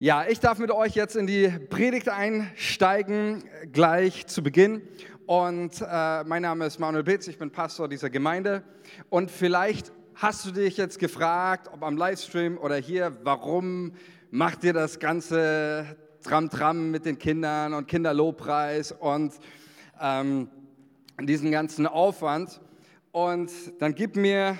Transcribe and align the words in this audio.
Ja, 0.00 0.24
ich 0.28 0.38
darf 0.38 0.60
mit 0.60 0.70
euch 0.70 0.94
jetzt 0.94 1.16
in 1.16 1.26
die 1.26 1.48
Predigt 1.48 2.08
einsteigen, 2.08 3.42
gleich 3.72 4.28
zu 4.28 4.44
Beginn. 4.44 4.80
Und 5.26 5.80
äh, 5.80 6.22
mein 6.22 6.42
Name 6.42 6.66
ist 6.66 6.78
Manuel 6.78 7.02
Bitz, 7.02 7.26
ich 7.26 7.36
bin 7.36 7.50
Pastor 7.50 7.88
dieser 7.88 8.08
Gemeinde. 8.08 8.62
Und 9.10 9.28
vielleicht 9.28 9.90
hast 10.14 10.46
du 10.46 10.52
dich 10.52 10.76
jetzt 10.76 11.00
gefragt, 11.00 11.68
ob 11.72 11.82
am 11.82 11.96
Livestream 11.96 12.58
oder 12.58 12.76
hier, 12.76 13.18
warum 13.24 13.94
macht 14.30 14.62
ihr 14.62 14.72
das 14.72 15.00
ganze 15.00 15.96
Tram-Tram 16.22 16.92
mit 16.92 17.04
den 17.04 17.18
Kindern 17.18 17.74
und 17.74 17.88
Kinderlobpreis 17.88 18.92
und 18.92 19.32
ähm, 20.00 20.48
diesen 21.20 21.50
ganzen 21.50 21.88
Aufwand? 21.88 22.60
Und 23.10 23.50
dann 23.80 23.96
gib 23.96 24.14
mir 24.14 24.56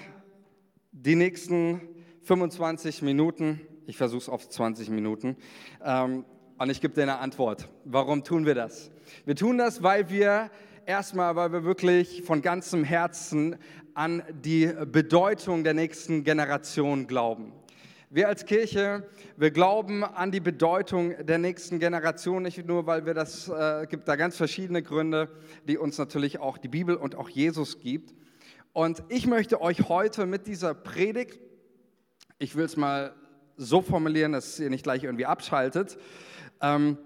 die 0.90 1.14
nächsten 1.14 1.80
25 2.22 3.02
Minuten, 3.02 3.60
ich 3.88 3.96
versuche 3.96 4.20
es 4.20 4.28
auf 4.28 4.46
20 4.46 4.90
Minuten, 4.90 5.36
ähm, 5.82 6.24
und 6.58 6.70
ich 6.70 6.80
gebe 6.80 6.92
dir 6.92 7.02
eine 7.02 7.18
Antwort. 7.20 7.68
Warum 7.84 8.22
tun 8.22 8.44
wir 8.44 8.54
das? 8.54 8.90
Wir 9.24 9.34
tun 9.34 9.56
das, 9.56 9.82
weil 9.82 10.10
wir 10.10 10.50
erstmal, 10.84 11.36
weil 11.36 11.52
wir 11.52 11.64
wirklich 11.64 12.22
von 12.22 12.42
ganzem 12.42 12.84
Herzen 12.84 13.56
an 13.94 14.22
die 14.30 14.66
Bedeutung 14.66 15.64
der 15.64 15.72
nächsten 15.72 16.22
Generation 16.22 17.06
glauben. 17.06 17.52
Wir 18.10 18.28
als 18.28 18.44
Kirche, 18.44 19.08
wir 19.36 19.52
glauben 19.52 20.04
an 20.04 20.32
die 20.32 20.40
Bedeutung 20.40 21.14
der 21.24 21.38
nächsten 21.38 21.78
Generation, 21.78 22.42
nicht 22.42 22.66
nur, 22.66 22.86
weil 22.86 23.06
wir 23.06 23.14
das, 23.14 23.48
äh, 23.48 23.86
gibt 23.88 24.06
da 24.06 24.16
ganz 24.16 24.36
verschiedene 24.36 24.82
Gründe, 24.82 25.30
die 25.66 25.78
uns 25.78 25.96
natürlich 25.96 26.40
auch 26.40 26.58
die 26.58 26.68
Bibel 26.68 26.94
und 26.94 27.14
auch 27.14 27.30
Jesus 27.30 27.80
gibt. 27.80 28.14
Und 28.74 29.02
ich 29.08 29.26
möchte 29.26 29.62
euch 29.62 29.88
heute 29.88 30.26
mit 30.26 30.46
dieser 30.46 30.74
Predigt, 30.74 31.40
ich 32.38 32.54
will 32.54 32.64
es 32.64 32.76
mal 32.76 33.14
so 33.58 33.82
formulieren, 33.82 34.32
dass 34.32 34.58
ihr 34.58 34.70
nicht 34.70 34.84
gleich 34.84 35.04
irgendwie 35.04 35.26
abschaltet, 35.26 35.98
ähm, 36.62 36.96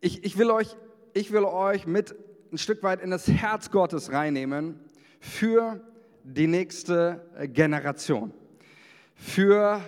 ich, 0.00 0.24
ich, 0.24 0.38
will 0.38 0.50
euch, 0.50 0.76
ich 1.14 1.32
will 1.32 1.44
euch 1.44 1.86
mit 1.86 2.14
ein 2.52 2.58
Stück 2.58 2.82
weit 2.82 3.00
in 3.00 3.10
das 3.10 3.26
Herz 3.26 3.70
Gottes 3.70 4.12
reinnehmen 4.12 4.78
für 5.20 5.80
die 6.22 6.46
nächste 6.46 7.24
Generation, 7.52 8.32
für 9.14 9.80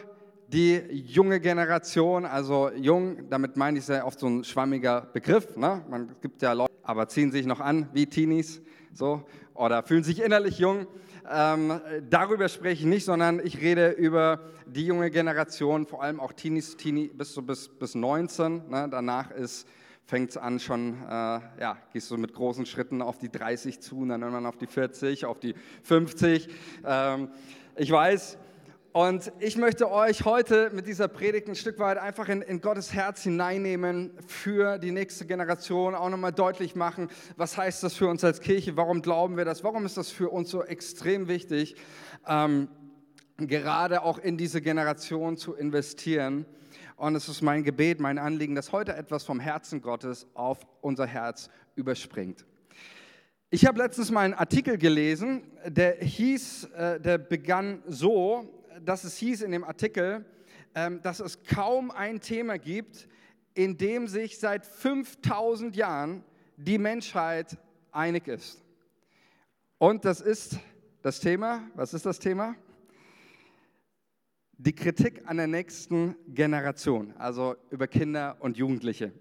die 0.49 0.77
junge 0.93 1.41
Generation, 1.41 2.25
also 2.25 2.71
jung, 2.71 3.29
damit 3.29 3.57
meine 3.57 3.79
ich 3.79 3.85
sehr 3.85 4.07
oft 4.07 4.19
so 4.21 4.29
ein 4.29 4.45
schwammiger 4.45 5.03
Begriff. 5.13 5.57
Ne? 5.57 5.85
Man 5.89 6.15
gibt 6.21 6.43
ja 6.43 6.53
Leute, 6.53 6.73
aber 6.83 7.09
ziehen 7.09 7.31
sich 7.31 7.45
noch 7.45 7.61
an 7.61 7.89
wie 7.93 8.07
Teenies, 8.07 8.63
so 8.93 9.25
oder 9.55 9.83
fühlen 9.83 10.05
sich 10.05 10.23
innerlich 10.23 10.59
jung. 10.59 10.87
Ähm, 11.31 11.81
darüber 12.11 12.49
spreche 12.49 12.83
ich 12.83 12.87
nicht, 12.87 13.05
sondern 13.05 13.41
ich 13.45 13.61
rede 13.61 13.91
über 13.91 14.41
die 14.67 14.87
junge 14.87 15.11
Generation, 15.11 15.87
vor 15.87 16.03
allem 16.03 16.21
auch 16.21 16.33
Teenies, 16.33 16.77
Teenie 16.77 17.09
bis, 17.09 17.35
bis, 17.47 17.69
bis 17.69 17.95
19. 17.95 18.69
Ne? 18.69 18.89
Danach 18.91 19.31
fängt 20.05 20.31
es 20.31 20.37
an 20.37 20.61
schon, 20.61 21.03
äh, 21.03 21.09
ja, 21.09 21.79
gehst 21.93 22.11
du 22.11 22.19
mit 22.19 22.35
großen 22.35 22.67
Schritten 22.67 23.01
auf 23.01 23.19
die 23.19 23.31
30 23.31 23.81
zu 23.81 24.01
und 24.01 24.11
dann 24.11 24.21
irgendwann 24.21 24.47
auf 24.47 24.59
die 24.59 24.67
40, 24.67 25.25
auf 25.25 25.41
die 25.41 25.55
50. 25.83 26.49
Ähm, 26.85 27.29
ich 27.77 27.91
weiß, 27.91 28.39
und 28.95 29.33
ich 29.41 29.56
möchte 29.56 29.91
euch 29.91 30.25
heute 30.25 30.70
mit 30.73 30.87
dieser 30.87 31.09
Predigt 31.09 31.48
ein 31.48 31.56
Stück 31.56 31.81
weit 31.81 31.98
einfach 31.98 32.28
in, 32.28 32.42
in, 32.42 32.61
Gottes 32.61 32.95
Herz 32.95 33.25
hineinnehmen 33.25 34.12
für 34.25 34.78
die 34.78 34.92
nächste 34.92 35.27
Generation, 35.27 35.97
auch 35.97 36.09
nochmal 36.11 36.31
deutlich 36.31 36.77
machen, 36.77 37.09
was 37.36 37.56
heißt 37.56 37.83
das 37.83 37.95
für 37.95 38.06
uns 38.06 38.23
als 38.23 38.41
Kirche, 38.41 38.77
warum 38.77 39.03
glauben 39.03 39.36
wir 39.36 39.45
das, 39.45 39.64
warum 39.64 39.84
ist 39.84 39.97
das 39.97 40.12
für 40.12 40.28
uns 40.28 40.48
so 40.48 40.62
extrem 40.62 41.27
wichtig, 41.27 41.75
ähm, 42.28 42.69
gerade 43.36 44.05
auch 44.05 44.19
in 44.19 44.36
diese 44.36 44.61
Generation 44.61 45.36
zu 45.36 45.55
investieren. 45.55 46.47
Und 46.95 47.17
es 47.17 47.29
ist 47.29 47.42
mein 47.42 47.64
Gebet, 47.64 47.98
mein 47.98 48.17
Anliegen, 48.17 48.55
dass 48.55 48.70
heute 48.70 48.95
etwas 48.95 49.25
vom 49.25 49.41
Herzen 49.41 49.83
Gottes 49.83 50.29
auf 50.34 50.61
unser 50.83 51.08
Herz 51.08 51.51
überspringt. 51.75 52.47
Ich 53.51 53.67
habe 53.67 53.79
letztens 53.79 54.12
mal 54.12 54.20
einen 54.20 54.34
Artikel 54.34 54.79
gelesen, 54.79 55.42
der 55.67 55.96
hieß, 55.96 56.69
äh, 56.77 57.01
der 57.01 57.19
begann 57.19 57.83
so, 57.89 58.64
dass 58.83 59.05
es 59.05 59.17
hieß 59.17 59.42
in 59.42 59.52
dem 59.52 59.64
Artikel, 59.64 60.24
ähm, 60.74 61.01
dass 61.02 61.20
es 61.20 61.42
kaum 61.45 61.90
ein 61.90 62.20
Thema 62.20 62.58
gibt, 62.58 63.08
in 63.55 63.77
dem 63.77 64.08
sich 64.08 64.39
seit 64.39 64.67
5000 64.67 65.77
Jahren 65.77 66.24
die 66.57 66.79
Menschheit 66.79 67.57
einig 67.92 68.27
ist. 68.29 68.63
Und 69.79 70.05
das 70.05 70.20
ist 70.20 70.58
das 71.02 71.20
Thema, 71.20 71.63
was 71.74 71.95
ist 71.95 72.07
das 72.07 72.18
Thema? 72.18 72.57
Die 74.57 74.74
Kritik 74.74 75.23
an 75.27 75.36
der 75.36 75.46
nächsten 75.46 76.17
Generation, 76.29 77.13
also 77.18 77.57
über 77.70 77.86
Kinder 77.86 78.36
und 78.40 78.57
Jugendliche. 78.57 79.13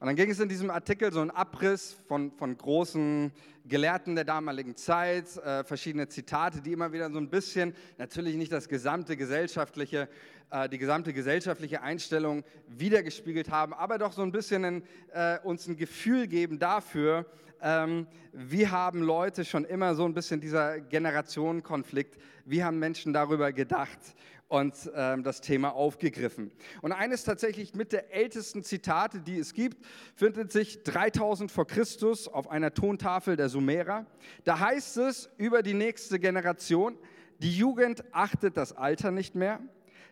Und 0.00 0.06
dann 0.06 0.16
ging 0.16 0.30
es 0.30 0.40
in 0.40 0.48
diesem 0.48 0.70
Artikel 0.70 1.12
so 1.12 1.20
ein 1.20 1.30
Abriss 1.30 1.96
von, 2.06 2.32
von 2.32 2.56
großen 2.56 3.32
Gelehrten 3.66 4.14
der 4.14 4.24
damaligen 4.24 4.76
Zeit, 4.76 5.36
äh, 5.36 5.62
verschiedene 5.64 6.08
Zitate, 6.08 6.60
die 6.60 6.72
immer 6.72 6.92
wieder 6.92 7.10
so 7.10 7.18
ein 7.18 7.28
bisschen, 7.28 7.74
natürlich 7.98 8.36
nicht 8.36 8.50
das 8.50 8.68
gesamte 8.68 9.16
gesellschaftliche, 9.16 10.08
äh, 10.50 10.68
die 10.68 10.78
gesamte 10.78 11.12
gesellschaftliche 11.12 11.82
Einstellung 11.82 12.44
wiedergespiegelt 12.68 13.50
haben, 13.50 13.74
aber 13.74 13.98
doch 13.98 14.12
so 14.12 14.22
ein 14.22 14.32
bisschen 14.32 14.64
ein, 14.64 14.82
äh, 15.12 15.38
uns 15.40 15.66
ein 15.66 15.76
Gefühl 15.76 16.26
geben 16.26 16.58
dafür, 16.58 17.26
ähm, 17.60 18.06
wie 18.32 18.68
haben 18.68 19.02
Leute 19.02 19.44
schon 19.44 19.64
immer 19.64 19.94
so 19.94 20.04
ein 20.04 20.14
bisschen 20.14 20.40
dieser 20.40 20.80
Generationenkonflikt, 20.80 22.16
wie 22.44 22.62
haben 22.62 22.78
Menschen 22.78 23.12
darüber 23.12 23.52
gedacht 23.52 23.98
und 24.48 24.90
ähm, 24.94 25.22
das 25.22 25.40
Thema 25.40 25.74
aufgegriffen. 25.74 26.50
Und 26.80 26.92
eines 26.92 27.24
tatsächlich 27.24 27.74
mit 27.74 27.92
der 27.92 28.14
ältesten 28.14 28.62
Zitate, 28.62 29.20
die 29.20 29.38
es 29.38 29.52
gibt, 29.52 29.84
findet 30.14 30.52
sich 30.52 30.82
3000 30.82 31.52
vor 31.52 31.66
Christus 31.66 32.28
auf 32.28 32.50
einer 32.50 32.72
Tontafel 32.72 33.36
der 33.36 33.50
Sumerer. 33.50 34.06
Da 34.44 34.58
heißt 34.58 34.96
es 34.98 35.30
über 35.36 35.62
die 35.62 35.74
nächste 35.74 36.18
Generation, 36.18 36.96
die 37.40 37.56
Jugend 37.56 38.02
achtet 38.12 38.56
das 38.56 38.72
Alter 38.72 39.10
nicht 39.10 39.34
mehr, 39.34 39.60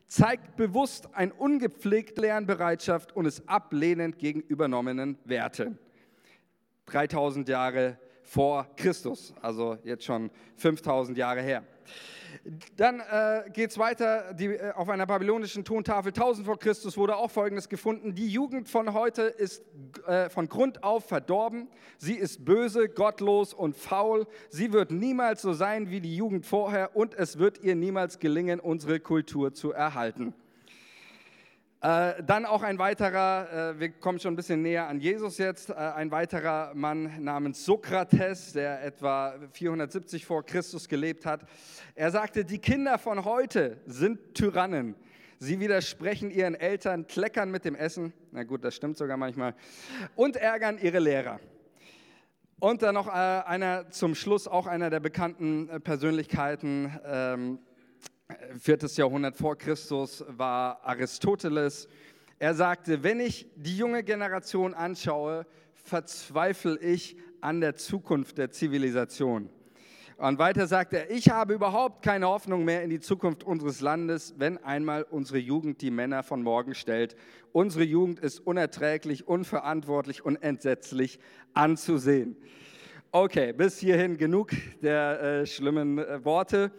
zeigt 0.06 0.56
bewusst 0.56 1.08
eine 1.14 1.34
ungepflegte 1.34 2.20
Lernbereitschaft 2.20 3.16
und 3.16 3.26
ist 3.26 3.48
ablehnend 3.48 4.18
gegen 4.18 4.40
übernommenen 4.40 5.18
Werte. 5.24 5.76
3000 6.86 7.48
Jahre 7.48 7.98
vor 8.22 8.68
Christus, 8.76 9.34
also 9.40 9.78
jetzt 9.82 10.04
schon 10.04 10.30
5000 10.56 11.16
Jahre 11.18 11.42
her. 11.42 11.64
Dann 12.76 13.00
äh, 13.00 13.50
geht 13.50 13.70
es 13.70 13.78
weiter 13.78 14.32
die, 14.34 14.46
äh, 14.46 14.72
auf 14.72 14.88
einer 14.88 15.06
babylonischen 15.06 15.64
Tontafel 15.64 16.10
1000 16.10 16.46
vor 16.46 16.58
Christus 16.58 16.96
wurde 16.96 17.16
auch 17.16 17.30
Folgendes 17.30 17.68
gefunden. 17.68 18.14
Die 18.14 18.28
Jugend 18.28 18.68
von 18.68 18.92
heute 18.92 19.22
ist 19.22 19.64
äh, 20.06 20.28
von 20.30 20.48
Grund 20.48 20.84
auf 20.84 21.06
verdorben. 21.06 21.68
Sie 21.98 22.14
ist 22.14 22.44
böse, 22.44 22.88
gottlos 22.88 23.52
und 23.52 23.76
faul. 23.76 24.26
Sie 24.48 24.72
wird 24.72 24.92
niemals 24.92 25.42
so 25.42 25.54
sein 25.54 25.90
wie 25.90 26.00
die 26.00 26.16
Jugend 26.16 26.46
vorher 26.46 26.94
und 26.94 27.14
es 27.14 27.38
wird 27.38 27.62
ihr 27.64 27.74
niemals 27.74 28.20
gelingen, 28.20 28.60
unsere 28.60 29.00
Kultur 29.00 29.52
zu 29.52 29.72
erhalten. 29.72 30.32
Äh, 31.86 32.20
dann 32.24 32.46
auch 32.46 32.64
ein 32.64 32.80
weiterer, 32.80 33.74
äh, 33.76 33.78
wir 33.78 33.90
kommen 33.90 34.18
schon 34.18 34.32
ein 34.32 34.36
bisschen 34.36 34.60
näher 34.60 34.88
an 34.88 34.98
Jesus 34.98 35.38
jetzt, 35.38 35.70
äh, 35.70 35.74
ein 35.74 36.10
weiterer 36.10 36.74
Mann 36.74 37.22
namens 37.22 37.64
Sokrates, 37.64 38.54
der 38.54 38.82
etwa 38.82 39.36
470 39.52 40.26
vor 40.26 40.44
Christus 40.44 40.88
gelebt 40.88 41.24
hat. 41.24 41.42
Er 41.94 42.10
sagte, 42.10 42.44
die 42.44 42.58
Kinder 42.58 42.98
von 42.98 43.24
heute 43.24 43.76
sind 43.86 44.34
Tyrannen. 44.34 44.96
Sie 45.38 45.60
widersprechen 45.60 46.32
ihren 46.32 46.56
Eltern, 46.56 47.06
kleckern 47.06 47.52
mit 47.52 47.64
dem 47.64 47.76
Essen, 47.76 48.12
na 48.32 48.42
gut, 48.42 48.64
das 48.64 48.74
stimmt 48.74 48.96
sogar 48.96 49.16
manchmal, 49.16 49.54
und 50.16 50.34
ärgern 50.34 50.78
ihre 50.78 50.98
Lehrer. 50.98 51.38
Und 52.58 52.82
dann 52.82 52.96
noch 52.96 53.06
einer 53.06 53.90
zum 53.90 54.16
Schluss, 54.16 54.48
auch 54.48 54.66
einer 54.66 54.90
der 54.90 54.98
bekannten 54.98 55.68
Persönlichkeiten, 55.84 56.98
ähm, 57.04 57.58
viertes 58.58 58.96
Jahrhundert 58.96 59.36
vor 59.36 59.56
Christus 59.56 60.24
war 60.28 60.80
Aristoteles. 60.84 61.88
Er 62.38 62.54
sagte, 62.54 63.02
wenn 63.02 63.20
ich 63.20 63.46
die 63.56 63.76
junge 63.76 64.02
Generation 64.02 64.74
anschaue, 64.74 65.46
verzweifle 65.74 66.78
ich 66.80 67.16
an 67.40 67.60
der 67.60 67.76
Zukunft 67.76 68.38
der 68.38 68.50
Zivilisation. 68.50 69.48
Und 70.18 70.38
weiter 70.38 70.66
sagt 70.66 70.94
er, 70.94 71.10
ich 71.10 71.28
habe 71.28 71.54
überhaupt 71.54 72.02
keine 72.02 72.26
Hoffnung 72.26 72.64
mehr 72.64 72.82
in 72.82 72.88
die 72.88 73.00
Zukunft 73.00 73.44
unseres 73.44 73.82
Landes, 73.82 74.34
wenn 74.38 74.56
einmal 74.64 75.02
unsere 75.02 75.38
Jugend 75.38 75.82
die 75.82 75.90
Männer 75.90 76.22
von 76.22 76.42
morgen 76.42 76.74
stellt. 76.74 77.16
Unsere 77.52 77.84
Jugend 77.84 78.20
ist 78.20 78.40
unerträglich, 78.40 79.28
unverantwortlich 79.28 80.24
und 80.24 80.36
entsetzlich 80.36 81.18
anzusehen. 81.52 82.36
Okay, 83.12 83.52
bis 83.52 83.78
hierhin 83.78 84.16
genug 84.16 84.50
der 84.82 85.22
äh, 85.22 85.46
schlimmen 85.46 85.98
äh, 85.98 86.24
Worte 86.24 86.72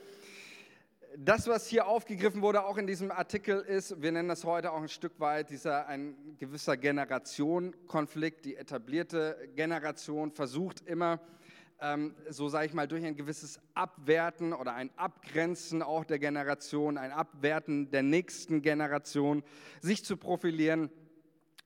das, 1.20 1.48
was 1.48 1.68
hier 1.68 1.88
aufgegriffen 1.88 2.44
wurde, 2.44 2.64
auch 2.64 2.78
in 2.78 2.86
diesem 2.86 3.10
Artikel, 3.10 3.58
ist, 3.58 4.00
wir 4.02 4.12
nennen 4.12 4.30
das 4.30 4.44
heute 4.46 4.72
auch 4.72 4.82
ein 4.82 4.88
Stück 4.88 5.20
weit, 5.20 5.50
dieser 5.50 5.88
ein 5.88 6.16
gewisser 6.38 6.78
Generationenkonflikt. 6.78 8.46
Die 8.46 8.56
etablierte 8.56 9.50
Generation 9.56 10.32
versucht 10.32 10.88
immer, 10.88 11.20
ähm, 11.82 12.14
so 12.30 12.50
sage 12.50 12.68
ich 12.68 12.74
mal, 12.76 12.88
durch 12.88 13.04
ein 13.04 13.16
gewisses 13.16 13.60
Abwerten 13.74 14.54
oder 14.54 14.76
ein 14.76 14.92
Abgrenzen 14.96 15.82
auch 15.82 16.06
der 16.06 16.20
Generation, 16.20 17.00
ein 17.00 17.12
Abwerten 17.12 17.90
der 17.90 18.04
nächsten 18.04 18.62
Generation, 18.62 19.44
sich 19.82 20.06
zu 20.06 20.18
profilieren 20.18 20.92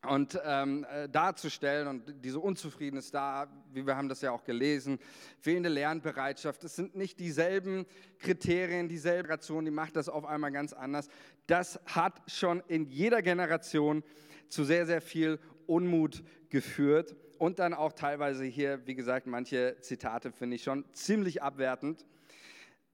und 0.08 0.40
ähm, 0.44 0.86
äh, 0.92 1.08
darzustellen 1.08 1.88
und 1.88 2.24
diese 2.24 2.40
Unzufriedenheit 2.40 3.14
da, 3.14 3.48
wie 3.72 3.86
wir 3.86 3.96
haben 3.96 4.10
das 4.10 4.22
ja 4.22 4.32
auch 4.32 4.44
gelesen, 4.44 4.98
fehlende 5.40 5.70
Lernbereitschaft. 5.70 6.64
Es 6.64 6.76
sind 6.76 6.96
nicht 6.96 7.20
dieselben 7.20 7.86
Kriterien, 8.18 8.90
dieselbe 8.90 9.24
Generation, 9.24 9.66
die 9.66 9.72
macht 9.72 9.96
das 9.96 10.10
auf 10.10 10.26
einmal 10.26 10.52
ganz 10.52 10.74
anders. 10.74 11.08
Das 11.46 11.80
hat 11.86 12.22
schon 12.28 12.64
in 12.68 12.86
jeder 12.86 13.22
Generation 13.22 14.04
zu 14.50 14.64
sehr, 14.64 14.86
sehr 14.86 15.02
viel 15.02 15.40
Unmut 15.68 16.24
geführt 16.50 17.16
und 17.38 17.60
dann 17.60 17.74
auch 17.74 17.94
teilweise 17.94 18.44
hier, 18.44 18.86
wie 18.88 18.96
gesagt, 18.96 19.28
manche 19.28 19.78
Zitate 19.82 20.32
finde 20.32 20.56
ich 20.56 20.64
schon 20.64 20.84
ziemlich 20.94 21.42
abwertend. 21.44 22.06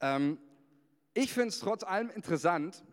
Ähm, 0.00 0.38
ich 1.14 1.32
finde 1.32 1.48
es 1.48 1.58
trotz 1.58 1.82
allem 1.82 2.10
interessant, 2.10 2.84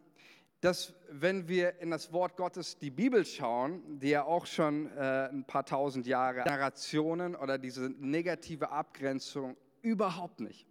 dass 0.65 0.95
wenn 1.11 1.47
wir 1.47 1.79
in 1.79 1.91
das 1.91 2.11
Wort 2.11 2.35
Gottes, 2.35 2.79
die 2.79 2.89
Bibel 2.89 3.23
schauen, 3.23 3.99
die 3.99 4.09
ja 4.09 4.23
auch 4.23 4.47
schon 4.47 4.87
äh, 4.97 5.29
ein 5.29 5.45
paar 5.45 5.63
tausend 5.63 6.07
Jahre, 6.07 6.41
Generationen 6.41 7.35
oder 7.35 7.59
diese 7.59 7.91
negative 7.99 8.71
Abgrenzung 8.71 9.55
überhaupt 9.83 10.39
nicht. 10.39 10.65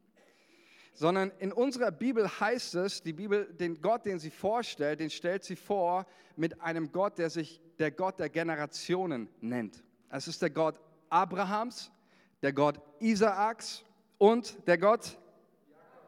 Sondern 0.94 1.30
in 1.38 1.52
unserer 1.52 1.92
Bibel 1.92 2.28
heißt 2.28 2.74
es, 2.74 3.04
die 3.04 3.12
Bibel, 3.12 3.46
den 3.54 3.80
Gott, 3.80 4.04
den 4.04 4.18
sie 4.18 4.30
vorstellt, 4.30 4.98
den 4.98 5.10
stellt 5.10 5.44
sie 5.44 5.54
vor 5.54 6.06
mit 6.34 6.60
einem 6.60 6.90
Gott, 6.90 7.16
der 7.18 7.30
sich 7.30 7.60
der 7.78 7.92
Gott 7.92 8.18
der 8.18 8.30
Generationen 8.30 9.28
nennt. 9.40 9.84
Es 10.10 10.26
ist 10.26 10.42
der 10.42 10.50
Gott 10.50 10.80
Abrahams, 11.08 11.92
der 12.42 12.52
Gott 12.52 12.80
Isaaks 12.98 13.84
und 14.18 14.56
der 14.66 14.76
Gott 14.76 15.16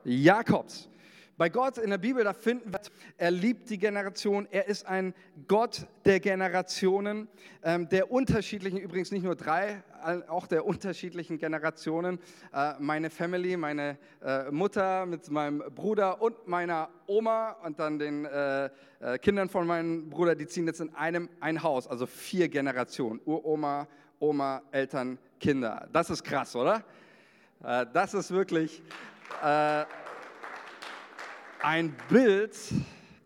Jakobs. 0.03 0.89
Bei 1.39 1.51
Gott 1.51 1.77
in 1.77 1.91
der 1.91 1.99
Bibel, 1.99 2.25
da 2.25 2.33
finden 2.33 2.73
wir, 2.73 2.81
er 3.19 3.31
liebt 3.31 3.69
die 3.69 3.77
Generation, 3.77 4.49
er 4.51 4.69
ist 4.69 4.87
ein 4.87 5.13
Gott 5.47 5.87
der 6.07 6.19
Generationen, 6.19 7.29
ähm, 7.63 7.91
der 7.91 8.11
unterschiedlichen, 8.11 8.79
übrigens 8.79 9.13
nicht 9.13 9.23
nur 9.23 9.37
drei, 9.37 9.83
auch 10.29 10.47
der 10.47 10.65
unterschiedlichen 10.65 11.37
Generationen. 11.37 12.21
Äh, 12.55 12.73
meine 12.79 13.11
Family, 13.11 13.59
meine 13.59 13.99
äh, 14.25 14.51
Mutter 14.51 15.05
mit 15.05 15.31
meinem 15.31 15.63
Bruder 15.75 16.23
und 16.23 16.49
meiner 16.49 16.89
Oma 17.07 17.51
und 17.65 17.79
dann 17.81 17.99
den 17.99 18.25
äh, 18.25 18.71
Kindern 19.21 19.51
von 19.51 19.67
meinem 19.67 20.09
Bruder, 20.09 20.37
die 20.37 20.47
ziehen 20.47 20.67
jetzt 20.67 20.81
in 20.81 20.95
einem 20.95 21.29
ein 21.41 21.63
Haus, 21.63 21.87
also 21.87 22.07
vier 22.07 22.49
Generationen. 22.49 23.21
Uroma, 23.27 23.87
Oma, 24.21 24.63
Eltern, 24.71 25.19
Kinder. 25.39 25.87
Das 25.93 26.09
ist 26.09 26.25
krass, 26.25 26.57
oder? 26.57 26.83
Das 27.61 28.15
ist 28.15 28.31
wirklich 28.31 28.83
äh, 29.43 29.85
ein 31.67 31.97
Bild, 32.09 32.57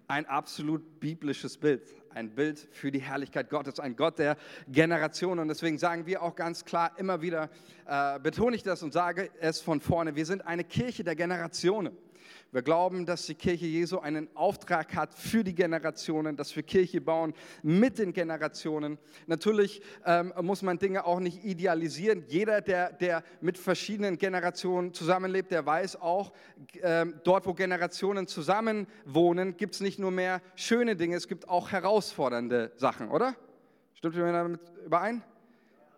ein 0.08 0.25
absolut 0.25 0.98
biblisches 0.98 1.58
Bild, 1.58 1.82
ein 2.14 2.34
Bild 2.34 2.69
für 2.72 2.90
die 2.90 2.98
Herrlichkeit 2.98 3.50
Gottes, 3.50 3.78
ein 3.78 3.96
Gott 3.96 4.19
der 4.19 4.38
Generationen. 4.66 5.40
Und 5.40 5.48
deswegen 5.48 5.76
sagen 5.76 6.06
wir 6.06 6.22
auch 6.22 6.34
ganz 6.37 6.64
klar 6.64 6.92
immer 6.96 7.20
wieder, 7.20 7.50
äh, 7.87 8.19
betone 8.19 8.56
ich 8.56 8.62
das 8.62 8.82
und 8.82 8.94
sage 8.94 9.28
es 9.40 9.60
von 9.60 9.82
vorne, 9.82 10.16
wir 10.16 10.25
sind 10.25 10.46
eine 10.46 10.64
Kirche 10.64 11.04
der 11.04 11.16
Generationen. 11.16 11.94
Wir 12.52 12.62
glauben, 12.62 13.06
dass 13.06 13.26
die 13.26 13.37
Kirche 13.37 13.67
Jesu 13.67 14.00
einen 14.00 14.29
Auftrag 14.35 14.97
hat 14.97 15.14
für 15.14 15.44
die 15.44 15.55
Generationen, 15.55 16.37
dass 16.37 16.56
wir 16.56 16.64
Kirche 16.64 17.00
bauen 17.00 17.32
mit 17.62 18.00
den 18.00 18.12
Generationen. 18.12 18.99
Natürlich 19.29 19.81
ähm, 20.05 20.32
muss 20.43 20.62
man 20.62 20.76
Dinge 20.76 21.05
auch 21.05 21.20
nicht 21.20 21.44
idealisieren. 21.44 22.25
Jeder, 22.26 22.61
der, 22.61 22.93
der 22.93 23.23
mit 23.41 23.56
verschiedenen 23.56 24.19
Generationen 24.19 24.93
zusammenlebt, 24.93 25.52
der 25.52 25.64
weiß 25.64 26.00
auch, 26.00 26.32
ähm, 26.82 27.20
dort, 27.23 27.47
wo 27.47 27.55
Generationen 27.55 28.26
zusammenwohnen, 28.26 29.56
gibt 29.56 29.76
es 29.76 29.81
nicht 29.81 30.00
nur 30.00 30.11
mehr 30.11 30.43
schöne 30.56 30.97
Dinge, 30.97 31.14
es 31.14 31.29
gibt 31.29 31.49
auch 31.49 31.70
herausfordernde 31.70 32.73
Sachen, 32.75 33.11
oder? 33.11 33.37
Stimmt 33.94 34.17
ihr 34.17 34.32
damit 34.32 34.61
überein? 34.85 35.23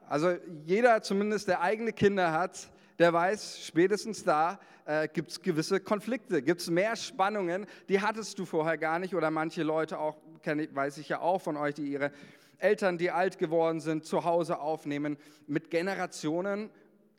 Also 0.07 0.35
jeder, 0.67 1.01
zumindest 1.01 1.49
der 1.49 1.63
eigene 1.63 1.95
Kinder 1.95 2.33
hat, 2.33 2.72
der 2.99 3.12
weiß, 3.12 3.65
spätestens 3.65 4.25
da 4.25 4.59
äh, 4.85 5.09
gibt 5.09 5.31
es 5.31 5.43
gewisse 5.43 5.81
Konflikte, 5.81 6.43
gibt 6.43 6.61
es 6.61 6.71
mehr 6.71 6.97
Spannungen, 6.97 7.67
die 7.89 8.00
hattest 8.00 8.39
du 8.39 8.44
vorher 8.44 8.79
gar 8.79 8.99
nicht 8.99 9.15
oder 9.15 9.31
manche 9.31 9.62
Leute 9.62 9.99
auch, 9.99 10.17
kenn, 10.43 10.69
weiß 10.75 10.99
ich 10.99 11.09
ja 11.09 11.21
auch 11.21 11.41
von 11.41 11.56
euch, 11.56 11.75
die 11.75 11.87
ihre 11.87 12.12
Eltern, 12.59 12.99
die 12.99 13.11
alt 13.11 13.39
geworden 13.39 13.81
sind, 13.81 14.05
zu 14.05 14.25
Hause 14.25 14.61
aufnehmen. 14.61 15.17
Mit 15.47 15.71
Generationen 15.71 16.71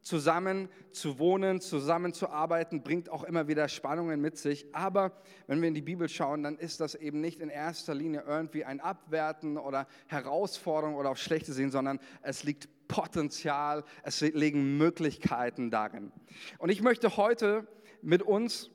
zusammen 0.04 0.70
zu 0.92 1.18
wohnen, 1.18 1.62
zusammen 1.62 2.14
zu 2.14 2.30
arbeiten, 2.30 2.81
bringt 2.81 3.10
auch 3.10 3.24
immer 3.24 3.48
wieder 3.48 3.68
Spannungen 3.68 4.22
mit 4.22 4.38
sich. 4.38 4.66
Aber 4.74 5.12
wenn 5.48 5.62
wir 5.62 5.68
in 5.68 5.74
die 5.74 5.81
Bibel 5.81 6.10
schauen, 6.10 6.44
dann 6.44 6.58
ist 6.58 6.80
das 6.81 6.96
eben 6.96 7.22
nicht 7.22 7.40
in 7.40 7.50
erster 7.50 7.96
Linie 7.96 8.24
irgendwie 8.28 8.66
ein 8.66 8.80
Abwerten 8.80 9.58
oder 9.58 9.88
Herausforderung 10.08 10.96
oder 10.96 11.10
auf 11.10 11.18
Schlechte 11.18 11.54
sehen, 11.54 11.72
sondern 11.72 12.00
es 12.22 12.44
liegt 12.44 12.70
Potenzial, 12.88 13.84
es 14.04 14.22
liegen 14.22 14.78
Möglichkeiten 14.78 15.72
darin. 15.72 16.12
Und 16.58 16.70
ich 16.70 16.82
möchte 16.82 17.18
heute 17.18 17.68
mit 18.02 18.22
uns 18.22 18.70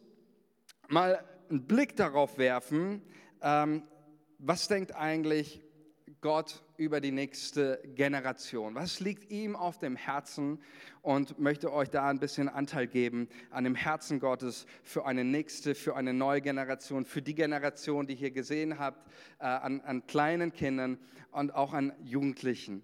mal 0.89 1.25
einen 1.51 1.67
Blick 1.67 1.97
darauf 1.97 2.39
werfen, 2.39 3.03
ähm, 3.43 3.83
was 4.39 4.69
denkt 4.69 4.95
eigentlich 4.95 5.63
Gott 6.21 6.65
über 6.77 7.01
die 7.01 7.13
nächste 7.13 7.81
Generation? 7.95 8.75
Was 8.75 8.99
liegt 8.99 9.31
ihm 9.31 9.55
auf 9.55 9.79
dem 9.79 9.95
Herzen? 9.95 10.61
Und 11.03 11.39
möchte 11.39 11.73
euch 11.73 11.91
da 11.91 12.09
ein 12.09 12.19
bisschen 12.19 12.49
Anteil 12.49 12.87
geben 12.87 13.29
an 13.51 13.65
dem 13.65 13.75
Herzen 13.75 14.19
Gottes 14.19 14.67
für 14.83 15.07
eine 15.07 15.25
nächste, 15.25 15.75
für 15.75 15.97
eine 15.97 16.13
neue 16.13 16.41
Generation, 16.41 17.05
für 17.05 17.23
die 17.23 17.35
Generation, 17.35 18.07
die 18.07 18.15
ihr 18.15 18.31
gesehen 18.31 18.79
habt, 18.79 19.07
äh, 19.39 19.45
an, 19.47 19.81
an 19.83 20.07
kleinen 20.07 20.53
Kindern 20.53 20.99
und 21.31 21.55
auch 21.55 21.73
an 21.73 21.93
Jugendlichen. 22.03 22.83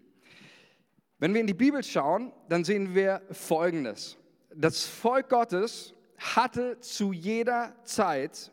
Wenn 1.24 1.32
wir 1.32 1.40
in 1.40 1.46
die 1.46 1.54
Bibel 1.54 1.82
schauen, 1.82 2.34
dann 2.50 2.64
sehen 2.64 2.94
wir 2.94 3.22
Folgendes. 3.30 4.18
Das 4.54 4.84
Volk 4.84 5.30
Gottes 5.30 5.94
hatte 6.18 6.78
zu 6.80 7.14
jeder 7.14 7.74
Zeit 7.82 8.52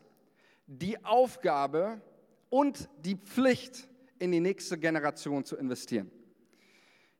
die 0.66 1.04
Aufgabe 1.04 2.00
und 2.48 2.88
die 3.04 3.16
Pflicht, 3.16 3.86
in 4.18 4.32
die 4.32 4.40
nächste 4.40 4.78
Generation 4.78 5.44
zu 5.44 5.58
investieren. 5.58 6.10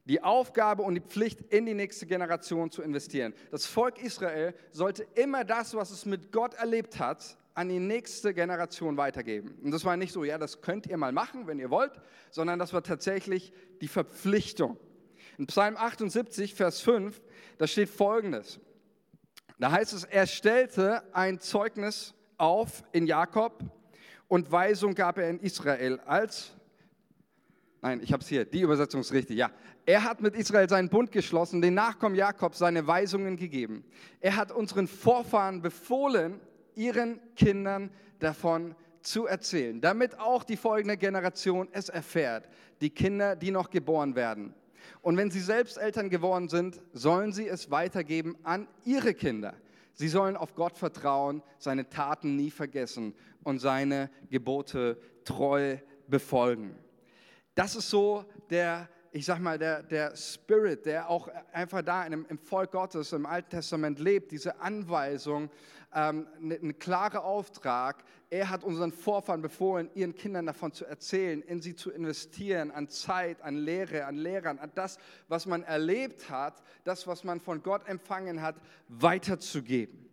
Die 0.07 0.23
Aufgabe 0.23 0.85
und 0.85 0.95
die 0.95 1.03
Pflicht, 1.03 1.43
in 1.53 1.67
die 1.67 1.75
nächste 1.75 2.07
Generation 2.07 2.71
zu 2.71 2.81
investieren. 2.81 3.35
Das 3.51 3.67
Volk 3.67 4.03
Israel 4.03 4.55
sollte 4.71 5.07
immer 5.17 5.45
das, 5.45 5.75
was 5.75 5.91
es 5.91 6.07
mit 6.07 6.33
Gott 6.33 6.55
erlebt 6.55 6.99
hat, 6.99 7.37
an 7.53 7.69
die 7.69 7.79
nächste 7.79 8.33
Generation 8.33 8.97
weitergeben. 8.97 9.59
Und 9.63 9.71
das 9.71 9.85
war 9.85 9.99
nicht 9.99 10.15
so, 10.15 10.25
ja, 10.25 10.39
das 10.39 10.63
könnt 10.63 10.87
ihr 10.87 10.97
mal 10.97 11.13
machen, 11.13 11.47
wenn 11.47 11.59
ihr 11.59 11.69
wollt, 11.69 11.93
sondern 12.31 12.59
das 12.59 12.73
war 12.73 12.83
tatsächlich 12.83 13.53
die 13.83 13.89
Verpflichtung. 13.89 14.79
In 15.43 15.49
Psalm 15.49 15.77
78, 15.77 16.55
Vers 16.55 16.83
5, 16.83 17.21
da 17.59 17.67
steht 17.67 17.89
folgendes. 17.89 18.61
Da 19.59 19.73
heißt 19.73 19.93
es, 19.93 20.05
er 20.05 20.29
stellte 20.29 21.03
ein 21.13 21.41
Zeugnis 21.41 22.15
auf 22.39 22.85
in 22.93 23.09
Jakob 23.09 23.65
und 24.29 24.53
Weisung 24.53 24.95
gab 24.95 25.19
er 25.19 25.29
in 25.29 25.41
Israel. 25.41 25.99
Als, 26.07 26.53
nein, 27.81 28.01
ich 28.05 28.13
habe 28.13 28.23
es 28.23 28.29
hier, 28.29 28.45
die 28.45 28.61
Übersetzung 28.61 29.01
ist 29.01 29.13
richtig, 29.13 29.37
ja. 29.37 29.51
Er 29.85 30.05
hat 30.05 30.21
mit 30.21 30.37
Israel 30.37 30.69
seinen 30.69 30.89
Bund 30.89 31.11
geschlossen, 31.11 31.61
den 31.61 31.75
Nachkommen 31.75 32.15
Jakobs 32.15 32.59
seine 32.59 32.87
Weisungen 32.87 33.35
gegeben. 33.35 33.85
Er 34.21 34.37
hat 34.37 34.53
unseren 34.53 34.87
Vorfahren 34.87 35.61
befohlen, 35.61 36.39
ihren 36.77 37.19
Kindern 37.35 37.91
davon 38.21 38.77
zu 39.01 39.27
erzählen, 39.27 39.81
damit 39.81 40.21
auch 40.21 40.45
die 40.45 40.57
folgende 40.57 40.97
Generation 40.97 41.67
es 41.73 41.89
erfährt, 41.89 42.49
die 42.81 42.91
Kinder, 42.91 43.35
die 43.35 43.51
noch 43.51 43.71
geboren 43.71 44.15
werden. 44.15 44.55
Und 45.01 45.17
wenn 45.17 45.31
sie 45.31 45.41
selbst 45.41 45.79
Eltern 45.79 46.11
geworden 46.11 46.49
sind, 46.49 46.81
sollen 46.93 47.33
sie 47.33 47.49
es 47.49 47.71
weitergeben 47.71 48.37
an 48.43 48.69
ihre 48.85 49.15
Kinder. 49.15 49.55
Sie 49.95 50.09
sollen 50.09 50.37
auf 50.37 50.55
Gott 50.55 50.79
vertrauen, 50.79 51.43
seine 51.59 51.89
Taten 51.89 52.37
nie 52.37 52.51
vergessen 52.51 53.15
und 53.43 53.59
seine 53.59 54.11
Gebote 54.31 54.99
treu 55.25 55.77
befolgen. 56.09 56.75
Das 57.55 57.77
ist 57.77 57.91
so 57.91 58.25
der, 58.51 58.89
ich 59.15 59.27
sag 59.27 59.41
mal, 59.41 59.59
der, 59.59 59.83
der 59.83 60.17
Spirit, 60.17 60.87
der 60.87 61.11
auch 61.11 61.29
einfach 61.53 61.83
da 61.83 62.05
im, 62.07 62.25
im 62.29 62.39
Volk 62.39 62.73
Gottes 62.73 63.13
im 63.13 63.27
Alten 63.27 63.51
Testament 63.51 63.99
lebt, 63.99 64.33
diese 64.33 64.59
Anweisung, 64.61 65.51
ähm, 65.95 66.27
ne, 66.41 66.59
ein 66.63 66.79
klarer 66.79 67.23
Auftrag. 67.23 68.05
Er 68.31 68.49
hat 68.49 68.65
unseren 68.65 68.91
Vorfahren 68.91 69.43
befohlen, 69.43 69.91
ihren 69.95 70.15
Kindern 70.15 70.47
davon 70.47 70.73
zu 70.73 70.87
erzählen, 70.87 71.43
in 71.43 71.61
sie 71.61 71.77
zu 71.77 71.91
investieren, 71.91 72.71
an 72.71 72.89
Zeit, 72.89 73.43
an 73.43 73.57
Lehre, 73.57 74.07
an 74.07 74.17
Lehrern, 74.17 74.59
an 74.59 74.73
das, 74.75 74.97
was 75.29 75.45
man 75.45 75.63
erlebt 75.63 76.31
hat, 76.31 76.63
das, 76.85 77.07
was 77.07 77.23
man 77.23 77.39
von 77.39 77.63
Gott 77.63 77.87
empfangen 77.87 78.41
hat, 78.41 78.57
weiterzugeben. 78.89 80.09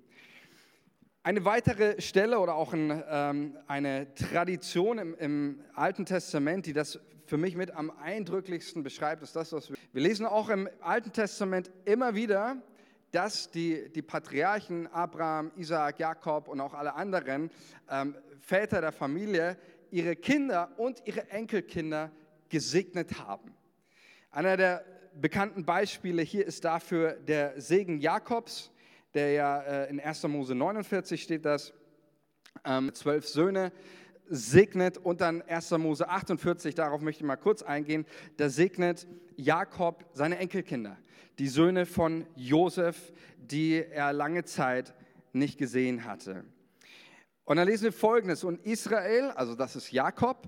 Eine 1.23 1.45
weitere 1.45 2.01
Stelle 2.01 2.39
oder 2.39 2.55
auch 2.55 2.73
ein, 2.73 3.03
ähm, 3.09 3.57
eine 3.67 4.13
Tradition 4.13 4.97
im, 4.97 5.15
im, 5.15 5.61
Alten 5.73 6.05
Testament, 6.05 6.65
die 6.65 6.73
das 6.73 6.99
für 7.29 7.37
mich 7.37 7.55
mit 7.55 7.71
am 7.75 7.91
eindrücklichsten 7.91 8.81
beschreibt, 8.81 9.21
ist 9.21 9.35
das, 9.35 9.53
was 9.53 9.69
wir, 9.69 9.77
wir 9.93 10.01
lesen 10.01 10.25
auch 10.25 10.49
im 10.49 10.67
Alten 10.81 11.13
Testament 11.13 11.69
immer 11.85 12.15
wieder, 12.15 12.57
dass 13.11 13.51
die, 13.51 13.87
die 13.93 14.01
Patriarchen 14.01 14.87
Abraham, 14.87 15.51
Isaac, 15.55 15.99
Jakob 15.99 16.47
und 16.47 16.59
auch 16.59 16.73
alle 16.73 16.95
anderen 16.95 17.51
ähm, 17.87 18.15
Väter 18.41 18.81
der 18.81 18.91
Familie 18.91 19.57
ihre 19.91 20.15
Kinder 20.15 20.71
und 20.77 21.03
ihre 21.05 21.29
Enkelkinder 21.29 22.11
gesegnet 22.49 23.19
haben. 23.19 23.53
Einer 24.31 24.57
der 24.57 24.83
bekannten 25.13 25.65
Beispiele 25.65 26.23
hier 26.23 26.47
ist 26.47 26.65
dafür 26.65 27.13
der 27.13 27.61
Segen 27.61 27.99
Jakobs, 27.99 28.71
der 29.13 29.33
ja 29.33 29.61
äh, 29.61 29.89
in 29.91 29.99
1. 29.99 30.23
Mose 30.23 30.55
49 30.55 31.21
steht 31.21 31.45
das, 31.45 31.73
ähm, 32.65 32.91
zwölf 32.95 33.27
Söhne 33.27 33.71
segnet 34.29 34.97
und 34.97 35.21
dann 35.21 35.41
1. 35.41 35.71
Mose 35.71 36.07
48, 36.07 36.75
darauf 36.75 37.01
möchte 37.01 37.23
ich 37.23 37.27
mal 37.27 37.35
kurz 37.35 37.61
eingehen, 37.61 38.05
da 38.37 38.49
segnet 38.49 39.07
Jakob 39.35 40.05
seine 40.13 40.37
Enkelkinder, 40.37 40.97
die 41.39 41.47
Söhne 41.47 41.85
von 41.85 42.25
Josef, 42.35 43.11
die 43.37 43.83
er 43.83 44.13
lange 44.13 44.45
Zeit 44.45 44.93
nicht 45.33 45.57
gesehen 45.57 46.05
hatte. 46.05 46.45
Und 47.45 47.57
dann 47.57 47.67
lesen 47.67 47.85
wir 47.85 47.93
folgendes, 47.93 48.43
und 48.43 48.63
Israel, 48.65 49.31
also 49.31 49.55
das 49.55 49.75
ist 49.75 49.91
Jakob, 49.91 50.47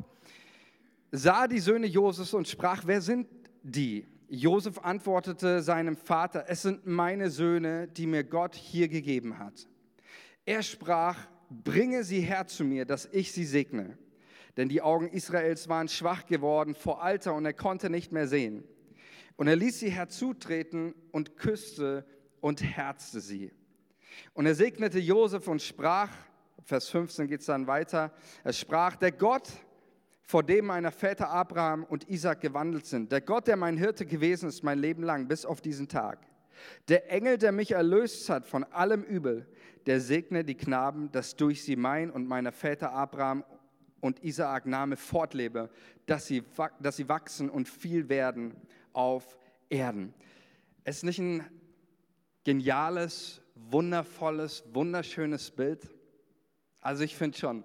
sah 1.11 1.47
die 1.47 1.59
Söhne 1.59 1.87
Josefs 1.87 2.33
und 2.33 2.47
sprach, 2.47 2.83
wer 2.85 3.01
sind 3.01 3.27
die? 3.63 4.07
Josef 4.27 4.79
antwortete 4.79 5.61
seinem 5.61 5.97
Vater, 5.97 6.45
es 6.47 6.61
sind 6.61 6.85
meine 6.85 7.29
Söhne, 7.29 7.87
die 7.87 8.07
mir 8.07 8.23
Gott 8.23 8.55
hier 8.55 8.87
gegeben 8.87 9.39
hat. 9.39 9.67
Er 10.45 10.63
sprach, 10.63 11.17
bringe 11.51 12.03
sie 12.03 12.21
her 12.21 12.47
zu 12.47 12.63
mir, 12.63 12.85
dass 12.85 13.09
ich 13.11 13.31
sie 13.31 13.45
segne. 13.45 13.97
Denn 14.57 14.69
die 14.69 14.81
Augen 14.81 15.07
Israels 15.09 15.69
waren 15.69 15.87
schwach 15.87 16.25
geworden 16.25 16.75
vor 16.75 17.03
Alter 17.03 17.33
und 17.33 17.45
er 17.45 17.53
konnte 17.53 17.89
nicht 17.89 18.11
mehr 18.11 18.27
sehen. 18.27 18.63
Und 19.35 19.47
er 19.47 19.55
ließ 19.55 19.79
sie 19.79 19.89
herzutreten 19.89 20.93
und 21.11 21.37
küsste 21.37 22.05
und 22.41 22.63
herzte 22.63 23.21
sie. 23.21 23.51
Und 24.33 24.45
er 24.45 24.55
segnete 24.55 24.99
Josef 24.99 25.47
und 25.47 25.61
sprach, 25.61 26.09
Vers 26.63 26.89
15 26.89 27.27
geht 27.27 27.41
es 27.41 27.47
dann 27.47 27.67
weiter, 27.67 28.13
er 28.43 28.53
sprach, 28.53 28.95
der 28.95 29.11
Gott, 29.11 29.49
vor 30.21 30.43
dem 30.43 30.65
meine 30.65 30.91
Väter 30.91 31.29
Abraham 31.29 31.83
und 31.83 32.07
Isaac 32.09 32.41
gewandelt 32.41 32.85
sind, 32.85 33.11
der 33.11 33.21
Gott, 33.21 33.47
der 33.47 33.57
mein 33.57 33.77
Hirte 33.77 34.05
gewesen 34.05 34.47
ist 34.47 34.63
mein 34.63 34.79
Leben 34.79 35.03
lang, 35.03 35.27
bis 35.27 35.45
auf 35.45 35.59
diesen 35.59 35.87
Tag, 35.87 36.19
der 36.87 37.11
Engel, 37.11 37.37
der 37.37 37.51
mich 37.51 37.71
erlöst 37.71 38.29
hat 38.29 38.47
von 38.47 38.63
allem 38.65 39.03
Übel, 39.03 39.47
der 39.85 39.99
segne 39.99 40.43
die 40.43 40.55
Knaben, 40.55 41.11
dass 41.11 41.35
durch 41.35 41.63
sie 41.63 41.75
mein 41.75 42.11
und 42.11 42.27
meiner 42.27 42.51
Väter 42.51 42.91
Abraham 42.91 43.43
und 43.99 44.23
Isaak 44.23 44.65
Name 44.65 44.97
fortlebe, 44.97 45.69
dass 46.05 46.27
sie, 46.27 46.43
dass 46.79 46.97
sie 46.97 47.07
wachsen 47.07 47.49
und 47.49 47.69
viel 47.69 48.09
werden 48.09 48.55
auf 48.93 49.37
Erden. 49.69 50.13
Es 50.83 50.97
ist 50.97 51.03
nicht 51.03 51.19
ein 51.19 51.45
geniales, 52.43 53.41
wundervolles, 53.55 54.63
wunderschönes 54.73 55.51
Bild. 55.51 55.89
Also 56.81 57.03
ich 57.03 57.15
finde 57.15 57.37
schon, 57.37 57.63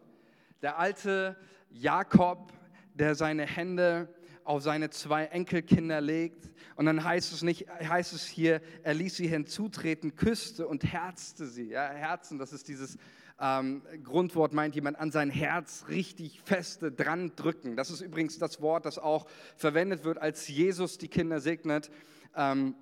der 0.63 0.79
alte 0.79 1.37
Jakob, 1.71 2.53
der 2.95 3.15
seine 3.15 3.47
Hände 3.47 4.15
auf 4.47 4.63
seine 4.63 4.91
zwei 4.91 5.25
Enkelkinder 5.25 6.01
legt. 6.01 6.51
Und 6.77 6.87
dann 6.87 7.03
heißt 7.03 7.33
es 7.33 7.43
nicht, 7.43 7.69
heißt 7.69 8.13
es 8.13 8.25
hier, 8.27 8.61
er 8.83 8.95
ließ 8.95 9.17
sie 9.17 9.29
hinzutreten, 9.29 10.15
küsste 10.15 10.67
und 10.69 10.85
herzte 10.85 11.47
sie. 11.47 11.71
Ja, 11.71 11.89
Herzen, 11.89 12.39
das 12.39 12.53
ist 12.53 12.69
dieses 12.69 12.97
ähm, 13.41 13.83
Grundwort, 14.03 14.53
meint 14.53 14.75
jemand, 14.75 14.99
an 14.99 15.11
sein 15.11 15.31
Herz 15.31 15.87
richtig 15.89 16.41
feste 16.45 16.93
dran 16.93 17.33
drücken. 17.37 17.77
Das 17.77 17.91
ist 17.91 18.01
übrigens 18.01 18.39
das 18.39 18.61
Wort, 18.61 18.87
das 18.87 18.99
auch 18.99 19.27
verwendet 19.57 20.05
wird, 20.05 20.19
als 20.19 20.49
Jesus 20.49 20.97
die 20.99 21.09
Kinder 21.09 21.41
segnet. 21.41 21.91
Ähm, 22.35 22.75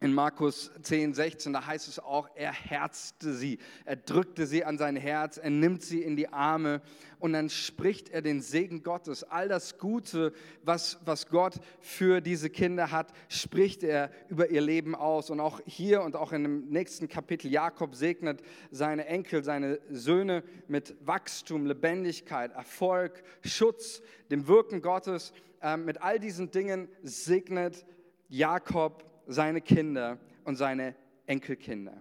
in 0.00 0.14
Markus 0.14 0.70
10, 0.80 1.12
16, 1.12 1.52
da 1.52 1.66
heißt 1.66 1.88
es 1.88 1.98
auch, 1.98 2.28
er 2.36 2.52
herzte 2.52 3.34
sie, 3.34 3.58
er 3.84 3.96
drückte 3.96 4.46
sie 4.46 4.64
an 4.64 4.78
sein 4.78 4.94
Herz, 4.94 5.38
er 5.38 5.50
nimmt 5.50 5.82
sie 5.82 6.02
in 6.02 6.14
die 6.14 6.28
Arme 6.28 6.82
und 7.18 7.32
dann 7.32 7.48
spricht 7.48 8.08
er 8.08 8.22
den 8.22 8.40
Segen 8.40 8.84
Gottes. 8.84 9.24
All 9.24 9.48
das 9.48 9.76
Gute, 9.78 10.32
was, 10.62 10.98
was 11.04 11.28
Gott 11.28 11.54
für 11.80 12.20
diese 12.20 12.48
Kinder 12.48 12.92
hat, 12.92 13.12
spricht 13.28 13.82
er 13.82 14.12
über 14.28 14.50
ihr 14.50 14.60
Leben 14.60 14.94
aus. 14.94 15.30
Und 15.30 15.40
auch 15.40 15.60
hier 15.66 16.02
und 16.02 16.14
auch 16.14 16.30
in 16.30 16.44
dem 16.44 16.68
nächsten 16.68 17.08
Kapitel, 17.08 17.50
Jakob 17.50 17.96
segnet 17.96 18.40
seine 18.70 19.06
Enkel, 19.06 19.42
seine 19.42 19.80
Söhne 19.90 20.44
mit 20.68 20.94
Wachstum, 21.04 21.66
Lebendigkeit, 21.66 22.52
Erfolg, 22.52 23.24
Schutz, 23.42 24.00
dem 24.30 24.46
Wirken 24.46 24.80
Gottes. 24.80 25.32
Ähm, 25.60 25.86
mit 25.86 26.00
all 26.02 26.20
diesen 26.20 26.52
Dingen 26.52 26.88
segnet 27.02 27.84
Jakob 28.28 29.07
seine 29.28 29.60
Kinder 29.60 30.18
und 30.44 30.56
seine 30.56 30.96
Enkelkinder. 31.26 32.00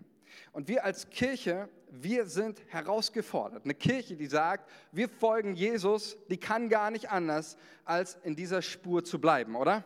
Und 0.52 0.68
wir 0.68 0.84
als 0.84 1.10
Kirche, 1.10 1.70
wir 1.92 2.26
sind 2.26 2.62
herausgefordert. 2.68 3.66
Eine 3.66 3.76
Kirche, 3.76 4.16
die 4.16 4.26
sagt, 4.26 4.70
wir 4.92 5.10
folgen 5.10 5.56
Jesus, 5.56 6.18
die 6.30 6.38
kann 6.38 6.70
gar 6.70 6.90
nicht 6.90 7.12
anders, 7.12 7.58
als 7.86 8.16
in 8.24 8.36
dieser 8.36 8.62
Spur 8.62 9.04
zu 9.04 9.20
bleiben, 9.22 9.56
oder? 9.56 9.84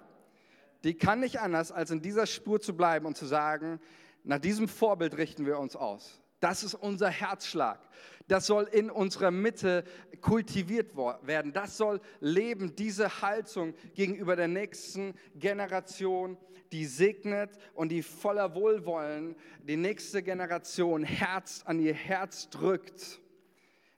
Die 0.83 0.93
kann 0.93 1.19
nicht 1.19 1.39
anders, 1.39 1.71
als 1.71 1.91
in 1.91 2.01
dieser 2.01 2.25
Spur 2.25 2.59
zu 2.61 2.75
bleiben 2.75 3.05
und 3.05 3.17
zu 3.17 3.25
sagen, 3.25 3.79
nach 4.23 4.39
diesem 4.39 4.67
Vorbild 4.67 5.17
richten 5.17 5.45
wir 5.45 5.59
uns 5.59 5.75
aus. 5.75 6.21
Das 6.41 6.63
ist 6.63 6.73
unser 6.73 7.09
Herzschlag. 7.09 7.79
Das 8.27 8.47
soll 8.47 8.63
in 8.65 8.89
unserer 8.89 9.31
Mitte 9.31 9.83
kultiviert 10.21 10.95
werden. 10.95 11.53
Das 11.53 11.77
soll 11.77 12.01
leben, 12.19 12.75
diese 12.75 13.21
Haltung 13.21 13.73
gegenüber 13.93 14.35
der 14.35 14.47
nächsten 14.47 15.13
Generation, 15.35 16.37
die 16.71 16.85
segnet 16.85 17.51
und 17.73 17.89
die 17.89 18.01
voller 18.01 18.55
Wohlwollen 18.55 19.35
die 19.63 19.77
nächste 19.77 20.23
Generation 20.23 21.03
Herz 21.03 21.61
an 21.65 21.79
ihr 21.79 21.93
Herz 21.93 22.49
drückt. 22.49 23.21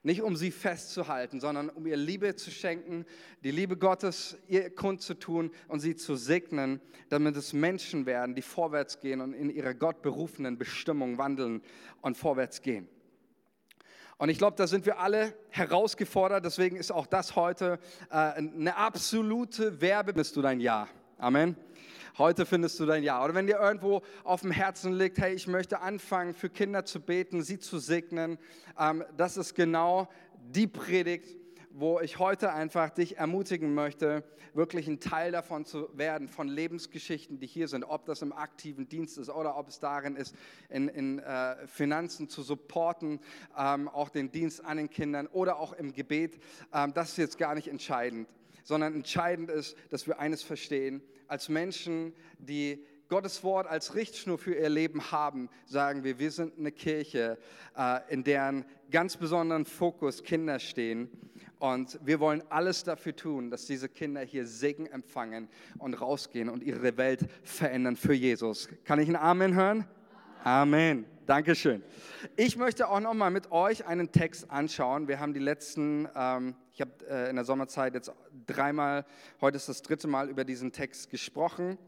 Nicht 0.04 0.20
um 0.20 0.36
sie 0.36 0.50
festzuhalten, 0.50 1.40
sondern 1.40 1.70
um 1.70 1.86
ihr 1.86 1.96
Liebe 1.96 2.36
zu 2.36 2.50
schenken, 2.50 3.06
die 3.42 3.50
Liebe 3.50 3.78
Gottes 3.78 4.36
ihr 4.48 4.68
kundzutun 4.68 5.50
und 5.66 5.80
sie 5.80 5.96
zu 5.96 6.14
segnen, 6.14 6.82
damit 7.08 7.36
es 7.36 7.54
Menschen 7.54 8.04
werden, 8.04 8.34
die 8.34 8.42
vorwärts 8.42 9.00
gehen 9.00 9.22
und 9.22 9.32
in 9.32 9.48
ihrer 9.48 9.72
Gott 9.72 10.02
berufenen 10.02 10.58
Bestimmung 10.58 11.16
wandeln 11.16 11.62
und 12.02 12.18
vorwärts 12.18 12.60
gehen. 12.60 12.86
Und 14.18 14.28
ich 14.28 14.36
glaube, 14.36 14.58
da 14.58 14.66
sind 14.66 14.84
wir 14.84 14.98
alle 14.98 15.34
herausgefordert. 15.48 16.44
Deswegen 16.44 16.76
ist 16.76 16.92
auch 16.92 17.06
das 17.06 17.34
heute 17.34 17.78
äh, 18.10 18.14
eine 18.14 18.76
absolute 18.76 19.80
Werbe. 19.80 20.12
Bist 20.12 20.36
du 20.36 20.42
dein 20.42 20.60
Ja? 20.60 20.86
Amen. 21.16 21.56
Heute 22.16 22.46
findest 22.46 22.78
du 22.78 22.86
dein 22.86 23.02
Ja. 23.02 23.24
Oder 23.24 23.34
wenn 23.34 23.48
dir 23.48 23.58
irgendwo 23.58 24.02
auf 24.22 24.42
dem 24.42 24.52
Herzen 24.52 24.92
liegt, 24.92 25.18
hey, 25.18 25.34
ich 25.34 25.48
möchte 25.48 25.80
anfangen, 25.80 26.32
für 26.32 26.48
Kinder 26.48 26.84
zu 26.84 27.00
beten, 27.00 27.42
sie 27.42 27.58
zu 27.58 27.80
segnen, 27.80 28.38
ähm, 28.78 29.04
das 29.16 29.36
ist 29.36 29.56
genau 29.56 30.08
die 30.36 30.68
Predigt, 30.68 31.36
wo 31.70 31.98
ich 31.98 32.20
heute 32.20 32.52
einfach 32.52 32.90
dich 32.90 33.16
ermutigen 33.16 33.74
möchte, 33.74 34.22
wirklich 34.52 34.86
ein 34.86 35.00
Teil 35.00 35.32
davon 35.32 35.64
zu 35.64 35.88
werden, 35.98 36.28
von 36.28 36.46
Lebensgeschichten, 36.46 37.40
die 37.40 37.48
hier 37.48 37.66
sind, 37.66 37.82
ob 37.82 38.04
das 38.04 38.22
im 38.22 38.32
aktiven 38.32 38.88
Dienst 38.88 39.18
ist 39.18 39.28
oder 39.28 39.56
ob 39.56 39.66
es 39.66 39.80
darin 39.80 40.14
ist, 40.14 40.36
in, 40.68 40.86
in 40.86 41.18
äh, 41.18 41.66
Finanzen 41.66 42.28
zu 42.28 42.42
supporten, 42.42 43.18
ähm, 43.58 43.88
auch 43.88 44.08
den 44.08 44.30
Dienst 44.30 44.64
an 44.64 44.76
den 44.76 44.88
Kindern 44.88 45.26
oder 45.26 45.58
auch 45.58 45.72
im 45.72 45.92
Gebet. 45.92 46.38
Ähm, 46.72 46.94
das 46.94 47.08
ist 47.08 47.16
jetzt 47.16 47.38
gar 47.38 47.56
nicht 47.56 47.66
entscheidend, 47.66 48.28
sondern 48.62 48.94
entscheidend 48.94 49.50
ist, 49.50 49.76
dass 49.90 50.06
wir 50.06 50.20
eines 50.20 50.44
verstehen, 50.44 51.02
als 51.34 51.48
Menschen, 51.48 52.14
die 52.38 52.78
Gottes 53.08 53.42
Wort 53.42 53.66
als 53.66 53.96
Richtschnur 53.96 54.38
für 54.38 54.54
ihr 54.54 54.68
Leben 54.68 55.10
haben, 55.10 55.50
sagen 55.66 56.04
wir, 56.04 56.20
wir 56.20 56.30
sind 56.30 56.56
eine 56.56 56.70
Kirche, 56.70 57.38
äh, 57.76 57.98
in 58.08 58.22
deren 58.22 58.64
ganz 58.88 59.16
besonderen 59.16 59.64
Fokus 59.64 60.22
Kinder 60.22 60.60
stehen. 60.60 61.10
Und 61.58 61.98
wir 62.04 62.20
wollen 62.20 62.44
alles 62.50 62.84
dafür 62.84 63.16
tun, 63.16 63.50
dass 63.50 63.66
diese 63.66 63.88
Kinder 63.88 64.20
hier 64.20 64.46
Segen 64.46 64.86
empfangen 64.86 65.48
und 65.78 65.94
rausgehen 65.94 66.48
und 66.48 66.62
ihre 66.62 66.96
Welt 66.96 67.26
verändern 67.42 67.96
für 67.96 68.14
Jesus. 68.14 68.68
Kann 68.84 69.00
ich 69.00 69.08
ein 69.08 69.16
Amen 69.16 69.56
hören? 69.56 69.88
Amen. 70.44 71.04
Dankeschön. 71.26 71.82
Ich 72.36 72.58
möchte 72.58 72.86
auch 72.86 73.00
noch 73.00 73.14
mal 73.14 73.30
mit 73.30 73.50
euch 73.50 73.86
einen 73.86 74.12
Text 74.12 74.50
anschauen. 74.50 75.08
Wir 75.08 75.20
haben 75.20 75.32
die 75.32 75.40
letzten, 75.40 76.06
ähm, 76.14 76.54
ich 76.74 76.82
habe 76.82 76.92
äh, 77.08 77.30
in 77.30 77.36
der 77.36 77.46
Sommerzeit 77.46 77.94
jetzt 77.94 78.12
dreimal, 78.46 79.06
heute 79.40 79.56
ist 79.56 79.66
das 79.66 79.80
dritte 79.80 80.06
Mal 80.06 80.28
über 80.28 80.44
diesen 80.44 80.70
Text 80.70 81.08
gesprochen. 81.08 81.78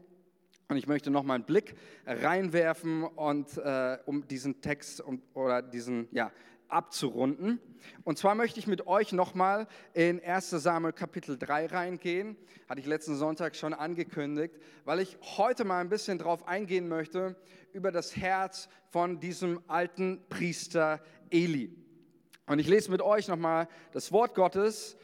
Und 0.69 0.77
ich 0.77 0.87
möchte 0.87 1.11
noch 1.11 1.21
mal 1.21 1.35
einen 1.35 1.43
Blick 1.43 1.75
reinwerfen 2.07 3.03
und 3.03 3.55
äh, 3.59 3.99
um 4.07 4.27
diesen 4.27 4.59
Text 4.59 5.01
um, 5.01 5.21
oder 5.35 5.61
diesen 5.61 6.07
ja, 6.11 6.31
abzurunden. 6.69 7.59
Und 8.03 8.17
zwar 8.17 8.35
möchte 8.35 8.59
ich 8.59 8.67
mit 8.67 8.87
euch 8.87 9.11
nochmal 9.11 9.67
in 9.93 10.23
1 10.23 10.49
Samuel 10.49 10.93
Kapitel 10.93 11.37
3 11.37 11.67
reingehen. 11.67 12.37
Hatte 12.67 12.79
ich 12.79 12.85
letzten 12.85 13.15
Sonntag 13.15 13.55
schon 13.55 13.73
angekündigt, 13.73 14.55
weil 14.85 14.99
ich 14.99 15.17
heute 15.37 15.63
mal 15.63 15.79
ein 15.79 15.89
bisschen 15.89 16.17
drauf 16.17 16.47
eingehen 16.47 16.87
möchte 16.87 17.35
über 17.73 17.91
das 17.91 18.15
Herz 18.15 18.69
von 18.89 19.19
diesem 19.19 19.61
alten 19.67 20.21
Priester 20.29 21.01
Eli. 21.29 21.75
Und 22.47 22.59
ich 22.59 22.67
lese 22.67 22.91
mit 22.91 23.01
euch 23.01 23.27
nochmal 23.27 23.67
das 23.91 24.11
Wort 24.11 24.33
Gottes 24.35 24.97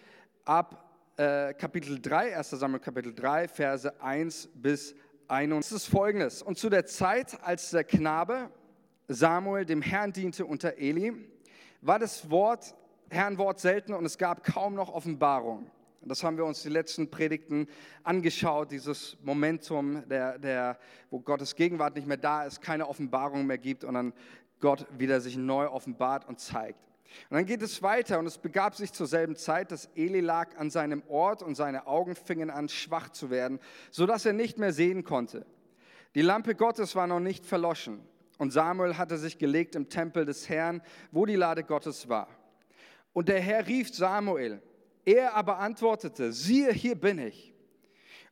ab 0.46 0.89
äh, 1.17 1.53
Kapitel 1.53 2.01
3, 2.01 2.38
1 2.38 2.50
Samuel 2.51 2.79
Kapitel 2.79 3.13
3, 3.13 3.48
Verse 3.48 4.01
1 4.01 4.50
bis 4.55 4.96
1. 5.27 5.65
Es 5.65 5.72
ist 5.72 5.86
folgendes. 5.88 6.41
Und 6.41 6.58
zu 6.58 6.70
der 6.70 6.86
Zeit, 6.86 7.38
als 7.43 7.72
der 7.72 7.84
Knabe 7.84 8.50
Samuel 9.08 9.65
dem 9.65 9.82
Herrn 9.82 10.13
diente 10.13 10.46
unter 10.46 10.77
Eli, 10.77 11.13
war 11.83 11.99
das 11.99 12.29
Wort, 12.29 12.75
Herrnwort 13.09 13.59
selten 13.59 13.93
und 13.93 14.05
es 14.05 14.17
gab 14.17 14.43
kaum 14.43 14.73
noch 14.73 14.93
Offenbarung. 14.93 15.69
Das 16.05 16.23
haben 16.23 16.37
wir 16.37 16.45
uns 16.45 16.63
die 16.63 16.69
letzten 16.69 17.09
Predigten 17.09 17.67
angeschaut, 18.03 18.71
dieses 18.71 19.15
Momentum, 19.23 20.07
der, 20.09 20.37
der, 20.37 20.77
wo 21.09 21.19
Gottes 21.19 21.55
Gegenwart 21.55 21.95
nicht 21.95 22.07
mehr 22.07 22.17
da 22.17 22.43
ist, 22.43 22.61
keine 22.61 22.89
Offenbarung 22.89 23.45
mehr 23.45 23.57
gibt 23.57 23.83
und 23.85 23.93
dann 23.93 24.13
Gott 24.59 24.85
wieder 24.97 25.21
sich 25.21 25.37
neu 25.37 25.67
offenbart 25.67 26.27
und 26.27 26.39
zeigt. 26.39 26.79
Und 27.29 27.37
dann 27.37 27.45
geht 27.45 27.61
es 27.61 27.81
weiter 27.81 28.19
und 28.19 28.25
es 28.25 28.37
begab 28.37 28.75
sich 28.75 28.91
zur 28.91 29.07
selben 29.07 29.35
Zeit, 29.35 29.71
dass 29.71 29.89
Eli 29.95 30.19
lag 30.19 30.57
an 30.57 30.69
seinem 30.69 31.03
Ort 31.07 31.43
und 31.43 31.55
seine 31.55 31.87
Augen 31.87 32.15
fingen 32.15 32.49
an 32.49 32.67
schwach 32.67 33.09
zu 33.09 33.29
werden, 33.29 33.59
sodass 33.91 34.25
er 34.25 34.33
nicht 34.33 34.57
mehr 34.57 34.73
sehen 34.73 35.03
konnte. 35.03 35.45
Die 36.15 36.21
Lampe 36.21 36.55
Gottes 36.55 36.95
war 36.95 37.07
noch 37.07 37.19
nicht 37.19 37.45
verloschen 37.45 38.01
und 38.37 38.51
Samuel 38.51 38.97
hatte 38.97 39.17
sich 39.17 39.37
gelegt 39.37 39.75
im 39.75 39.89
Tempel 39.89 40.25
des 40.25 40.49
Herrn, 40.49 40.81
wo 41.11 41.25
die 41.25 41.35
Lade 41.35 41.63
Gottes 41.63 42.09
war. 42.09 42.27
Und 43.13 43.29
der 43.29 43.39
Herr 43.39 43.67
rief 43.67 43.93
Samuel, 43.93 44.61
er 45.05 45.35
aber 45.35 45.59
antwortete, 45.59 46.33
siehe, 46.33 46.71
hier 46.71 46.95
bin 46.95 47.19
ich. 47.19 47.53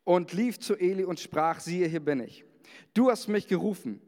Und 0.03 0.33
lief 0.33 0.59
zu 0.59 0.75
Eli 0.75 1.03
und 1.03 1.19
sprach, 1.19 1.59
siehe, 1.59 1.87
hier 1.87 1.99
bin 1.99 2.21
ich. 2.21 2.43
Du 2.93 3.11
hast 3.11 3.27
mich 3.27 3.47
gerufen. 3.47 4.01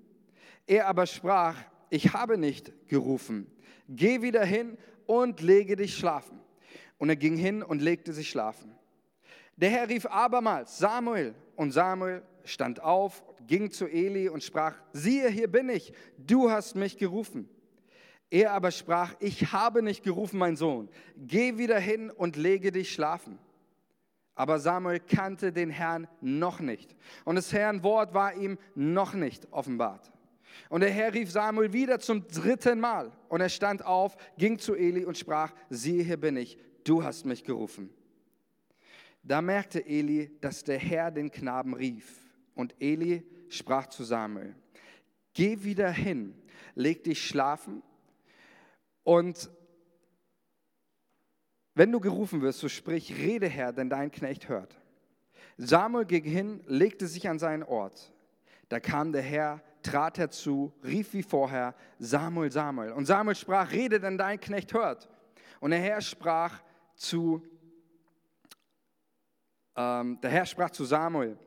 Er 0.65 0.87
aber 0.87 1.05
sprach, 1.05 1.57
ich 1.89 2.13
habe 2.13 2.37
nicht 2.37 2.73
gerufen. 2.87 3.47
Geh 3.87 4.21
wieder 4.21 4.43
hin 4.43 4.77
und 5.05 5.41
lege 5.41 5.75
dich 5.75 5.95
schlafen. 5.95 6.39
Und 6.97 7.09
er 7.09 7.15
ging 7.15 7.37
hin 7.37 7.61
und 7.61 7.81
legte 7.81 8.13
sich 8.13 8.29
schlafen. 8.29 8.73
Der 9.55 9.69
Herr 9.69 9.89
rief 9.89 10.05
abermals, 10.07 10.79
Samuel. 10.79 11.35
Und 11.55 11.71
Samuel 11.71 12.23
stand 12.43 12.81
auf, 12.81 13.23
ging 13.47 13.71
zu 13.71 13.87
Eli 13.87 14.29
und 14.29 14.43
sprach, 14.43 14.75
siehe, 14.91 15.29
hier 15.29 15.47
bin 15.47 15.69
ich, 15.69 15.93
du 16.17 16.49
hast 16.49 16.75
mich 16.75 16.97
gerufen. 16.97 17.49
Er 18.29 18.51
aber 18.53 18.71
sprach, 18.71 19.13
ich 19.19 19.51
habe 19.51 19.83
nicht 19.83 20.03
gerufen, 20.03 20.39
mein 20.39 20.55
Sohn, 20.55 20.89
geh 21.17 21.57
wieder 21.57 21.79
hin 21.79 22.09
und 22.09 22.35
lege 22.35 22.71
dich 22.71 22.91
schlafen. 22.91 23.37
Aber 24.35 24.59
Samuel 24.59 24.99
kannte 24.99 25.53
den 25.53 25.69
Herrn 25.69 26.07
noch 26.19 26.59
nicht 26.59 26.95
und 27.25 27.35
des 27.35 27.53
Herrn 27.53 27.83
Wort 27.83 28.15
war 28.15 28.33
ihm 28.33 28.57
noch 28.73 29.13
nicht 29.13 29.51
offenbart. 29.51 30.11
Und 30.69 30.81
der 30.81 30.89
Herr 30.89 31.13
rief 31.13 31.29
Samuel 31.29 31.73
wieder 31.73 31.99
zum 31.99 32.27
dritten 32.27 32.79
Mal 32.79 33.11
und 33.29 33.41
er 33.41 33.49
stand 33.49 33.85
auf, 33.85 34.15
ging 34.37 34.57
zu 34.57 34.75
Eli 34.75 35.05
und 35.05 35.17
sprach, 35.17 35.53
siehe, 35.69 36.03
hier 36.03 36.17
bin 36.17 36.37
ich, 36.37 36.57
du 36.83 37.03
hast 37.03 37.25
mich 37.25 37.43
gerufen. 37.43 37.91
Da 39.21 39.41
merkte 39.41 39.85
Eli, 39.85 40.35
dass 40.41 40.63
der 40.63 40.79
Herr 40.79 41.11
den 41.11 41.31
Knaben 41.31 41.75
rief 41.75 42.22
und 42.55 42.75
Eli 42.79 43.23
sprach 43.49 43.87
zu 43.87 44.03
Samuel, 44.03 44.55
geh 45.33 45.63
wieder 45.63 45.89
hin, 45.89 46.35
leg 46.75 47.03
dich 47.03 47.25
schlafen 47.25 47.83
und 49.03 49.49
wenn 51.75 51.91
du 51.91 51.99
gerufen 51.99 52.41
wirst, 52.41 52.59
so 52.59 52.69
sprich, 52.69 53.15
rede 53.17 53.47
Herr, 53.47 53.73
denn 53.73 53.89
dein 53.89 54.11
Knecht 54.11 54.47
hört. 54.47 54.79
Samuel 55.57 56.05
ging 56.05 56.23
hin, 56.23 56.61
legte 56.67 57.07
sich 57.07 57.27
an 57.27 57.39
seinen 57.39 57.63
Ort. 57.63 58.11
Da 58.69 58.79
kam 58.79 59.11
der 59.11 59.21
Herr, 59.21 59.61
trat 59.81 60.17
herzu, 60.17 60.73
rief 60.83 61.13
wie 61.13 61.23
vorher, 61.23 61.75
Samuel, 61.99 62.51
Samuel. 62.51 62.91
Und 62.91 63.05
Samuel 63.05 63.35
sprach, 63.35 63.71
rede, 63.71 63.99
denn 63.99 64.17
dein 64.17 64.39
Knecht 64.39 64.73
hört. 64.73 65.09
Und 65.59 65.71
der 65.71 65.79
Herr 65.79 66.01
sprach 66.01 66.61
zu, 66.95 67.43
ähm, 69.75 70.19
der 70.21 70.29
Herr 70.29 70.45
sprach 70.45 70.69
zu 70.69 70.85
Samuel, 70.85 71.37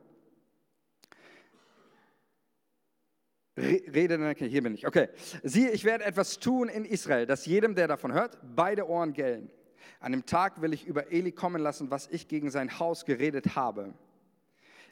Rede, 3.57 4.35
hier 4.37 4.61
bin 4.61 4.75
ich. 4.75 4.85
Okay. 4.85 5.09
Siehe, 5.43 5.71
ich 5.71 5.83
werde 5.83 6.05
etwas 6.05 6.39
tun 6.39 6.69
in 6.69 6.85
Israel, 6.85 7.25
dass 7.25 7.45
jedem, 7.45 7.75
der 7.75 7.87
davon 7.87 8.13
hört, 8.13 8.37
beide 8.55 8.87
Ohren 8.87 9.13
gellen. 9.13 9.49
An 9.99 10.11
dem 10.11 10.25
Tag 10.25 10.61
will 10.61 10.73
ich 10.73 10.85
über 10.85 11.11
Eli 11.11 11.31
kommen 11.31 11.61
lassen, 11.61 11.89
was 11.89 12.07
ich 12.07 12.27
gegen 12.27 12.51
sein 12.51 12.79
Haus 12.79 13.05
geredet 13.05 13.55
habe. 13.55 13.93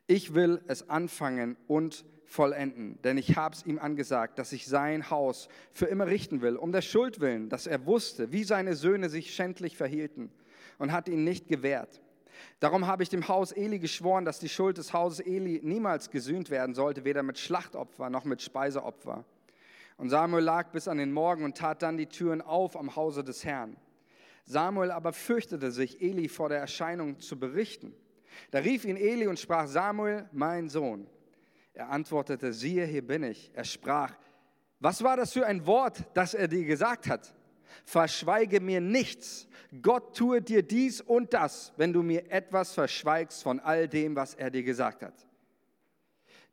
Ich 0.07 0.34
will 0.34 0.62
es 0.67 0.89
anfangen 0.89 1.57
und 1.67 2.05
vollenden, 2.25 3.00
denn 3.03 3.17
ich 3.17 3.36
habe 3.38 3.55
es 3.55 3.65
ihm 3.65 3.77
angesagt, 3.77 4.40
dass 4.40 4.51
ich 4.51 4.66
sein 4.66 5.11
Haus 5.11 5.48
für 5.72 5.85
immer 5.85 6.07
richten 6.07 6.42
will, 6.42 6.55
um 6.55 6.72
der 6.72 6.81
Schuld 6.81 7.20
willen, 7.20 7.50
dass 7.50 7.68
er 7.68 7.85
wusste, 7.85 8.31
wie 8.31 8.44
seine 8.44 8.75
Söhne 8.75 9.09
sich 9.09 9.33
schändlich 9.35 9.77
verhielten 9.77 10.31
und 10.79 10.92
hat 10.92 11.07
ihn 11.07 11.24
nicht 11.24 11.48
gewährt. 11.48 12.01
Darum 12.59 12.87
habe 12.87 13.03
ich 13.03 13.09
dem 13.09 13.27
Haus 13.27 13.51
Eli 13.51 13.79
geschworen, 13.79 14.25
dass 14.25 14.39
die 14.39 14.50
Schuld 14.50 14.77
des 14.77 14.93
Hauses 14.93 15.19
Eli 15.25 15.61
niemals 15.63 16.09
gesühnt 16.09 16.50
werden 16.50 16.75
sollte, 16.75 17.05
weder 17.05 17.24
mit 17.24 17.37
Schlachtopfer 17.37 18.09
noch 18.09 18.25
mit 18.25 18.41
Speiseopfer. 18.41 19.25
Und 19.98 20.09
Samuel 20.09 20.43
lag 20.43 20.71
bis 20.71 20.87
an 20.87 20.98
den 20.98 21.11
Morgen 21.11 21.43
und 21.43 21.57
tat 21.57 21.81
dann 21.81 21.98
die 21.98 22.07
Türen 22.07 22.41
auf 22.41 22.75
am 22.75 22.95
Hause 22.95 23.24
des 23.24 23.45
Herrn. 23.45 23.77
Samuel 24.45 24.91
aber 24.91 25.13
fürchtete 25.13 25.71
sich, 25.71 26.01
Eli 26.01 26.29
vor 26.29 26.50
der 26.50 26.59
Erscheinung 26.59 27.19
zu 27.19 27.39
berichten. 27.39 27.93
Da 28.51 28.59
rief 28.59 28.85
ihn 28.85 28.98
Eli 28.98 29.27
und 29.27 29.39
sprach, 29.39 29.67
Samuel, 29.67 30.29
mein 30.31 30.69
Sohn. 30.69 31.07
Er 31.74 31.89
antwortete, 31.89 32.53
siehe, 32.53 32.85
hier 32.85 33.05
bin 33.05 33.24
ich. 33.24 33.51
Er 33.53 33.63
sprach, 33.63 34.13
was 34.79 35.03
war 35.03 35.17
das 35.17 35.33
für 35.33 35.45
ein 35.45 35.65
Wort, 35.65 36.03
das 36.13 36.33
er 36.33 36.48
dir 36.48 36.65
gesagt 36.65 37.07
hat? 37.07 37.33
Verschweige 37.83 38.61
mir 38.61 38.79
nichts. 38.79 39.48
Gott 39.81 40.16
tue 40.16 40.42
dir 40.42 40.64
dies 40.64 41.01
und 41.01 41.33
das, 41.33 41.74
wenn 41.77 41.92
du 41.92 42.03
mir 42.03 42.31
etwas 42.31 42.74
verschweigst 42.74 43.44
von 43.44 43.59
all 43.59 43.88
dem, 43.88 44.16
was 44.16 44.33
er 44.35 44.50
dir 44.50 44.64
gesagt 44.64 45.03
hat. 45.03 45.27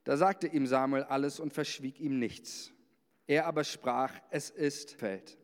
Da 0.05 0.17
sagte 0.17 0.49
ihm 0.49 0.67
Samuel 0.67 1.05
alles 1.05 1.39
und 1.39 1.53
verschwieg 1.53 2.01
ihm 2.01 2.19
nichts. 2.19 2.73
Er 3.27 3.47
aber 3.47 3.65
sprach, 3.65 4.13
es 4.31 4.51
ist 4.51 4.93
Feld. 4.93 5.39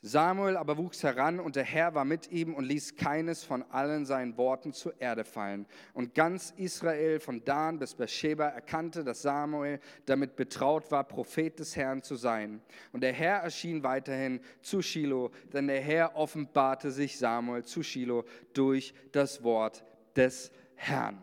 Samuel 0.00 0.56
aber 0.56 0.76
wuchs 0.76 1.02
heran 1.02 1.40
und 1.40 1.56
der 1.56 1.64
Herr 1.64 1.94
war 1.94 2.04
mit 2.04 2.30
ihm 2.30 2.54
und 2.54 2.64
ließ 2.64 2.96
keines 2.96 3.44
von 3.44 3.62
allen 3.70 4.06
seinen 4.06 4.36
Worten 4.36 4.72
zur 4.72 5.00
Erde 5.00 5.24
fallen. 5.24 5.66
Und 5.94 6.14
ganz 6.14 6.52
Israel 6.56 7.20
von 7.20 7.44
Dan 7.44 7.78
bis 7.78 7.94
Beersheba 7.94 8.48
erkannte, 8.48 9.04
dass 9.04 9.22
Samuel 9.22 9.80
damit 10.06 10.36
betraut 10.36 10.90
war, 10.90 11.04
Prophet 11.04 11.58
des 11.58 11.76
Herrn 11.76 12.02
zu 12.02 12.16
sein. 12.16 12.60
Und 12.92 13.02
der 13.02 13.12
Herr 13.12 13.38
erschien 13.38 13.82
weiterhin 13.82 14.40
zu 14.60 14.82
Shiloh, 14.82 15.30
denn 15.52 15.66
der 15.66 15.80
Herr 15.80 16.16
offenbarte 16.16 16.90
sich 16.90 17.18
Samuel 17.18 17.64
zu 17.64 17.82
Shiloh 17.82 18.24
durch 18.52 18.94
das 19.12 19.42
Wort 19.42 19.84
des 20.16 20.50
Herrn. 20.74 21.18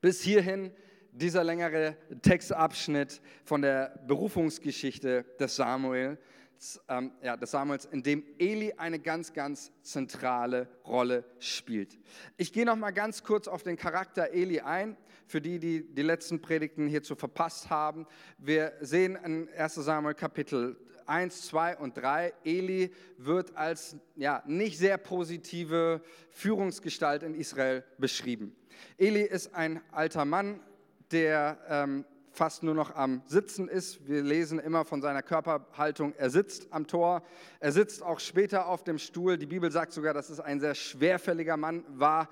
Bis 0.00 0.22
hierhin 0.22 0.72
dieser 1.12 1.44
längere 1.44 1.96
Textabschnitt 2.22 3.20
von 3.44 3.62
der 3.62 4.00
Berufungsgeschichte 4.06 5.24
des 5.38 5.56
Samuel 5.56 6.18
ähm, 6.88 7.12
ja, 7.22 7.36
des 7.36 7.50
Samuels, 7.50 7.84
in 7.86 8.02
dem 8.02 8.24
Eli 8.38 8.74
eine 8.76 8.98
ganz, 8.98 9.32
ganz 9.32 9.72
zentrale 9.82 10.68
Rolle 10.84 11.24
spielt. 11.38 11.98
Ich 12.36 12.52
gehe 12.52 12.64
noch 12.64 12.76
mal 12.76 12.92
ganz 12.92 13.24
kurz 13.24 13.48
auf 13.48 13.62
den 13.62 13.76
Charakter 13.76 14.30
Eli 14.30 14.60
ein, 14.60 14.96
für 15.26 15.40
die, 15.40 15.58
die 15.58 15.82
die 15.82 16.02
letzten 16.02 16.40
Predigten 16.40 16.88
hierzu 16.88 17.16
verpasst 17.16 17.70
haben. 17.70 18.06
Wir 18.38 18.72
sehen 18.80 19.16
in 19.16 19.48
1 19.56 19.74
Samuel 19.74 20.14
Kapitel 20.14 20.76
1, 21.06 21.46
2 21.48 21.78
und 21.78 21.96
3, 21.96 22.32
Eli 22.44 22.92
wird 23.16 23.56
als 23.56 23.96
ja, 24.16 24.42
nicht 24.46 24.78
sehr 24.78 24.98
positive 24.98 26.00
Führungsgestalt 26.30 27.22
in 27.22 27.34
Israel 27.34 27.84
beschrieben. 27.98 28.56
Eli 28.98 29.22
ist 29.22 29.54
ein 29.54 29.80
alter 29.90 30.24
Mann, 30.24 30.60
der 31.10 31.58
ähm, 31.68 32.04
fast 32.32 32.62
nur 32.62 32.74
noch 32.74 32.94
am 32.96 33.22
Sitzen 33.26 33.68
ist. 33.68 34.08
Wir 34.08 34.22
lesen 34.22 34.58
immer 34.58 34.84
von 34.84 35.02
seiner 35.02 35.22
Körperhaltung, 35.22 36.14
er 36.16 36.30
sitzt 36.30 36.72
am 36.72 36.86
Tor, 36.86 37.22
er 37.60 37.72
sitzt 37.72 38.02
auch 38.02 38.20
später 38.20 38.66
auf 38.66 38.82
dem 38.82 38.98
Stuhl. 38.98 39.36
Die 39.36 39.46
Bibel 39.46 39.70
sagt 39.70 39.92
sogar, 39.92 40.14
dass 40.14 40.30
es 40.30 40.40
ein 40.40 40.58
sehr 40.58 40.74
schwerfälliger 40.74 41.56
Mann 41.56 41.84
war. 41.88 42.28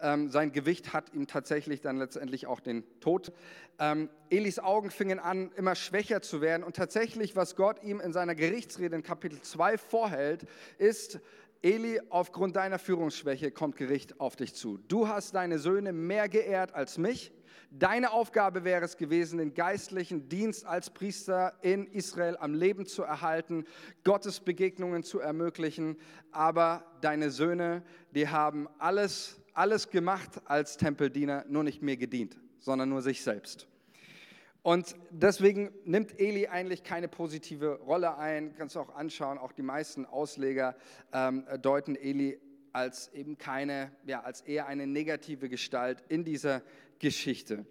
Ähm, 0.00 0.30
sein 0.30 0.52
Gewicht 0.52 0.92
hat 0.92 1.12
ihm 1.12 1.26
tatsächlich 1.26 1.80
dann 1.82 1.98
letztendlich 1.98 2.46
auch 2.46 2.60
den 2.60 2.82
Tod. 3.00 3.32
Ähm, 3.78 4.08
Elis 4.30 4.58
Augen 4.58 4.90
fingen 4.90 5.18
an, 5.18 5.52
immer 5.56 5.74
schwächer 5.74 6.22
zu 6.22 6.40
werden. 6.40 6.64
Und 6.64 6.74
tatsächlich, 6.74 7.36
was 7.36 7.54
Gott 7.54 7.82
ihm 7.84 8.00
in 8.00 8.12
seiner 8.12 8.34
Gerichtsrede 8.34 8.96
in 8.96 9.02
Kapitel 9.02 9.40
2 9.40 9.76
vorhält, 9.78 10.46
ist, 10.78 11.20
Eli, 11.60 12.00
aufgrund 12.10 12.56
deiner 12.56 12.80
Führungsschwäche 12.80 13.52
kommt 13.52 13.76
Gericht 13.76 14.18
auf 14.18 14.34
dich 14.34 14.54
zu. 14.54 14.78
Du 14.88 15.06
hast 15.06 15.36
deine 15.36 15.60
Söhne 15.60 15.92
mehr 15.92 16.28
geehrt 16.28 16.74
als 16.74 16.98
mich 16.98 17.32
Deine 17.74 18.12
Aufgabe 18.12 18.64
wäre 18.64 18.84
es 18.84 18.98
gewesen, 18.98 19.38
den 19.38 19.54
geistlichen 19.54 20.28
Dienst 20.28 20.66
als 20.66 20.90
Priester 20.90 21.54
in 21.62 21.86
Israel 21.86 22.36
am 22.38 22.52
Leben 22.52 22.84
zu 22.84 23.02
erhalten, 23.02 23.64
Gottes 24.04 24.40
Begegnungen 24.40 25.02
zu 25.02 25.20
ermöglichen. 25.20 25.96
Aber 26.32 26.84
deine 27.00 27.30
Söhne, 27.30 27.82
die 28.14 28.28
haben 28.28 28.68
alles, 28.78 29.40
alles 29.54 29.88
gemacht 29.88 30.42
als 30.44 30.76
Tempeldiener, 30.76 31.46
nur 31.48 31.64
nicht 31.64 31.80
mir 31.80 31.96
gedient, 31.96 32.36
sondern 32.58 32.90
nur 32.90 33.00
sich 33.00 33.22
selbst. 33.22 33.66
Und 34.60 34.94
deswegen 35.08 35.70
nimmt 35.86 36.20
Eli 36.20 36.48
eigentlich 36.48 36.84
keine 36.84 37.08
positive 37.08 37.80
Rolle 37.86 38.18
ein. 38.18 38.54
Kannst 38.54 38.76
du 38.76 38.80
auch 38.80 38.94
anschauen, 38.94 39.38
auch 39.38 39.52
die 39.52 39.62
meisten 39.62 40.04
Ausleger 40.04 40.76
ähm, 41.14 41.46
deuten 41.62 41.96
Eli 41.96 42.38
als 42.72 43.12
eben 43.14 43.38
keine, 43.38 43.92
ja, 44.06 44.20
als 44.22 44.42
eher 44.42 44.66
eine 44.66 44.86
negative 44.86 45.48
Gestalt 45.48 46.02
in 46.08 46.24
dieser 46.24 46.62
Geschichte. 47.02 47.66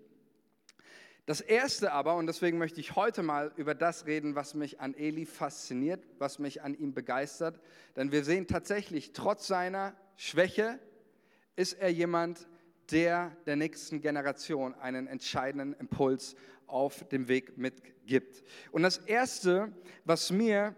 Das 1.25 1.39
Erste 1.39 1.93
aber, 1.93 2.15
und 2.15 2.27
deswegen 2.27 2.57
möchte 2.57 2.81
ich 2.81 2.95
heute 2.95 3.23
mal 3.23 3.53
über 3.55 3.73
das 3.73 4.05
reden, 4.05 4.35
was 4.35 4.53
mich 4.53 4.81
an 4.81 4.93
Eli 4.93 5.25
fasziniert, 5.25 6.03
was 6.19 6.37
mich 6.37 6.61
an 6.61 6.75
ihm 6.77 6.93
begeistert, 6.93 7.61
denn 7.95 8.11
wir 8.11 8.25
sehen 8.25 8.47
tatsächlich, 8.47 9.13
trotz 9.13 9.47
seiner 9.47 9.95
Schwäche 10.17 10.79
ist 11.55 11.73
er 11.73 11.89
jemand, 11.89 12.47
der 12.91 13.35
der 13.45 13.55
nächsten 13.55 14.01
Generation 14.01 14.75
einen 14.75 15.07
entscheidenden 15.07 15.73
Impuls 15.79 16.35
auf 16.67 17.07
dem 17.07 17.29
Weg 17.29 17.57
mitgibt. 17.57 18.43
Und 18.71 18.83
das 18.83 18.97
Erste, 18.97 19.71
was 20.03 20.31
mir 20.31 20.75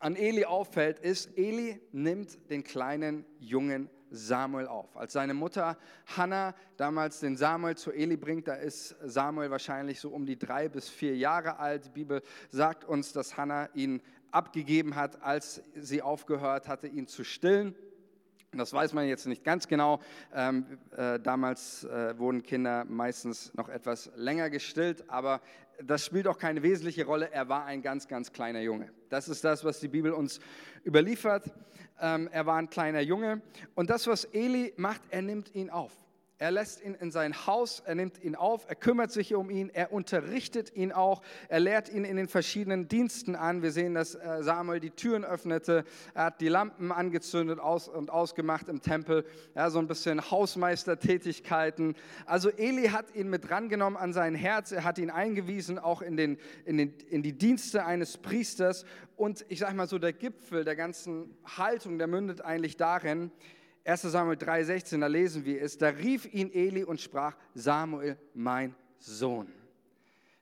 an 0.00 0.16
Eli 0.16 0.44
auffällt, 0.44 0.98
ist, 0.98 1.38
Eli 1.38 1.80
nimmt 1.92 2.50
den 2.50 2.62
kleinen 2.62 3.24
Jungen 3.38 3.88
Samuel 4.14 4.66
auf. 4.66 4.96
Als 4.96 5.12
seine 5.12 5.34
Mutter 5.34 5.76
Hannah 6.16 6.54
damals 6.76 7.20
den 7.20 7.36
Samuel 7.36 7.76
zu 7.76 7.92
Eli 7.92 8.16
bringt, 8.16 8.48
da 8.48 8.54
ist 8.54 8.96
Samuel 9.04 9.50
wahrscheinlich 9.50 10.00
so 10.00 10.10
um 10.10 10.26
die 10.26 10.38
drei 10.38 10.68
bis 10.68 10.88
vier 10.88 11.16
Jahre 11.16 11.58
alt. 11.58 11.86
Die 11.86 11.90
Bibel 11.90 12.22
sagt 12.50 12.84
uns, 12.84 13.12
dass 13.12 13.36
Hannah 13.36 13.68
ihn 13.74 14.00
abgegeben 14.30 14.96
hat, 14.96 15.22
als 15.22 15.62
sie 15.74 16.02
aufgehört 16.02 16.68
hatte, 16.68 16.86
ihn 16.86 17.06
zu 17.06 17.24
stillen. 17.24 17.74
Das 18.56 18.72
weiß 18.72 18.92
man 18.92 19.06
jetzt 19.08 19.26
nicht 19.26 19.42
ganz 19.42 19.66
genau. 19.66 20.00
Ähm, 20.32 20.78
äh, 20.96 21.18
damals 21.18 21.84
äh, 21.84 22.16
wurden 22.18 22.42
Kinder 22.42 22.84
meistens 22.84 23.52
noch 23.54 23.68
etwas 23.68 24.10
länger 24.14 24.48
gestillt, 24.50 25.10
aber 25.10 25.40
das 25.82 26.04
spielt 26.04 26.26
auch 26.28 26.38
keine 26.38 26.62
wesentliche 26.62 27.04
Rolle. 27.04 27.30
Er 27.32 27.48
war 27.48 27.64
ein 27.64 27.82
ganz, 27.82 28.08
ganz 28.08 28.32
kleiner 28.32 28.60
Junge. 28.60 28.90
Das 29.08 29.28
ist 29.28 29.44
das, 29.44 29.64
was 29.64 29.80
die 29.80 29.88
Bibel 29.88 30.12
uns 30.12 30.40
überliefert. 30.84 31.44
Ähm, 32.00 32.28
er 32.32 32.46
war 32.46 32.56
ein 32.56 32.70
kleiner 32.70 33.00
Junge. 33.00 33.42
Und 33.74 33.90
das, 33.90 34.06
was 34.06 34.24
Eli 34.24 34.72
macht, 34.76 35.02
er 35.10 35.22
nimmt 35.22 35.54
ihn 35.54 35.70
auf. 35.70 35.92
Er 36.44 36.50
lässt 36.50 36.84
ihn 36.84 36.92
in 36.92 37.10
sein 37.10 37.46
Haus, 37.46 37.82
er 37.86 37.94
nimmt 37.94 38.22
ihn 38.22 38.34
auf, 38.34 38.66
er 38.68 38.74
kümmert 38.74 39.10
sich 39.10 39.34
um 39.34 39.48
ihn, 39.48 39.70
er 39.72 39.94
unterrichtet 39.94 40.76
ihn 40.76 40.92
auch, 40.92 41.22
er 41.48 41.58
lehrt 41.58 41.88
ihn 41.88 42.04
in 42.04 42.18
den 42.18 42.28
verschiedenen 42.28 42.86
Diensten 42.86 43.34
an. 43.34 43.62
Wir 43.62 43.72
sehen, 43.72 43.94
dass 43.94 44.14
äh, 44.14 44.42
Samuel 44.42 44.78
die 44.78 44.90
Türen 44.90 45.24
öffnete, 45.24 45.86
er 46.12 46.24
hat 46.24 46.42
die 46.42 46.48
Lampen 46.48 46.92
angezündet 46.92 47.60
und 47.60 48.10
ausgemacht 48.10 48.68
im 48.68 48.82
Tempel, 48.82 49.24
ja, 49.54 49.70
so 49.70 49.78
ein 49.78 49.86
bisschen 49.86 50.30
Hausmeistertätigkeiten. 50.30 51.94
Also 52.26 52.50
Eli 52.50 52.88
hat 52.88 53.14
ihn 53.14 53.30
mit 53.30 53.48
drangenommen 53.48 53.98
an 53.98 54.12
sein 54.12 54.34
Herz, 54.34 54.70
er 54.70 54.84
hat 54.84 54.98
ihn 54.98 55.08
eingewiesen 55.08 55.78
auch 55.78 56.02
in, 56.02 56.18
den, 56.18 56.36
in, 56.66 56.76
den, 56.76 56.92
in 57.08 57.22
die 57.22 57.32
Dienste 57.32 57.86
eines 57.86 58.18
Priesters. 58.18 58.84
Und 59.16 59.46
ich 59.48 59.60
sage 59.60 59.74
mal 59.74 59.88
so, 59.88 59.98
der 59.98 60.12
Gipfel 60.12 60.62
der 60.62 60.76
ganzen 60.76 61.38
Haltung, 61.56 61.96
der 61.96 62.06
mündet 62.06 62.42
eigentlich 62.42 62.76
darin, 62.76 63.30
1 63.84 64.02
Samuel 64.02 64.38
3,16, 64.38 65.00
da 65.00 65.06
lesen 65.06 65.44
wir 65.44 65.60
es, 65.60 65.76
da 65.76 65.88
rief 65.88 66.32
ihn 66.32 66.50
Eli 66.52 66.84
und 66.84 67.00
sprach, 67.00 67.36
Samuel, 67.54 68.16
mein 68.32 68.74
Sohn. 68.98 69.52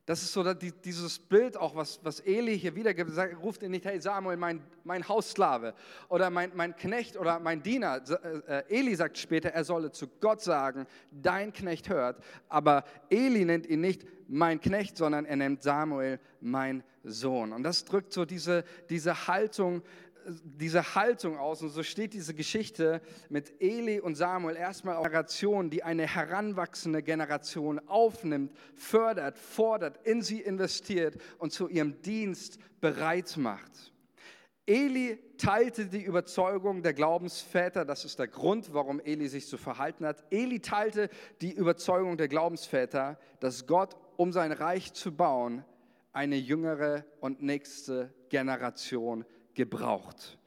Das 0.05 0.20
ist 0.22 0.33
so 0.33 0.42
dieses 0.52 1.18
Bild 1.20 1.57
auch, 1.57 1.76
was, 1.76 2.00
was 2.02 2.18
Eli 2.20 2.59
hier 2.59 2.74
wiedergibt. 2.74 3.16
Er 3.16 3.37
ruft 3.37 3.62
ihn 3.62 3.70
nicht, 3.70 3.85
hey 3.85 4.00
Samuel, 4.00 4.37
mein, 4.37 4.61
mein 4.83 5.07
Haussklave 5.07 5.74
oder 6.09 6.28
mein, 6.28 6.50
mein 6.57 6.74
Knecht 6.74 7.16
oder 7.16 7.38
mein 7.38 7.62
Diener. 7.62 8.02
Äh, 8.48 8.64
Eli 8.68 8.96
sagt 8.96 9.16
später, 9.16 9.50
er 9.50 9.62
solle 9.62 9.92
zu 9.92 10.09
Gott 10.20 10.40
sagen, 10.40 10.87
dein 11.12 11.52
Knecht 11.52 11.88
hört. 11.88 12.20
Aber 12.48 12.85
Eli 13.11 13.44
nennt 13.44 13.66
ihn 13.66 13.81
nicht 13.81 14.05
mein 14.26 14.61
Knecht, 14.61 14.96
sondern 14.96 15.24
er 15.24 15.37
nennt 15.37 15.62
Samuel 15.62 16.18
mein 16.40 16.83
Sohn. 17.05 17.52
Und 17.52 17.62
das 17.62 17.85
drückt 17.85 18.12
so 18.12 18.24
diese, 18.24 18.64
diese 18.90 19.28
Haltung 19.28 19.83
diese 20.26 20.94
Haltung 20.94 21.38
aus. 21.38 21.62
Und 21.62 21.70
so 21.70 21.82
steht 21.82 22.14
diese 22.14 22.35
Geschichte 22.35 23.00
mit 23.28 23.61
Eli 23.61 24.00
und 24.00 24.14
Samuel 24.14 24.56
erstmal 24.56 24.96
auf 24.96 25.04
Generation, 25.04 25.70
die 25.70 25.82
eine 25.82 26.06
heranwachsende 26.06 27.02
Generation 27.02 27.80
aufnimmt, 27.88 28.52
fördert, 28.74 29.38
fordert, 29.38 30.06
in 30.06 30.22
sie 30.22 30.40
investiert 30.40 31.16
und 31.38 31.52
zu 31.52 31.68
ihrem 31.68 32.00
Dienst 32.02 32.58
bereit 32.80 33.37
macht. 33.37 33.92
Eli 34.64 35.18
teilte 35.38 35.87
die 35.87 36.02
Überzeugung 36.02 36.82
der 36.82 36.94
Glaubensväter, 36.94 37.85
das 37.85 38.04
ist 38.04 38.18
der 38.20 38.28
Grund, 38.28 38.72
warum 38.72 39.00
Eli 39.00 39.26
sich 39.28 39.48
so 39.48 39.56
verhalten 39.56 40.06
hat. 40.06 40.24
Eli 40.30 40.61
teilte 40.61 41.08
die 41.40 41.52
Überzeugung 41.52 42.16
der 42.16 42.28
Glaubensväter, 42.28 43.18
dass 43.40 43.66
Gott, 43.66 43.96
um 44.16 44.32
sein 44.32 44.52
Reich 44.52 44.92
zu 44.92 45.11
bauen, 45.11 45.64
eine 46.12 46.37
jüngere 46.37 47.04
und 47.20 47.42
nächste 47.42 48.14
Generation 48.28 49.24
gebraucht. 49.54 50.38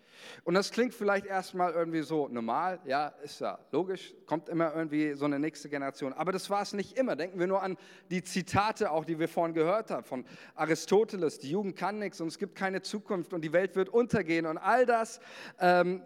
Und 0.44 0.54
das 0.54 0.72
klingt 0.72 0.94
vielleicht 0.94 1.26
erstmal 1.26 1.74
irgendwie 1.74 2.02
so 2.02 2.28
normal, 2.28 2.80
ja, 2.86 3.08
ist 3.24 3.42
ja 3.42 3.60
logisch, 3.72 4.14
kommt 4.26 4.50
immer 4.50 4.76
irgendwie 4.76 5.14
so 5.14 5.26
eine 5.26 5.40
nächste 5.40 5.70
Generation. 5.70 6.14
Aber 6.14 6.32
das 6.32 6.50
war 6.50 6.62
es 6.62 6.74
nicht 6.74 6.98
immer. 6.98 7.16
Denken 7.16 7.40
wir 7.40 7.48
nur 7.48 7.62
an 7.62 7.78
die 8.10 8.24
Zitate, 8.24 8.92
auch 8.92 9.06
die 9.06 9.20
wir 9.20 9.28
vorhin 9.28 9.54
gehört 9.54 9.92
haben, 9.92 10.04
von 10.04 10.26
Aristoteles, 10.56 11.40
die 11.40 11.52
Jugend 11.52 11.76
kann 11.76 12.00
nichts 12.00 12.22
und 12.22 12.28
es 12.28 12.38
gibt 12.38 12.56
keine 12.56 12.82
Zukunft 12.82 13.34
und 13.34 13.42
die 13.42 13.54
Welt 13.54 13.76
wird 13.76 13.90
untergehen 13.90 14.46
und 14.46 14.58
all 14.58 14.86
das. 14.86 15.20
Ähm, 15.60 16.02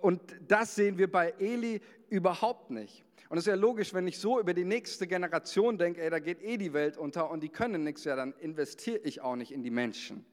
und 0.00 0.20
das 0.48 0.74
sehen 0.74 0.98
wir 0.98 1.10
bei 1.10 1.34
Eli 1.38 1.80
überhaupt 2.08 2.70
nicht. 2.70 3.04
Und 3.28 3.38
es 3.38 3.44
ist 3.44 3.48
ja 3.48 3.54
logisch, 3.54 3.94
wenn 3.94 4.06
ich 4.06 4.18
so 4.18 4.38
über 4.38 4.52
die 4.52 4.64
nächste 4.64 5.06
Generation 5.06 5.78
denke, 5.78 6.02
ey, 6.02 6.10
da 6.10 6.18
geht 6.18 6.42
eh 6.42 6.58
die 6.58 6.74
Welt 6.74 6.98
unter 6.98 7.30
und 7.30 7.42
die 7.42 7.48
können 7.48 7.82
nichts, 7.82 8.04
ja, 8.04 8.14
dann 8.14 8.34
investiere 8.40 8.98
ich 9.04 9.22
auch 9.22 9.36
nicht 9.36 9.52
in 9.52 9.62
die 9.62 9.70
Menschen. 9.70 10.26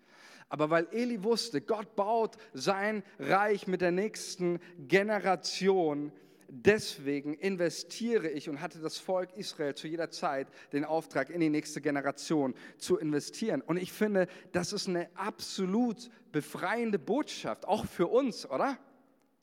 Aber 0.49 0.69
weil 0.71 0.88
Eli 0.91 1.23
wusste, 1.23 1.62
Gott 1.62 1.95
baut 1.95 2.38
sein 2.53 3.03
Reich 3.19 3.67
mit 3.67 3.81
der 3.81 3.91
nächsten 3.91 4.59
Generation, 4.88 6.12
deswegen 6.49 7.35
investiere 7.35 8.27
ich 8.29 8.49
und 8.49 8.59
hatte 8.59 8.79
das 8.79 8.97
Volk 8.97 9.29
Israel 9.38 9.75
zu 9.75 9.88
jeder 9.88 10.09
Zeit 10.09 10.47
den 10.73 10.83
Auftrag, 10.85 11.29
in 11.29 11.39
die 11.39 11.49
nächste 11.49 11.81
Generation 11.81 12.55
zu 12.77 12.97
investieren. 12.97 13.62
Und 13.62 13.77
ich 13.77 13.91
finde, 13.91 14.27
das 14.51 14.73
ist 14.73 14.88
eine 14.88 15.07
absolut 15.15 16.09
befreiende 16.31 16.99
Botschaft, 16.99 17.67
auch 17.67 17.85
für 17.85 18.07
uns, 18.07 18.49
oder? 18.49 18.77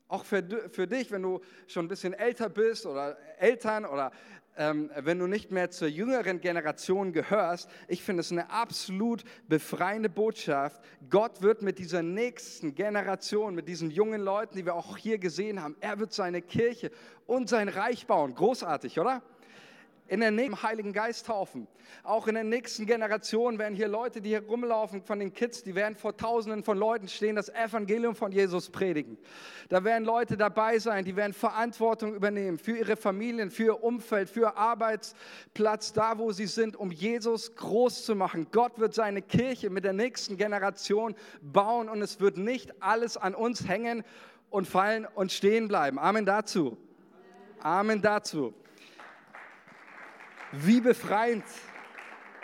Auch 0.09 0.23
für, 0.23 0.43
für 0.69 0.87
dich, 0.87 1.11
wenn 1.11 1.21
du 1.21 1.41
schon 1.67 1.85
ein 1.85 1.89
bisschen 1.89 2.13
älter 2.13 2.47
bist 2.47 2.85
oder 2.85 3.17
Eltern 3.39 3.85
oder 3.85 4.11
ähm, 4.57 4.91
wenn 4.95 5.19
du 5.19 5.27
nicht 5.27 5.51
mehr 5.51 5.69
zur 5.71 5.87
jüngeren 5.87 6.41
Generation 6.41 7.13
gehörst. 7.13 7.69
Ich 7.87 8.03
finde 8.03 8.21
es 8.21 8.31
eine 8.31 8.49
absolut 8.49 9.23
befreiende 9.47 10.09
Botschaft. 10.09 10.81
Gott 11.09 11.41
wird 11.41 11.61
mit 11.61 11.79
dieser 11.79 12.03
nächsten 12.03 12.75
Generation, 12.75 13.55
mit 13.55 13.67
diesen 13.67 13.91
jungen 13.91 14.21
Leuten, 14.21 14.57
die 14.57 14.65
wir 14.65 14.75
auch 14.75 14.97
hier 14.97 15.17
gesehen 15.17 15.61
haben, 15.61 15.75
er 15.79 15.99
wird 15.99 16.13
seine 16.13 16.41
Kirche 16.41 16.91
und 17.25 17.49
sein 17.49 17.69
Reich 17.69 18.07
bauen. 18.07 18.33
Großartig, 18.33 18.99
oder? 18.99 19.21
In 20.07 20.19
der 20.19 20.31
nächsten 20.31 20.63
Heiligen 20.63 20.93
Geist 20.93 21.25
taufen. 21.25 21.67
Auch 22.03 22.27
in 22.27 22.35
der 22.35 22.43
nächsten 22.43 22.85
Generation 22.85 23.59
werden 23.59 23.75
hier 23.75 23.87
Leute, 23.87 24.21
die 24.21 24.29
hier 24.29 24.45
rumlaufen 24.45 25.01
von 25.01 25.19
den 25.19 25.33
Kids, 25.33 25.63
die 25.63 25.75
werden 25.75 25.95
vor 25.95 26.15
Tausenden 26.15 26.63
von 26.63 26.77
Leuten 26.77 27.07
stehen, 27.07 27.35
das 27.35 27.49
Evangelium 27.49 28.15
von 28.15 28.31
Jesus 28.31 28.69
predigen. 28.69 29.17
Da 29.69 29.83
werden 29.83 30.05
Leute 30.05 30.37
dabei 30.37 30.79
sein, 30.79 31.05
die 31.05 31.15
werden 31.15 31.33
Verantwortung 31.33 32.13
übernehmen 32.13 32.57
für 32.57 32.77
ihre 32.77 32.95
Familien, 32.95 33.51
für 33.51 33.63
ihr 33.63 33.83
Umfeld, 33.83 34.29
für 34.29 34.41
ihr 34.41 34.57
Arbeitsplatz, 34.57 35.93
da 35.93 36.17
wo 36.17 36.31
sie 36.31 36.47
sind, 36.47 36.75
um 36.75 36.91
Jesus 36.91 37.55
groß 37.55 38.05
zu 38.05 38.15
machen. 38.15 38.47
Gott 38.51 38.79
wird 38.79 38.93
seine 38.93 39.21
Kirche 39.21 39.69
mit 39.69 39.83
der 39.83 39.93
nächsten 39.93 40.37
Generation 40.37 41.15
bauen 41.41 41.89
und 41.89 42.01
es 42.01 42.19
wird 42.19 42.37
nicht 42.37 42.81
alles 42.81 43.17
an 43.17 43.35
uns 43.35 43.67
hängen 43.67 44.03
und 44.49 44.67
fallen 44.67 45.05
und 45.15 45.31
stehen 45.31 45.67
bleiben. 45.67 45.99
Amen 45.99 46.25
dazu. 46.25 46.77
Amen 47.59 48.01
dazu. 48.01 48.53
Wie 50.51 50.79
befreiend, 50.79 51.43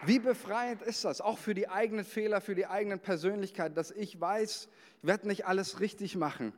wie 0.06 0.20
befreiend 0.20 0.82
ist 0.82 1.06
das, 1.06 1.22
auch 1.22 1.38
für 1.38 1.54
die 1.54 1.70
eigenen 1.70 2.04
Fehler, 2.04 2.42
für 2.42 2.54
die 2.54 2.68
eigenen 2.68 3.00
Persönlichkeiten, 3.00 3.76
dass 3.76 3.92
ich 3.92 4.20
weiß, 4.20 4.68
ich 5.02 5.08
werde 5.08 5.28
nicht 5.28 5.46
alles 5.46 5.80
richtig 5.80 6.18
machen. 6.18 6.54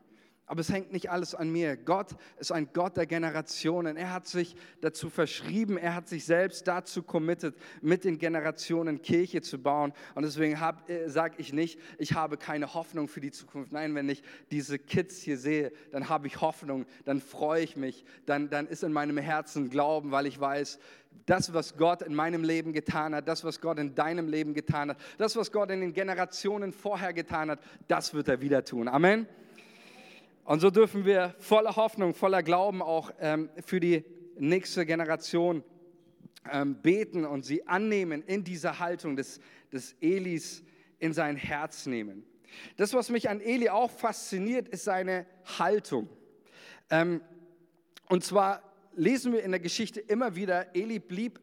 Aber 0.48 0.62
es 0.62 0.72
hängt 0.72 0.92
nicht 0.92 1.10
alles 1.10 1.34
an 1.34 1.52
mir. 1.52 1.76
Gott 1.76 2.16
ist 2.38 2.52
ein 2.52 2.70
Gott 2.72 2.98
der 2.98 3.08
Generationen. 3.08 3.98
Er 3.98 4.14
hat 4.14 4.28
sich 4.28 4.56
dazu 4.80 5.10
verschrieben, 5.10 5.76
er 5.78 5.96
hat 5.96 6.08
sich 6.08 6.26
selbst 6.26 6.68
dazu 6.68 7.02
committed, 7.02 7.56
mit 7.82 8.04
den 8.04 8.20
Generationen 8.20 9.02
Kirche 9.02 9.42
zu 9.42 9.58
bauen. 9.58 9.92
Und 10.14 10.24
deswegen 10.24 10.56
äh, 10.88 11.10
sage 11.10 11.36
ich 11.40 11.52
nicht, 11.52 11.80
ich 11.98 12.14
habe 12.14 12.38
keine 12.38 12.76
Hoffnung 12.76 13.08
für 13.08 13.22
die 13.22 13.32
Zukunft. 13.32 13.72
Nein, 13.72 13.96
wenn 13.96 14.08
ich 14.08 14.22
diese 14.52 14.78
Kids 14.78 15.18
hier 15.18 15.40
sehe, 15.40 15.72
dann 15.92 16.10
habe 16.10 16.28
ich 16.28 16.40
Hoffnung, 16.42 16.86
dann 17.06 17.22
freue 17.22 17.64
ich 17.64 17.76
mich, 17.76 18.06
dann, 18.28 18.52
dann 18.52 18.68
ist 18.68 18.84
in 18.84 18.94
meinem 18.94 19.18
Herzen 19.18 19.72
Glauben, 19.72 20.12
weil 20.12 20.28
ich 20.28 20.40
weiß, 20.40 20.78
das, 21.26 21.54
was 21.56 21.76
Gott 21.76 22.04
in 22.04 22.14
meinem 22.14 22.44
Leben 22.44 22.72
getan 22.72 23.16
hat, 23.16 23.28
das, 23.28 23.44
was 23.44 23.62
Gott 23.62 23.80
in 23.80 23.96
deinem 23.96 24.28
Leben 24.28 24.54
getan 24.54 24.92
hat, 24.92 24.98
das, 25.18 25.36
was 25.36 25.52
Gott 25.52 25.72
in 25.72 25.82
den 25.82 25.94
Generationen 25.94 26.72
vorher 26.72 27.14
getan 27.14 27.50
hat, 27.50 27.60
das 27.88 28.14
wird 28.14 28.28
er 28.28 28.42
wieder 28.42 28.64
tun. 28.64 28.88
Amen. 28.88 29.28
Und 30.46 30.60
so 30.60 30.70
dürfen 30.70 31.06
wir 31.06 31.34
voller 31.40 31.76
Hoffnung, 31.76 32.14
voller 32.14 32.44
Glauben 32.44 32.84
auch 32.84 33.12
ähm, 33.20 33.50
für 33.66 33.80
die 33.80 34.06
nächste 34.38 34.86
Generation 34.86 35.64
ähm, 36.52 36.80
beten 36.84 37.26
und 37.26 37.44
sie 37.44 37.68
annehmen 37.68 38.22
in 38.22 38.44
dieser 38.44 38.78
Haltung 38.78 39.16
des, 39.16 39.40
des 39.74 39.96
Elis 40.02 40.64
in 41.00 41.14
sein 41.14 41.36
Herz 41.36 41.88
nehmen. 41.88 42.24
Das, 42.78 42.94
was 42.94 43.10
mich 43.10 43.28
an 43.28 43.42
Eli 43.42 43.70
auch 43.70 43.90
fasziniert, 43.90 44.68
ist 44.68 44.84
seine 44.84 45.26
Haltung. 45.58 46.08
Ähm, 46.92 47.22
und 48.08 48.24
zwar 48.24 48.62
lesen 48.94 49.34
wir 49.34 49.42
in 49.42 49.50
der 49.50 49.60
Geschichte 49.60 50.00
immer 50.00 50.36
wieder, 50.36 50.76
Eli 50.76 51.00
blieb 51.00 51.40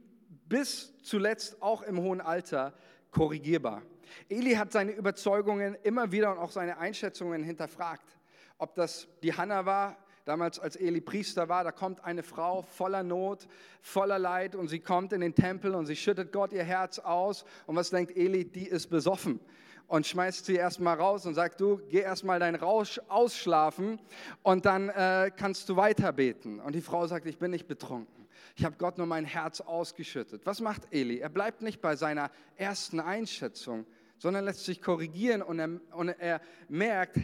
bis 0.48 0.94
zuletzt 1.02 1.60
auch 1.60 1.82
im 1.82 2.00
hohen 2.00 2.20
Alter 2.20 2.72
korrigierbar. 3.10 3.82
Eli 4.28 4.54
hat 4.54 4.70
seine 4.70 4.92
Überzeugungen 4.92 5.76
immer 5.82 6.12
wieder 6.12 6.30
und 6.30 6.38
auch 6.38 6.52
seine 6.52 6.78
Einschätzungen 6.78 7.42
hinterfragt. 7.42 8.16
Ob 8.62 8.76
das 8.76 9.08
die 9.24 9.34
Hanna 9.36 9.66
war, 9.66 9.96
damals 10.24 10.60
als 10.60 10.76
Eli 10.76 11.00
Priester 11.00 11.48
war, 11.48 11.64
da 11.64 11.72
kommt 11.72 12.04
eine 12.04 12.22
Frau 12.22 12.62
voller 12.62 13.02
Not, 13.02 13.48
voller 13.80 14.20
Leid 14.20 14.54
und 14.54 14.68
sie 14.68 14.78
kommt 14.78 15.12
in 15.12 15.20
den 15.20 15.34
Tempel 15.34 15.74
und 15.74 15.86
sie 15.86 15.96
schüttet 15.96 16.30
Gott 16.30 16.52
ihr 16.52 16.62
Herz 16.62 17.00
aus. 17.00 17.44
Und 17.66 17.74
was 17.74 17.90
denkt 17.90 18.16
Eli? 18.16 18.44
Die 18.44 18.68
ist 18.68 18.86
besoffen 18.86 19.40
und 19.88 20.06
schmeißt 20.06 20.46
sie 20.46 20.54
erstmal 20.54 20.96
raus 20.96 21.26
und 21.26 21.34
sagt, 21.34 21.60
du 21.60 21.80
geh 21.88 22.02
erstmal 22.02 22.38
dein 22.38 22.54
Rausch 22.54 23.00
ausschlafen 23.08 24.00
und 24.44 24.64
dann 24.64 24.90
äh, 24.90 25.32
kannst 25.36 25.68
du 25.68 25.74
weiter 25.74 26.12
beten. 26.12 26.60
Und 26.60 26.76
die 26.76 26.82
Frau 26.82 27.04
sagt, 27.08 27.26
ich 27.26 27.38
bin 27.38 27.50
nicht 27.50 27.66
betrunken. 27.66 28.28
Ich 28.54 28.64
habe 28.64 28.76
Gott 28.78 28.96
nur 28.96 29.08
mein 29.08 29.24
Herz 29.24 29.60
ausgeschüttet. 29.60 30.42
Was 30.44 30.60
macht 30.60 30.82
Eli? 30.92 31.18
Er 31.18 31.30
bleibt 31.30 31.62
nicht 31.62 31.80
bei 31.80 31.96
seiner 31.96 32.30
ersten 32.54 33.00
Einschätzung, 33.00 33.86
sondern 34.18 34.44
lässt 34.44 34.64
sich 34.64 34.80
korrigieren 34.80 35.42
und 35.42 35.58
er, 35.58 35.80
und 35.96 36.10
er 36.10 36.40
merkt, 36.68 37.18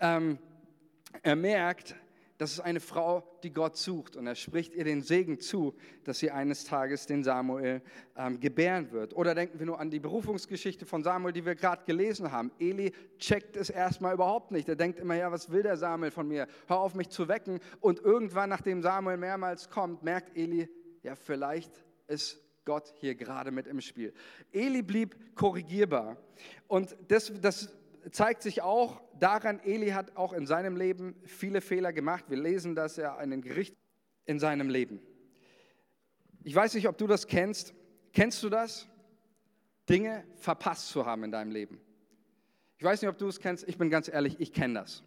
ähm, 0.00 0.38
er 1.22 1.36
merkt, 1.36 1.94
das 2.38 2.52
ist 2.52 2.60
eine 2.60 2.80
Frau, 2.80 3.22
die 3.42 3.52
Gott 3.52 3.78
sucht 3.78 4.14
und 4.14 4.26
er 4.26 4.34
spricht 4.34 4.74
ihr 4.74 4.84
den 4.84 5.00
Segen 5.00 5.40
zu, 5.40 5.74
dass 6.04 6.18
sie 6.18 6.30
eines 6.30 6.64
Tages 6.64 7.06
den 7.06 7.24
Samuel 7.24 7.80
ähm, 8.14 8.40
gebären 8.40 8.92
wird. 8.92 9.16
Oder 9.16 9.34
denken 9.34 9.58
wir 9.58 9.64
nur 9.64 9.80
an 9.80 9.90
die 9.90 10.00
Berufungsgeschichte 10.00 10.84
von 10.84 11.02
Samuel, 11.02 11.32
die 11.32 11.46
wir 11.46 11.54
gerade 11.54 11.84
gelesen 11.86 12.32
haben. 12.32 12.52
Eli 12.58 12.92
checkt 13.18 13.56
es 13.56 13.70
erstmal 13.70 14.12
überhaupt 14.12 14.50
nicht. 14.50 14.68
Er 14.68 14.76
denkt 14.76 14.98
immer, 14.98 15.14
ja, 15.14 15.32
was 15.32 15.50
will 15.50 15.62
der 15.62 15.78
Samuel 15.78 16.10
von 16.10 16.28
mir? 16.28 16.46
Hör 16.66 16.80
auf, 16.80 16.94
mich 16.94 17.08
zu 17.08 17.26
wecken. 17.28 17.58
Und 17.80 18.00
irgendwann, 18.00 18.50
nachdem 18.50 18.82
Samuel 18.82 19.16
mehrmals 19.16 19.70
kommt, 19.70 20.02
merkt 20.02 20.36
Eli, 20.36 20.68
ja, 21.02 21.14
vielleicht 21.14 21.72
ist 22.06 22.38
Gott 22.66 22.92
hier 22.96 23.14
gerade 23.14 23.50
mit 23.50 23.66
im 23.66 23.80
Spiel. 23.80 24.12
Eli 24.52 24.82
blieb 24.82 25.36
korrigierbar. 25.36 26.18
Und 26.66 26.94
das, 27.08 27.32
das 27.40 27.72
zeigt 28.10 28.42
sich 28.42 28.62
auch 28.62 29.00
daran, 29.18 29.60
Eli 29.60 29.90
hat 29.90 30.16
auch 30.16 30.32
in 30.32 30.46
seinem 30.46 30.76
Leben 30.76 31.16
viele 31.24 31.60
Fehler 31.60 31.92
gemacht. 31.92 32.26
Wir 32.28 32.38
lesen 32.38 32.74
das 32.74 32.96
ja 32.96 33.20
in 33.20 33.30
dem 33.30 33.42
Gericht 33.42 33.76
in 34.24 34.38
seinem 34.38 34.68
Leben. 34.68 35.00
Ich 36.42 36.54
weiß 36.54 36.74
nicht, 36.74 36.88
ob 36.88 36.98
du 36.98 37.06
das 37.06 37.26
kennst. 37.26 37.74
Kennst 38.12 38.42
du 38.42 38.48
das? 38.48 38.88
Dinge 39.88 40.24
verpasst 40.36 40.88
zu 40.88 41.06
haben 41.06 41.24
in 41.24 41.30
deinem 41.30 41.50
Leben. 41.50 41.80
Ich 42.78 42.84
weiß 42.84 43.00
nicht, 43.02 43.08
ob 43.08 43.18
du 43.18 43.28
es 43.28 43.40
kennst. 43.40 43.66
Ich 43.68 43.78
bin 43.78 43.88
ganz 43.88 44.08
ehrlich, 44.08 44.36
ich 44.38 44.52
kenne 44.52 44.80
das. 44.80 45.02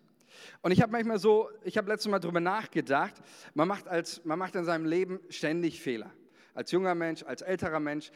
Und 0.62 0.72
ich 0.72 0.82
habe 0.82 0.92
manchmal 0.92 1.20
so, 1.20 1.50
ich 1.64 1.78
habe 1.78 1.90
letztes 1.90 2.10
Mal 2.10 2.20
darüber 2.20 2.40
nachgedacht, 2.40 3.22
man 3.54 3.68
macht, 3.68 3.88
als, 3.88 4.24
man 4.26 4.40
macht 4.40 4.56
in 4.56 4.64
seinem 4.64 4.86
Leben 4.86 5.20
ständig 5.30 5.82
Fehler. 5.82 6.12
Als 6.54 6.72
junger 6.72 6.96
Mensch, 6.96 7.24
als 7.24 7.42
älterer 7.42 7.80
Mensch. 7.80 8.12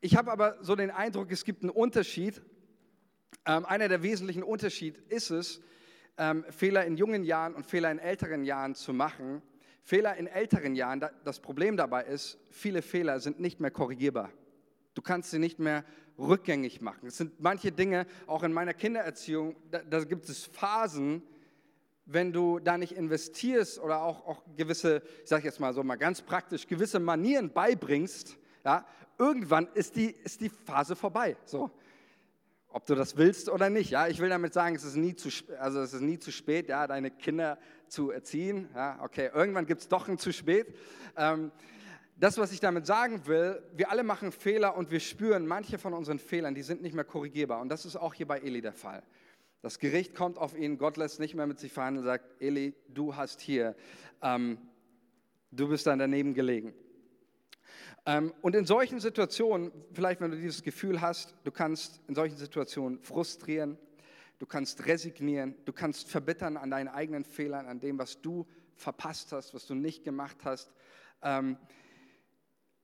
Ich 0.00 0.16
habe 0.16 0.30
aber 0.30 0.62
so 0.62 0.76
den 0.76 0.90
Eindruck, 0.90 1.30
es 1.30 1.44
gibt 1.44 1.62
einen 1.62 1.70
Unterschied 1.70 2.42
ähm, 3.46 3.64
einer 3.64 3.88
der 3.88 4.02
wesentlichen 4.02 4.42
Unterschiede 4.42 5.00
ist 5.08 5.30
es, 5.30 5.60
ähm, 6.18 6.44
Fehler 6.50 6.84
in 6.84 6.96
jungen 6.96 7.24
Jahren 7.24 7.54
und 7.54 7.66
Fehler 7.66 7.90
in 7.90 7.98
älteren 7.98 8.44
Jahren 8.44 8.74
zu 8.74 8.92
machen. 8.92 9.42
Fehler 9.82 10.16
in 10.16 10.26
älteren 10.26 10.74
Jahren, 10.74 11.04
das 11.24 11.40
Problem 11.40 11.76
dabei 11.76 12.04
ist, 12.04 12.38
viele 12.50 12.82
Fehler 12.82 13.20
sind 13.20 13.38
nicht 13.38 13.60
mehr 13.60 13.70
korrigierbar. 13.70 14.30
Du 14.94 15.02
kannst 15.02 15.30
sie 15.30 15.38
nicht 15.38 15.58
mehr 15.58 15.84
rückgängig 16.18 16.80
machen. 16.80 17.06
Es 17.06 17.18
sind 17.18 17.38
manche 17.38 17.70
Dinge, 17.70 18.06
auch 18.26 18.42
in 18.42 18.52
meiner 18.52 18.74
Kindererziehung, 18.74 19.54
da, 19.70 19.80
da 19.80 20.02
gibt 20.02 20.28
es 20.28 20.46
Phasen, 20.46 21.22
wenn 22.06 22.32
du 22.32 22.58
da 22.58 22.78
nicht 22.78 22.92
investierst 22.92 23.78
oder 23.78 24.02
auch, 24.02 24.26
auch 24.26 24.42
gewisse, 24.56 25.02
ich 25.22 25.28
sage 25.28 25.44
jetzt 25.44 25.60
mal 25.60 25.72
so 25.74 25.82
mal 25.82 25.96
ganz 25.96 26.22
praktisch, 26.22 26.66
gewisse 26.66 26.98
Manieren 26.98 27.50
beibringst, 27.50 28.36
ja, 28.64 28.86
irgendwann 29.18 29.68
ist 29.74 29.96
die, 29.96 30.10
ist 30.24 30.40
die 30.40 30.48
Phase 30.48 30.96
vorbei. 30.96 31.36
So 31.44 31.70
ob 32.76 32.84
du 32.84 32.94
das 32.94 33.16
willst 33.16 33.48
oder 33.48 33.70
nicht. 33.70 33.88
Ja, 33.88 34.06
ich 34.06 34.20
will 34.20 34.28
damit 34.28 34.52
sagen, 34.52 34.76
es 34.76 34.84
ist 34.84 34.96
nie 34.96 35.16
zu, 35.16 35.30
also 35.58 35.80
es 35.80 35.94
ist 35.94 36.02
nie 36.02 36.18
zu 36.18 36.30
spät, 36.30 36.68
ja, 36.68 36.86
deine 36.86 37.10
Kinder 37.10 37.56
zu 37.88 38.10
erziehen. 38.10 38.68
Ja, 38.74 38.98
okay, 39.02 39.30
irgendwann 39.32 39.64
gibt 39.64 39.80
es 39.80 39.88
doch 39.88 40.06
ein 40.08 40.18
zu 40.18 40.30
spät. 40.30 40.76
Ähm, 41.16 41.52
das, 42.16 42.36
was 42.36 42.52
ich 42.52 42.60
damit 42.60 42.84
sagen 42.84 43.26
will, 43.26 43.62
wir 43.74 43.90
alle 43.90 44.02
machen 44.02 44.30
Fehler 44.30 44.76
und 44.76 44.90
wir 44.90 45.00
spüren, 45.00 45.46
manche 45.46 45.78
von 45.78 45.94
unseren 45.94 46.18
Fehlern, 46.18 46.54
die 46.54 46.60
sind 46.60 46.82
nicht 46.82 46.94
mehr 46.94 47.04
korrigierbar. 47.04 47.62
Und 47.62 47.70
das 47.70 47.86
ist 47.86 47.96
auch 47.96 48.12
hier 48.12 48.26
bei 48.26 48.40
Eli 48.40 48.60
der 48.60 48.74
Fall. 48.74 49.02
Das 49.62 49.78
Gericht 49.78 50.14
kommt 50.14 50.36
auf 50.36 50.54
ihn, 50.54 50.76
Gott 50.76 50.98
lässt 50.98 51.18
nicht 51.18 51.34
mehr 51.34 51.46
mit 51.46 51.58
sich 51.58 51.72
verhandeln 51.72 52.04
und 52.04 52.12
sagt, 52.12 52.42
Eli, 52.42 52.74
du 52.88 53.16
hast 53.16 53.40
hier, 53.40 53.74
ähm, 54.20 54.58
du 55.50 55.68
bist 55.68 55.86
dann 55.86 55.98
daneben 55.98 56.34
gelegen. 56.34 56.74
Ähm, 58.06 58.32
und 58.40 58.54
in 58.54 58.64
solchen 58.64 59.00
Situationen, 59.00 59.72
vielleicht 59.92 60.20
wenn 60.20 60.30
du 60.30 60.36
dieses 60.36 60.62
Gefühl 60.62 61.00
hast, 61.00 61.34
du 61.42 61.50
kannst 61.50 62.00
in 62.06 62.14
solchen 62.14 62.36
Situationen 62.36 63.00
frustrieren, 63.00 63.76
du 64.38 64.46
kannst 64.46 64.86
resignieren, 64.86 65.56
du 65.64 65.72
kannst 65.72 66.08
verbittern 66.08 66.56
an 66.56 66.70
deinen 66.70 66.88
eigenen 66.88 67.24
Fehlern, 67.24 67.66
an 67.66 67.80
dem, 67.80 67.98
was 67.98 68.22
du 68.22 68.46
verpasst 68.76 69.32
hast, 69.32 69.54
was 69.54 69.66
du 69.66 69.74
nicht 69.74 70.04
gemacht 70.04 70.38
hast. 70.44 70.72
Ähm, 71.20 71.58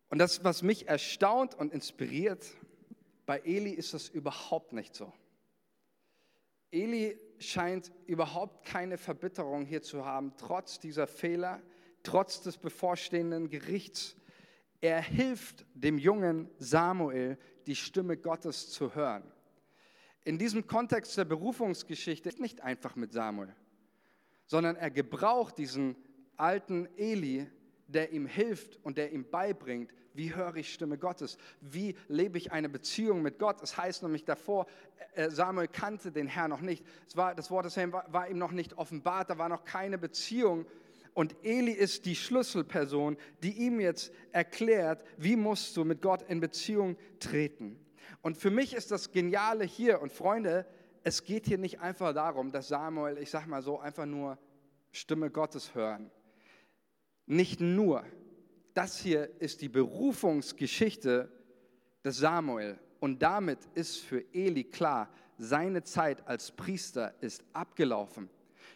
und 0.08 0.18
das, 0.18 0.42
was 0.42 0.62
mich 0.62 0.88
erstaunt 0.88 1.54
und 1.54 1.72
inspiriert, 1.72 2.44
bei 3.24 3.38
Eli 3.44 3.70
ist 3.70 3.94
das 3.94 4.08
überhaupt 4.08 4.72
nicht 4.72 4.94
so. 4.94 5.12
Eli 6.72 7.18
scheint 7.38 7.92
überhaupt 8.06 8.66
keine 8.66 8.98
Verbitterung 8.98 9.64
hier 9.66 9.82
zu 9.82 10.04
haben, 10.04 10.32
trotz 10.36 10.80
dieser 10.80 11.06
Fehler, 11.06 11.62
trotz 12.02 12.40
des 12.40 12.58
bevorstehenden 12.58 13.48
Gerichts 13.50 14.16
er 14.82 15.00
hilft 15.00 15.64
dem 15.74 15.96
jungen 15.96 16.50
Samuel, 16.58 17.38
die 17.66 17.76
Stimme 17.76 18.16
Gottes 18.16 18.70
zu 18.70 18.94
hören. 18.94 19.22
In 20.24 20.38
diesem 20.38 20.66
Kontext 20.66 21.16
der 21.16 21.24
Berufungsgeschichte 21.24 22.28
ist 22.28 22.40
nicht 22.40 22.60
einfach 22.60 22.96
mit 22.96 23.12
Samuel, 23.12 23.54
sondern 24.46 24.76
er 24.76 24.90
gebraucht 24.90 25.56
diesen 25.56 25.96
alten 26.36 26.88
Eli, 26.96 27.48
der 27.86 28.10
ihm 28.10 28.26
hilft 28.26 28.78
und 28.84 28.98
der 28.98 29.12
ihm 29.12 29.28
beibringt, 29.30 29.92
wie 30.14 30.34
höre 30.34 30.56
ich 30.56 30.74
Stimme 30.74 30.98
Gottes, 30.98 31.38
wie 31.60 31.96
lebe 32.08 32.36
ich 32.38 32.50
eine 32.50 32.68
Beziehung 32.68 33.22
mit 33.22 33.38
Gott. 33.38 33.56
Es 33.56 33.70
das 33.70 33.76
heißt 33.76 34.02
nämlich 34.02 34.24
davor, 34.24 34.66
äh, 35.14 35.30
Samuel 35.30 35.68
kannte 35.68 36.10
den 36.10 36.26
Herrn 36.26 36.50
noch 36.50 36.60
nicht. 36.60 36.84
War, 37.14 37.34
das 37.34 37.50
Wort 37.50 37.66
des 37.66 37.76
Herrn 37.76 37.92
war, 37.92 38.12
war 38.12 38.28
ihm 38.28 38.38
noch 38.38 38.52
nicht 38.52 38.76
offenbart, 38.76 39.30
da 39.30 39.38
war 39.38 39.48
noch 39.48 39.64
keine 39.64 39.96
Beziehung 39.96 40.66
und 41.14 41.36
Eli 41.42 41.72
ist 41.72 42.06
die 42.06 42.16
Schlüsselperson, 42.16 43.16
die 43.42 43.52
ihm 43.52 43.80
jetzt 43.80 44.12
erklärt, 44.32 45.04
wie 45.18 45.36
musst 45.36 45.76
du 45.76 45.84
mit 45.84 46.00
Gott 46.00 46.22
in 46.22 46.40
Beziehung 46.40 46.96
treten. 47.18 47.78
Und 48.22 48.36
für 48.36 48.50
mich 48.50 48.72
ist 48.74 48.90
das 48.90 49.12
Geniale 49.12 49.64
hier, 49.64 50.00
und 50.00 50.12
Freunde, 50.12 50.66
es 51.04 51.24
geht 51.24 51.46
hier 51.46 51.58
nicht 51.58 51.80
einfach 51.80 52.14
darum, 52.14 52.52
dass 52.52 52.68
Samuel, 52.68 53.18
ich 53.18 53.30
sag 53.30 53.46
mal 53.46 53.62
so, 53.62 53.78
einfach 53.78 54.06
nur 54.06 54.38
Stimme 54.90 55.30
Gottes 55.30 55.74
hören. 55.74 56.10
Nicht 57.26 57.60
nur. 57.60 58.04
Das 58.74 58.98
hier 58.98 59.28
ist 59.40 59.60
die 59.60 59.68
Berufungsgeschichte 59.68 61.30
des 62.04 62.18
Samuel. 62.18 62.78
Und 63.00 63.22
damit 63.22 63.58
ist 63.74 63.98
für 63.98 64.24
Eli 64.32 64.64
klar, 64.64 65.10
seine 65.36 65.82
Zeit 65.82 66.26
als 66.26 66.52
Priester 66.52 67.14
ist 67.20 67.44
abgelaufen. 67.52 68.30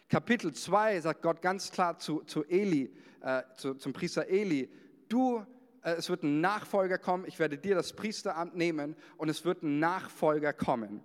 Kapitel 0.09 0.53
2 0.53 1.01
sagt 1.01 1.21
Gott 1.21 1.41
ganz 1.41 1.69
klar 1.69 1.99
zu, 1.99 2.21
zu 2.21 2.45
Eli, 2.45 2.93
äh, 3.21 3.43
zu, 3.57 3.73
zum 3.73 3.91
Priester 3.91 4.27
Eli, 4.27 4.69
du, 5.09 5.45
äh, 5.83 5.95
es 5.95 6.09
wird 6.09 6.23
ein 6.23 6.39
Nachfolger 6.39 6.97
kommen, 6.97 7.25
ich 7.27 7.39
werde 7.39 7.57
dir 7.57 7.75
das 7.75 7.91
Priesteramt 7.91 8.55
nehmen 8.55 8.95
und 9.17 9.27
es 9.27 9.43
wird 9.43 9.63
ein 9.63 9.79
Nachfolger 9.79 10.53
kommen. 10.53 11.03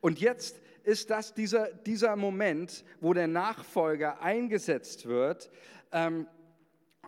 Und 0.00 0.18
jetzt 0.18 0.60
ist 0.82 1.10
das 1.10 1.32
dieser, 1.32 1.72
dieser 1.72 2.16
Moment, 2.16 2.84
wo 3.00 3.14
der 3.14 3.28
Nachfolger 3.28 4.20
eingesetzt 4.20 5.06
wird 5.06 5.48
ähm, 5.92 6.26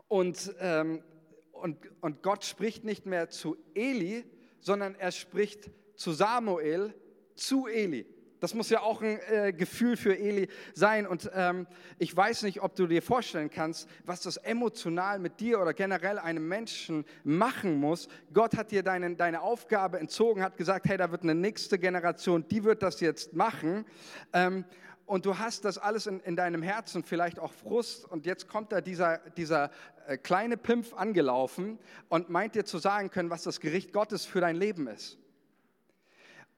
und, 0.06 0.54
ähm, 0.60 1.02
und, 1.50 1.78
und 2.00 2.22
Gott 2.22 2.44
spricht 2.44 2.84
nicht 2.84 3.04
mehr 3.04 3.30
zu 3.30 3.56
Eli, 3.74 4.24
sondern 4.60 4.94
er 4.94 5.10
spricht 5.10 5.72
zu 5.96 6.12
Samuel, 6.12 6.94
zu 7.34 7.66
Eli. 7.66 8.06
Das 8.42 8.54
muss 8.54 8.70
ja 8.70 8.80
auch 8.80 9.02
ein 9.02 9.20
äh, 9.30 9.52
Gefühl 9.52 9.96
für 9.96 10.18
Eli 10.18 10.48
sein. 10.74 11.06
Und 11.06 11.30
ähm, 11.32 11.68
ich 12.00 12.14
weiß 12.16 12.42
nicht, 12.42 12.60
ob 12.60 12.74
du 12.74 12.88
dir 12.88 13.00
vorstellen 13.00 13.50
kannst, 13.50 13.88
was 14.04 14.20
das 14.20 14.36
emotional 14.36 15.20
mit 15.20 15.38
dir 15.38 15.60
oder 15.60 15.72
generell 15.72 16.18
einem 16.18 16.48
Menschen 16.48 17.04
machen 17.22 17.76
muss. 17.78 18.08
Gott 18.34 18.56
hat 18.56 18.72
dir 18.72 18.82
deine, 18.82 19.14
deine 19.14 19.42
Aufgabe 19.42 20.00
entzogen, 20.00 20.42
hat 20.42 20.56
gesagt, 20.56 20.88
hey, 20.88 20.96
da 20.96 21.12
wird 21.12 21.22
eine 21.22 21.36
nächste 21.36 21.78
Generation, 21.78 22.44
die 22.48 22.64
wird 22.64 22.82
das 22.82 22.98
jetzt 22.98 23.32
machen. 23.32 23.84
Ähm, 24.32 24.64
und 25.06 25.24
du 25.24 25.38
hast 25.38 25.64
das 25.64 25.78
alles 25.78 26.08
in, 26.08 26.18
in, 26.18 26.34
deinem 26.34 26.62
Herzen, 26.62 27.04
vielleicht 27.04 27.38
auch 27.38 27.52
Frust. 27.52 28.10
Und 28.10 28.26
jetzt 28.26 28.48
kommt 28.48 28.72
da 28.72 28.80
dieser, 28.80 29.18
dieser 29.36 29.70
äh, 30.08 30.16
kleine 30.16 30.56
Pimpf 30.56 30.94
angelaufen 30.94 31.78
und 32.08 32.28
meint 32.28 32.56
dir 32.56 32.64
zu 32.64 32.78
sagen 32.78 33.08
können, 33.08 33.30
was 33.30 33.44
das 33.44 33.60
Gericht 33.60 33.92
Gottes 33.92 34.24
für 34.24 34.40
dein 34.40 34.56
Leben 34.56 34.88
ist. 34.88 35.21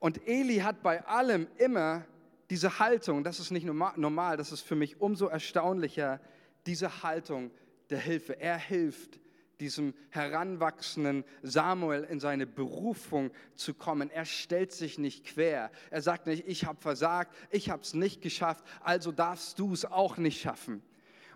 Und 0.05 0.27
Eli 0.27 0.57
hat 0.57 0.83
bei 0.83 1.03
allem 1.07 1.47
immer 1.57 2.05
diese 2.51 2.77
Haltung, 2.77 3.23
das 3.23 3.39
ist 3.39 3.49
nicht 3.49 3.65
normal, 3.65 4.37
das 4.37 4.51
ist 4.51 4.61
für 4.61 4.75
mich 4.75 5.01
umso 5.01 5.25
erstaunlicher, 5.25 6.21
diese 6.67 7.01
Haltung 7.01 7.49
der 7.89 7.97
Hilfe. 7.97 8.39
Er 8.39 8.59
hilft 8.59 9.19
diesem 9.59 9.95
heranwachsenden 10.11 11.23
Samuel 11.41 12.03
in 12.03 12.19
seine 12.19 12.45
Berufung 12.45 13.31
zu 13.55 13.73
kommen. 13.73 14.11
Er 14.11 14.25
stellt 14.25 14.73
sich 14.73 14.99
nicht 14.99 15.25
quer. 15.25 15.71
Er 15.89 16.03
sagt 16.03 16.27
nicht, 16.27 16.47
ich 16.47 16.65
habe 16.65 16.79
versagt, 16.79 17.35
ich 17.49 17.71
habe 17.71 17.81
es 17.81 17.95
nicht 17.95 18.21
geschafft, 18.21 18.63
also 18.81 19.11
darfst 19.11 19.57
du 19.57 19.73
es 19.73 19.85
auch 19.85 20.17
nicht 20.17 20.39
schaffen. 20.39 20.83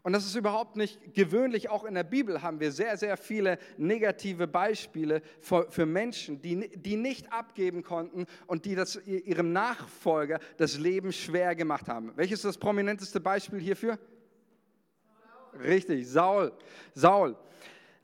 Und 0.04 0.14
das 0.14 0.26
ist 0.26 0.36
überhaupt 0.36 0.76
nicht 0.76 1.14
gewöhnlich. 1.14 1.70
Auch 1.70 1.84
in 1.84 1.94
der 1.94 2.04
Bibel 2.04 2.42
haben 2.42 2.60
wir 2.60 2.72
sehr, 2.72 2.98
sehr 2.98 3.18
viele 3.18 3.58
negative 3.78 4.48
Beispiele 4.48 5.22
für, 5.42 5.86
Menschen, 5.86 6.42
die, 6.42 6.70
die 6.70 6.96
nicht 6.96 7.32
abgeben 7.32 7.84
konnten 7.84 8.26
und 8.48 8.66
die 8.66 8.76
das, 8.76 8.96
ihrem 9.06 9.52
Nachfolger 9.52 10.40
das 10.58 10.78
Leben 10.78 11.12
schwer 11.12 11.56
gemacht 11.56 11.88
haben. 11.88 12.12
Welches 12.16 12.40
ist 12.40 12.46
das 12.46 12.58
prominenteste 12.58 13.20
Beispiel 13.20 13.60
hierfür? 13.60 14.00
Richtig, 15.62 16.08
Saul. 16.08 16.52
Saul. 16.94 17.36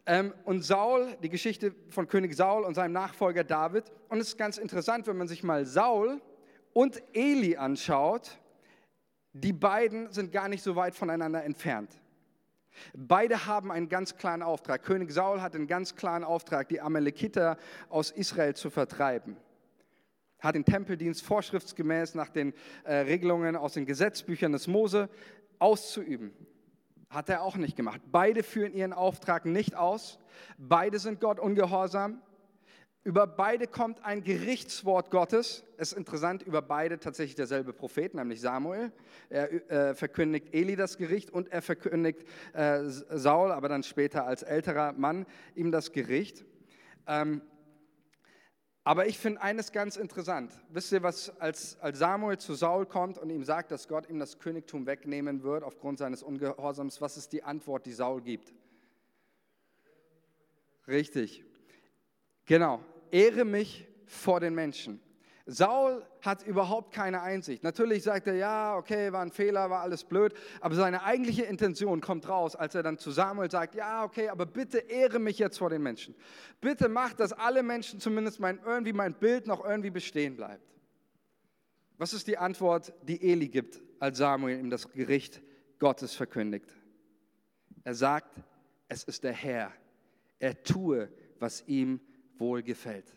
Ähm, 0.06 0.34
und 0.44 0.64
Saul, 0.64 1.18
die 1.24 1.30
Geschichte 1.30 1.74
von 1.90 2.08
König 2.08 2.36
Saul 2.36 2.64
und 2.64 2.76
seinem 2.76 2.92
Nachfolger 2.92 3.44
David. 3.44 3.86
Und 4.10 4.20
es 4.20 4.30
ist 4.30 4.38
ganz 4.38 4.58
interessant, 4.58 5.08
wenn 5.08 5.18
man 5.18 5.28
sich 5.28 5.44
mal 5.44 5.66
Saul 5.66 6.22
und 6.74 7.02
Eli 7.14 7.58
anschaut. 7.58 8.38
Die 9.38 9.52
beiden 9.52 10.10
sind 10.14 10.32
gar 10.32 10.48
nicht 10.48 10.64
so 10.64 10.78
weit 10.78 10.96
voneinander 10.96 11.44
entfernt. 11.44 11.92
Beide 12.94 13.46
haben 13.48 13.70
einen 13.70 13.90
ganz 13.90 14.16
klaren 14.16 14.42
Auftrag. 14.42 14.84
König 14.84 15.12
Saul 15.12 15.42
hat 15.42 15.56
einen 15.56 15.68
ganz 15.68 15.98
klaren 15.98 16.24
Auftrag, 16.24 16.70
die 16.70 16.80
Amalekiter 16.80 17.58
aus 17.90 18.12
Israel 18.12 18.56
zu 18.56 18.70
vertreiben. 18.70 19.36
Hat 20.40 20.56
den 20.56 20.64
Tempeldienst 20.64 21.22
vorschriftsgemäß 21.22 22.16
nach 22.16 22.30
den 22.30 22.54
äh, 22.86 22.94
Regelungen 22.96 23.58
aus 23.58 23.74
den 23.74 23.86
Gesetzbüchern 23.86 24.54
des 24.54 24.68
Mose 24.68 25.10
auszuüben. 25.60 26.32
Hat 27.10 27.28
er 27.28 27.42
auch 27.42 27.58
nicht 27.58 27.76
gemacht. 27.76 28.00
Beide 28.14 28.42
führen 28.42 28.74
ihren 28.74 28.94
Auftrag 28.94 29.46
nicht 29.46 29.76
aus. 29.76 30.18
Beide 30.58 30.98
sind 31.00 31.20
Gott 31.20 31.42
ungehorsam. 31.42 32.22
Über 33.06 33.28
beide 33.28 33.68
kommt 33.68 34.04
ein 34.04 34.24
Gerichtswort 34.24 35.12
Gottes. 35.12 35.64
Es 35.78 35.92
ist 35.92 35.98
interessant, 36.00 36.42
über 36.42 36.64
beide 36.64 36.98
tatsächlich 36.98 37.36
derselbe 37.36 37.72
Prophet, 37.72 38.16
nämlich 38.16 38.42
Samuel. 38.42 38.92
Er 39.30 39.70
äh, 39.70 39.94
verkündigt 39.94 40.56
Eli 40.56 40.76
das 40.76 40.98
Gericht 40.98 41.30
und 41.30 41.50
er 41.50 41.62
verkündigt 41.62 42.26
äh, 42.54 42.82
Saul, 42.86 43.52
aber 43.52 43.70
dann 43.70 43.84
später 43.84 44.26
als 44.26 44.42
älterer 44.42 44.94
Mann, 44.94 45.28
ihm 45.54 45.72
das 45.72 45.92
Gericht. 45.92 46.46
Ähm, 47.06 47.44
aber 48.84 49.06
ich 49.06 49.20
finde 49.20 49.40
eines 49.40 49.72
ganz 49.72 49.98
interessant. 49.98 50.52
Wisst 50.70 50.92
ihr, 50.92 51.04
was 51.04 51.40
als, 51.40 51.80
als 51.82 52.00
Samuel 52.00 52.40
zu 52.40 52.56
Saul 52.56 52.88
kommt 52.88 53.20
und 53.20 53.30
ihm 53.30 53.44
sagt, 53.44 53.70
dass 53.70 53.88
Gott 53.88 54.10
ihm 54.10 54.18
das 54.18 54.40
Königtum 54.40 54.88
wegnehmen 54.88 55.44
wird 55.44 55.64
aufgrund 55.64 56.00
seines 56.00 56.24
Ungehorsams, 56.24 57.02
was 57.02 57.18
ist 57.18 57.34
die 57.34 57.44
Antwort, 57.44 57.86
die 57.86 57.94
Saul 57.94 58.24
gibt? 58.24 58.52
Richtig. 60.88 61.46
Genau. 62.48 62.84
Ehre 63.16 63.46
mich 63.46 63.88
vor 64.06 64.42
den 64.42 64.54
Menschen. 64.54 65.00
Saul 65.46 66.06
hat 66.22 66.46
überhaupt 66.46 66.94
keine 66.94 67.22
Einsicht. 67.22 67.64
Natürlich 67.64 68.04
sagt 68.04 68.28
er, 68.28 68.34
ja, 68.34 68.76
okay, 68.76 69.14
war 69.14 69.22
ein 69.22 69.32
Fehler, 69.32 69.70
war 69.70 69.82
alles 69.82 70.04
blöd, 70.04 70.34
aber 70.60 70.76
seine 70.76 71.04
eigentliche 71.04 71.44
Intention 71.44 72.02
kommt 72.02 72.28
raus, 72.28 72.58
als 72.58 72.76
er 72.76 72.84
dann 72.84 72.98
zu 72.98 73.12
Samuel 73.12 73.50
sagt, 73.50 73.76
ja, 73.76 74.04
okay, 74.04 74.28
aber 74.28 74.46
bitte 74.46 74.80
ehre 74.80 75.20
mich 75.20 75.40
jetzt 75.40 75.60
vor 75.60 75.70
den 75.70 75.82
Menschen. 75.82 76.14
Bitte 76.60 76.90
mach, 76.90 77.14
dass 77.14 77.32
alle 77.32 77.64
Menschen 77.64 78.02
zumindest 78.02 78.42
mein, 78.42 78.60
irgendwie 78.66 78.92
mein 78.92 79.14
Bild 79.14 79.48
noch 79.48 79.64
irgendwie 79.64 79.92
bestehen 79.92 80.36
bleibt. 80.36 80.68
Was 81.98 82.12
ist 82.12 82.28
die 82.28 82.38
Antwort, 82.38 82.92
die 83.04 83.32
Eli 83.32 83.48
gibt, 83.48 83.82
als 84.00 84.18
Samuel 84.18 84.60
ihm 84.60 84.70
das 84.70 84.92
Gericht 84.92 85.42
Gottes 85.80 86.16
verkündigt? 86.16 86.76
Er 87.86 87.94
sagt, 87.94 88.42
es 88.90 89.06
ist 89.06 89.24
der 89.24 89.32
Herr. 89.32 89.72
Er 90.40 90.64
tue, 90.64 91.08
was 91.40 91.66
ihm 91.66 92.02
wohlgefällt. 92.40 93.16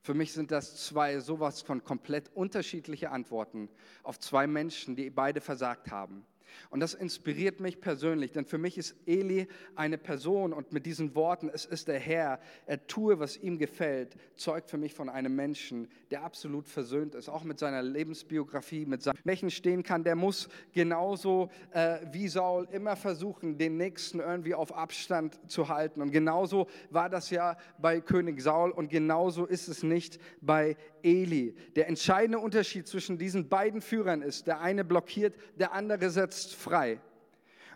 Für 0.00 0.14
mich 0.14 0.32
sind 0.32 0.50
das 0.50 0.84
zwei 0.84 1.20
sowas 1.20 1.62
von 1.62 1.84
komplett 1.84 2.28
unterschiedliche 2.34 3.10
Antworten 3.10 3.68
auf 4.02 4.18
zwei 4.18 4.46
Menschen, 4.46 4.96
die 4.96 5.10
beide 5.10 5.40
versagt 5.40 5.90
haben. 5.90 6.26
Und 6.70 6.80
das 6.80 6.94
inspiriert 6.94 7.60
mich 7.60 7.80
persönlich, 7.80 8.32
denn 8.32 8.44
für 8.44 8.58
mich 8.58 8.78
ist 8.78 8.94
Eli 9.06 9.48
eine 9.74 9.98
Person 9.98 10.52
und 10.52 10.72
mit 10.72 10.86
diesen 10.86 11.14
Worten, 11.14 11.50
es 11.52 11.64
ist 11.64 11.88
der 11.88 11.98
Herr, 11.98 12.40
er 12.66 12.86
tue, 12.86 13.18
was 13.18 13.36
ihm 13.36 13.58
gefällt, 13.58 14.16
zeugt 14.36 14.70
für 14.70 14.78
mich 14.78 14.94
von 14.94 15.08
einem 15.08 15.34
Menschen, 15.34 15.88
der 16.10 16.22
absolut 16.22 16.68
versöhnt 16.68 17.14
ist, 17.14 17.28
auch 17.28 17.44
mit 17.44 17.58
seiner 17.58 17.82
Lebensbiografie, 17.82 18.86
mit 18.86 19.02
seinen 19.02 19.16
Schwächen 19.18 19.50
stehen 19.50 19.82
kann. 19.82 20.04
Der 20.04 20.16
muss 20.16 20.48
genauso 20.72 21.50
äh, 21.72 21.98
wie 22.12 22.28
Saul 22.28 22.68
immer 22.72 22.96
versuchen, 22.96 23.58
den 23.58 23.76
Nächsten 23.76 24.20
irgendwie 24.20 24.54
auf 24.54 24.74
Abstand 24.74 25.38
zu 25.50 25.68
halten. 25.68 26.02
Und 26.02 26.10
genauso 26.10 26.66
war 26.90 27.08
das 27.08 27.30
ja 27.30 27.56
bei 27.78 28.00
König 28.00 28.40
Saul 28.40 28.70
und 28.70 28.90
genauso 28.90 29.46
ist 29.46 29.68
es 29.68 29.82
nicht 29.82 30.18
bei 30.40 30.76
Eli. 31.02 31.54
Der 31.76 31.88
entscheidende 31.88 32.38
Unterschied 32.38 32.86
zwischen 32.86 33.18
diesen 33.18 33.48
beiden 33.48 33.80
Führern 33.80 34.22
ist, 34.22 34.46
der 34.46 34.60
eine 34.60 34.84
blockiert, 34.84 35.34
der 35.56 35.72
andere 35.72 36.10
setzt 36.10 36.41
frei. 36.50 37.00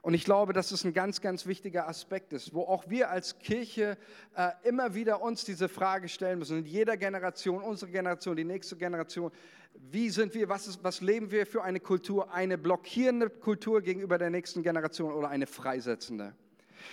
Und 0.07 0.15
ich 0.15 0.25
glaube, 0.25 0.53
dass 0.53 0.71
es 0.71 0.85
ein 0.85 0.93
ganz, 0.93 1.21
ganz 1.21 1.47
wichtiger 1.47 1.89
Aspekt 1.89 2.33
ist, 2.33 2.55
wo 2.55 2.63
auch 2.63 2.89
wir 2.89 3.11
als 3.11 3.41
Kirche 3.41 3.99
äh, 4.37 4.51
immer 4.63 4.95
wieder 4.95 5.21
uns 5.21 5.45
diese 5.45 5.69
Frage 5.69 6.09
stellen 6.09 6.39
müssen. 6.39 6.59
In 6.59 6.65
jeder 6.65 6.97
Generation, 6.97 7.61
unsere 7.61 7.91
Generation, 7.91 8.37
die 8.37 8.45
nächste 8.45 8.77
Generation, 8.77 9.33
wie 9.75 10.09
sind 10.11 10.33
wir, 10.35 10.49
was, 10.49 10.69
ist, 10.69 10.85
was 10.85 11.01
leben 11.01 11.33
wir 11.33 11.45
für 11.45 11.65
eine 11.65 11.81
Kultur? 11.81 12.33
Eine 12.33 12.57
blockierende 12.57 13.29
Kultur 13.29 13.83
gegenüber 13.83 14.17
der 14.17 14.31
nächsten 14.31 14.63
Generation 14.63 15.13
oder 15.13 15.29
eine 15.29 15.49
freisetzende? 15.49 16.37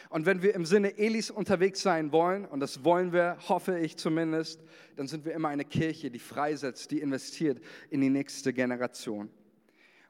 Und 0.10 0.26
wenn 0.26 0.42
wir 0.42 0.56
im 0.56 0.66
Sinne 0.66 0.98
Elis 0.98 1.30
unterwegs 1.30 1.82
sein 1.82 2.12
wollen, 2.12 2.46
und 2.46 2.62
das 2.62 2.84
wollen 2.84 3.14
wir, 3.14 3.38
hoffe 3.48 3.78
ich 3.78 3.96
zumindest, 3.96 4.60
dann 4.96 5.08
sind 5.08 5.24
wir 5.24 5.34
immer 5.34 5.50
eine 5.50 5.66
Kirche, 5.66 6.10
die 6.10 6.18
freisetzt, 6.18 6.90
die 6.90 7.00
investiert 7.00 7.62
in 7.92 8.02
die 8.02 8.10
nächste 8.10 8.54
Generation. 8.54 9.30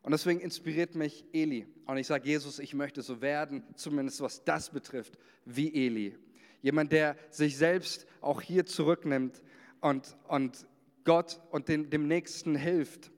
Und 0.03 0.11
deswegen 0.11 0.41
inspiriert 0.41 0.95
mich 0.95 1.25
Eli. 1.33 1.65
Und 1.85 1.97
ich 1.97 2.07
sage, 2.07 2.27
Jesus, 2.27 2.59
ich 2.59 2.73
möchte 2.73 3.01
so 3.01 3.21
werden, 3.21 3.63
zumindest 3.75 4.21
was 4.21 4.43
das 4.43 4.69
betrifft, 4.69 5.17
wie 5.45 5.73
Eli. 5.73 6.17
Jemand, 6.61 6.91
der 6.91 7.15
sich 7.29 7.57
selbst 7.57 8.05
auch 8.21 8.41
hier 8.41 8.65
zurücknimmt 8.65 9.41
und, 9.81 10.15
und 10.27 10.67
Gott 11.05 11.41
und 11.51 11.67
den, 11.67 11.89
dem 11.89 12.07
Nächsten 12.07 12.55
hilft, 12.55 13.11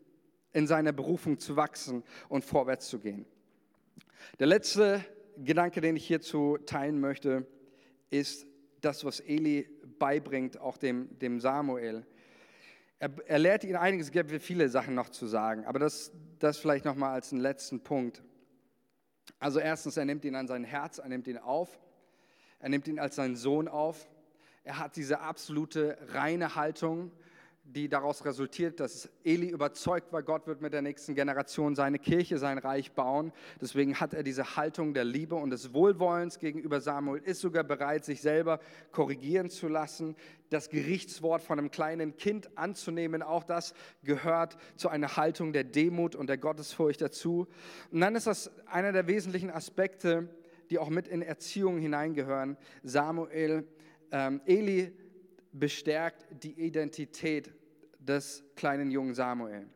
in 0.54 0.68
seiner 0.68 0.94
Berufung 0.94 1.40
zu 1.40 1.56
wachsen 1.56 2.04
und 2.30 2.46
vorwärts 2.46 2.88
zu 2.88 3.00
gehen. 3.00 3.26
Der 4.40 4.48
letzte 4.48 5.04
Gedanke, 5.38 5.82
den 5.82 5.96
ich 5.96 6.08
hierzu 6.08 6.58
teilen 6.66 7.00
möchte, 7.00 7.46
ist 8.10 8.48
das, 8.82 9.04
was 9.04 9.20
Eli 9.20 9.68
beibringt, 10.00 10.60
auch 10.60 10.78
dem, 10.78 11.18
dem 11.20 11.40
Samuel. 11.40 12.06
Er, 13.00 13.12
er 13.28 13.40
lehrt 13.40 13.64
ihn 13.64 13.76
einiges, 13.76 14.08
es 14.08 14.12
gibt 14.12 14.32
viele 14.42 14.70
Sachen 14.70 14.96
noch 14.96 15.10
zu 15.10 15.28
sagen, 15.28 15.66
aber 15.66 15.80
das, 15.80 16.12
das 16.46 16.58
vielleicht 16.58 16.86
nochmal 16.86 17.14
als 17.14 17.32
einen 17.32 17.42
letzten 17.42 17.82
Punkt. 17.82 18.24
Also 19.40 19.60
erstens, 19.60 19.98
er 19.98 20.06
nimmt 20.06 20.24
ihn 20.24 20.36
an 20.36 20.48
sein 20.48 20.64
Herz, 20.64 21.00
er 21.00 21.10
nimmt 21.10 21.28
ihn 21.28 21.38
auf, 21.38 21.80
er 22.60 22.70
nimmt 22.70 22.88
ihn 22.88 23.00
als 23.00 23.16
seinen 23.16 23.36
Sohn 23.36 23.68
auf. 23.68 24.08
Er 24.64 24.80
hat 24.80 24.96
diese 24.96 25.20
absolute 25.20 25.98
reine 26.10 26.56
Haltung, 26.56 27.12
die 27.68 27.90
daraus 27.90 28.24
resultiert, 28.24 28.80
dass 28.80 29.10
Eli 29.24 29.50
überzeugt 29.50 30.14
war, 30.14 30.22
Gott 30.22 30.46
wird 30.46 30.62
mit 30.62 30.72
der 30.72 30.84
nächsten 30.84 31.16
Generation 31.16 31.76
seine 31.76 31.98
Kirche, 31.98 32.38
sein 32.38 32.60
Reich 32.60 32.92
bauen. 32.92 33.32
Deswegen 33.60 34.00
hat 34.00 34.14
er 34.14 34.22
diese 34.22 34.56
Haltung 34.56 34.94
der 34.94 35.04
Liebe 35.04 35.34
und 35.36 35.50
des 35.50 35.74
Wohlwollens 35.74 36.38
gegenüber 36.38 36.80
Samuel, 36.80 37.24
ist 37.24 37.42
sogar 37.42 37.64
bereit, 37.64 38.06
sich 38.06 38.22
selber 38.22 38.60
korrigieren 38.92 39.50
zu 39.50 39.68
lassen, 39.68 40.16
das 40.52 40.70
Gerichtswort 40.70 41.42
von 41.42 41.58
einem 41.58 41.72
kleinen 41.72 42.16
Kind 42.18 42.56
anzunehmen. 42.56 43.24
Auch 43.24 43.44
das 43.44 43.74
gehört 44.04 44.58
zu 44.76 44.90
einer 44.90 45.18
Haltung 45.18 45.52
der 45.52 45.64
Demut 45.64 46.16
und 46.16 46.28
der 46.28 46.38
Gottesfurcht 46.38 47.02
dazu. 47.02 47.48
Und 47.92 48.00
dann 48.00 48.16
ist 48.16 48.28
das 48.28 48.52
einer 48.68 48.92
der 48.92 49.08
wesentlichen 49.08 49.50
Aspekte, 49.50 50.30
die 50.70 50.78
auch 50.78 50.90
mit 50.90 51.08
in 51.08 51.24
Erziehung 51.24 51.80
hineingehören. 51.80 52.58
Samuel, 52.84 53.68
ähm, 54.12 54.42
Eli 54.46 54.94
bestärkt 55.60 56.26
die 56.44 56.52
Identität 56.60 57.52
des 58.00 58.44
kleinen 58.56 58.92
jungen 58.92 59.16
Samuel. 59.16 59.68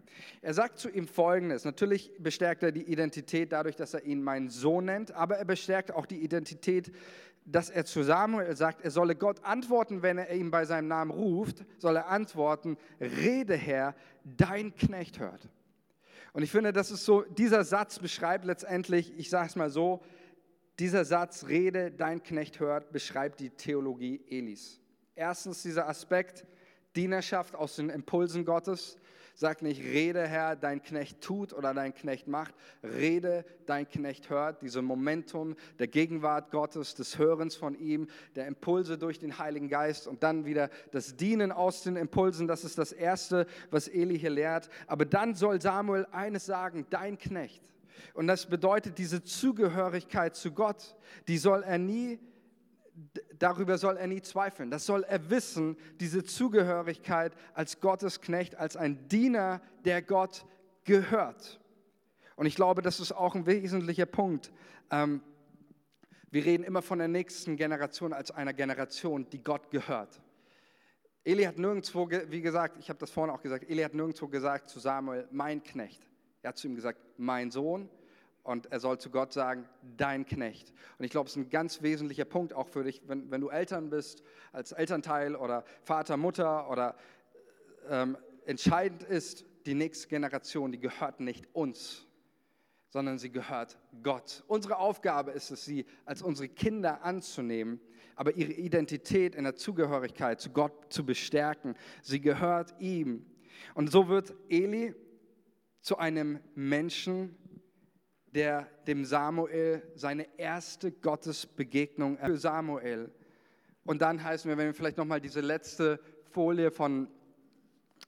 Er 0.42 0.54
sagt 0.54 0.78
zu 0.78 0.90
ihm 0.90 1.08
Folgendes. 1.08 1.66
Natürlich 1.66 2.12
bestärkt 2.20 2.64
er 2.64 2.72
die 2.72 2.84
Identität 2.84 3.52
dadurch, 3.52 3.76
dass 3.76 3.94
er 3.94 4.04
ihn 4.04 4.22
meinen 4.22 4.50
Sohn 4.50 4.86
nennt, 4.86 5.12
aber 5.12 5.38
er 5.38 5.46
bestärkt 5.46 5.92
auch 5.92 6.06
die 6.06 6.22
Identität, 6.22 6.92
dass 7.46 7.70
er 7.70 7.86
zu 7.86 8.04
Samuel 8.04 8.56
sagt, 8.56 8.82
er 8.82 8.92
solle 8.92 9.16
Gott 9.16 9.44
antworten, 9.44 10.04
wenn 10.04 10.18
er 10.18 10.32
ihn 10.36 10.52
bei 10.52 10.66
seinem 10.66 10.88
Namen 10.88 11.12
ruft, 11.12 11.66
soll 11.78 11.96
er 11.96 12.08
antworten, 12.08 12.78
rede 13.00 13.56
Herr, 13.56 13.96
dein 14.24 14.76
Knecht 14.76 15.20
hört. 15.20 15.50
Und 16.34 16.44
ich 16.44 16.52
finde, 16.52 16.74
das 16.74 16.92
ist 16.92 17.06
so, 17.06 17.24
dieser 17.24 17.64
Satz 17.64 17.98
beschreibt 17.98 18.46
letztendlich, 18.46 19.18
ich 19.18 19.30
sage 19.30 19.48
es 19.48 19.56
mal 19.56 19.70
so, 19.72 20.04
dieser 20.78 21.06
Satz, 21.06 21.48
rede, 21.48 21.92
dein 21.92 22.22
Knecht 22.22 22.60
hört, 22.60 22.92
beschreibt 22.92 23.40
die 23.40 23.50
Theologie 23.50 24.22
Elis. 24.30 24.79
Erstens 25.20 25.64
dieser 25.64 25.90
Aspekt, 25.90 26.46
Dienerschaft 26.96 27.54
aus 27.54 27.76
den 27.76 27.90
Impulsen 27.90 28.46
Gottes. 28.46 28.98
Sag 29.36 29.62
nicht, 29.62 29.84
rede 29.84 30.26
Herr, 30.26 30.56
dein 30.56 30.82
Knecht 30.82 31.20
tut 31.20 31.52
oder 31.52 31.74
dein 31.74 31.94
Knecht 31.94 32.30
macht. 32.30 32.56
Rede, 32.84 33.44
dein 33.66 33.86
Knecht 33.86 34.30
hört. 34.30 34.62
Diese 34.62 34.82
Momentum 34.82 35.58
der 35.78 35.90
Gegenwart 35.90 36.52
Gottes, 36.52 36.96
des 36.96 37.18
Hörens 37.18 37.58
von 37.58 37.78
ihm, 37.78 38.08
der 38.38 38.48
Impulse 38.48 38.98
durch 38.98 39.20
den 39.20 39.38
Heiligen 39.38 39.68
Geist 39.68 40.08
und 40.08 40.24
dann 40.24 40.46
wieder 40.46 40.70
das 40.94 41.18
Dienen 41.18 41.52
aus 41.52 41.84
den 41.84 41.98
Impulsen. 41.98 42.48
Das 42.48 42.64
ist 42.64 42.78
das 42.78 42.94
Erste, 42.94 43.46
was 43.72 43.90
Eli 43.90 44.18
hier 44.18 44.30
lehrt. 44.30 44.70
Aber 44.88 45.04
dann 45.04 45.36
soll 45.36 45.60
Samuel 45.60 46.08
eines 46.14 46.46
sagen, 46.46 46.86
dein 46.90 47.18
Knecht. 47.18 47.70
Und 48.14 48.28
das 48.28 48.46
bedeutet 48.46 48.98
diese 48.98 49.22
Zugehörigkeit 49.22 50.38
zu 50.38 50.54
Gott, 50.54 50.96
die 51.28 51.38
soll 51.38 51.64
er 51.64 51.78
nie 51.78 52.20
darüber 53.38 53.78
soll 53.78 53.98
er 53.98 54.08
nie 54.08 54.22
zweifeln. 54.22 54.72
Das 54.72 54.86
soll 54.86 55.04
er 55.04 55.30
wissen, 55.30 55.78
diese 56.00 56.24
Zugehörigkeit 56.24 57.34
als 57.54 57.80
Gottes 57.80 58.22
Knecht, 58.22 58.56
als 58.56 58.76
ein 58.76 59.08
Diener, 59.08 59.62
der 59.86 60.02
Gott 60.02 60.46
gehört. 60.84 61.60
Und 62.36 62.46
ich 62.46 62.56
glaube, 62.56 62.82
das 62.82 63.00
ist 63.00 63.12
auch 63.12 63.36
ein 63.36 63.46
wesentlicher 63.46 64.06
Punkt. 64.06 64.52
Ähm, 64.92 65.22
wir 66.32 66.46
reden 66.46 66.64
immer 66.64 66.82
von 66.82 67.00
der 67.00 67.08
nächsten 67.08 67.58
Generation 67.58 68.14
als 68.14 68.32
einer 68.32 68.54
Generation, 68.54 69.30
die 69.30 69.44
Gott 69.44 69.72
gehört. 69.72 70.22
Eli 71.24 71.44
hat 71.44 71.58
nirgendwo, 71.58 72.10
wie 72.10 72.42
gesagt, 72.42 72.78
ich 72.80 72.90
habe 72.90 73.00
das 73.00 73.12
vorhin 73.12 73.34
auch 73.34 73.42
gesagt, 73.42 73.70
Eli 73.70 73.82
hat 73.82 73.94
nirgendwo 73.94 74.28
gesagt 74.28 74.70
zu 74.70 74.80
Samuel, 74.80 75.28
mein 75.32 75.62
Knecht. 75.64 76.08
Er 76.42 76.50
hat 76.50 76.58
zu 76.58 76.68
ihm 76.68 76.76
gesagt, 76.76 77.00
mein 77.18 77.52
Sohn 77.52 77.90
und 78.44 78.72
er 78.72 78.80
soll 78.80 79.00
zu 79.00 79.10
Gott 79.10 79.34
sagen, 79.34 79.68
dein 79.98 80.26
Knecht. 80.26 80.74
Und 80.98 81.06
ich 81.06 81.12
glaube, 81.12 81.28
es 81.28 81.36
ist 81.36 81.44
ein 81.44 81.50
ganz 81.50 81.82
wesentlicher 81.82 82.26
Punkt 82.26 82.54
auch 82.54 82.68
für 82.68 82.84
dich, 82.84 83.02
wenn, 83.08 83.30
wenn 83.32 83.42
du 83.42 83.50
Eltern 83.50 83.90
bist, 83.90 84.24
als 84.52 84.72
Elternteil 84.72 85.36
oder 85.36 85.64
Vater, 85.84 86.18
Mutter 86.18 86.70
oder 86.70 86.96
ähm, 87.90 88.18
entscheidend 88.46 89.04
ist, 89.04 89.46
die 89.66 89.76
nächste 89.76 90.08
Generation, 90.08 90.72
die 90.72 90.80
gehört 90.80 91.20
nicht 91.20 91.48
uns, 91.54 92.08
sondern 92.90 93.20
sie 93.20 93.30
gehört 93.30 93.78
Gott. 94.04 94.44
Unsere 94.48 94.78
Aufgabe 94.78 95.32
ist 95.32 95.52
es, 95.52 95.66
sie 95.66 95.86
als 96.06 96.22
unsere 96.22 96.50
Kinder 96.50 97.04
anzunehmen, 97.04 97.80
aber 98.16 98.36
ihre 98.36 98.54
Identität 98.54 99.36
in 99.36 99.44
der 99.44 99.56
Zugehörigkeit 99.56 100.42
zu 100.42 100.50
Gott 100.50 100.92
zu 100.92 101.06
bestärken. 101.06 101.76
Sie 102.02 102.20
gehört 102.20 102.74
ihm. 102.80 103.26
Und 103.76 103.92
so 103.92 104.08
wird 104.08 104.34
Eli 104.50 104.96
zu 105.82 105.98
einem 105.98 106.40
Menschen, 106.56 107.38
der 108.34 108.68
dem 108.88 109.06
Samuel 109.06 109.82
seine 109.96 110.28
erste 110.38 110.92
Gottesbegegnung 110.92 112.18
für 112.18 112.38
Samuel. 112.38 113.12
Und 113.86 114.02
dann 114.02 114.24
heißen 114.24 114.50
wir, 114.50 114.58
wenn 114.58 114.68
wir 114.68 114.74
vielleicht 114.74 114.98
nochmal 114.98 115.22
diese 115.22 115.42
letzte 115.42 116.00
Folie 116.32 116.72
von, 116.72 117.08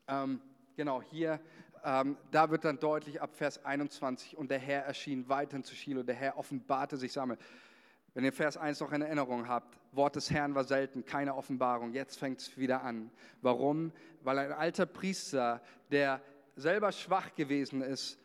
ähm, 0.07 0.41
genau 0.75 1.01
hier, 1.01 1.39
ähm, 1.83 2.17
da 2.29 2.51
wird 2.51 2.65
dann 2.65 2.77
deutlich 2.77 3.21
ab 3.21 3.35
Vers 3.35 3.65
21, 3.65 4.37
und 4.37 4.51
der 4.51 4.59
Herr 4.59 4.83
erschien 4.83 5.27
weiterhin 5.27 5.63
zu 5.63 5.75
Shiloh, 5.75 6.03
der 6.03 6.15
Herr 6.15 6.37
offenbarte 6.37 6.97
sich 6.97 7.11
Samuel. 7.11 7.39
Wenn 8.13 8.25
ihr 8.25 8.33
Vers 8.33 8.57
1 8.57 8.81
noch 8.81 8.91
in 8.91 9.01
Erinnerung 9.01 9.47
habt, 9.47 9.79
Wort 9.93 10.15
des 10.17 10.29
Herrn 10.29 10.53
war 10.53 10.65
selten, 10.65 11.05
keine 11.05 11.35
Offenbarung, 11.35 11.93
jetzt 11.93 12.19
fängt 12.19 12.41
es 12.41 12.57
wieder 12.57 12.83
an. 12.83 13.09
Warum? 13.41 13.91
Weil 14.21 14.37
ein 14.37 14.51
alter 14.51 14.85
Priester, 14.85 15.61
der 15.89 16.21
selber 16.55 16.91
schwach 16.91 17.33
gewesen 17.35 17.81
ist, 17.81 18.20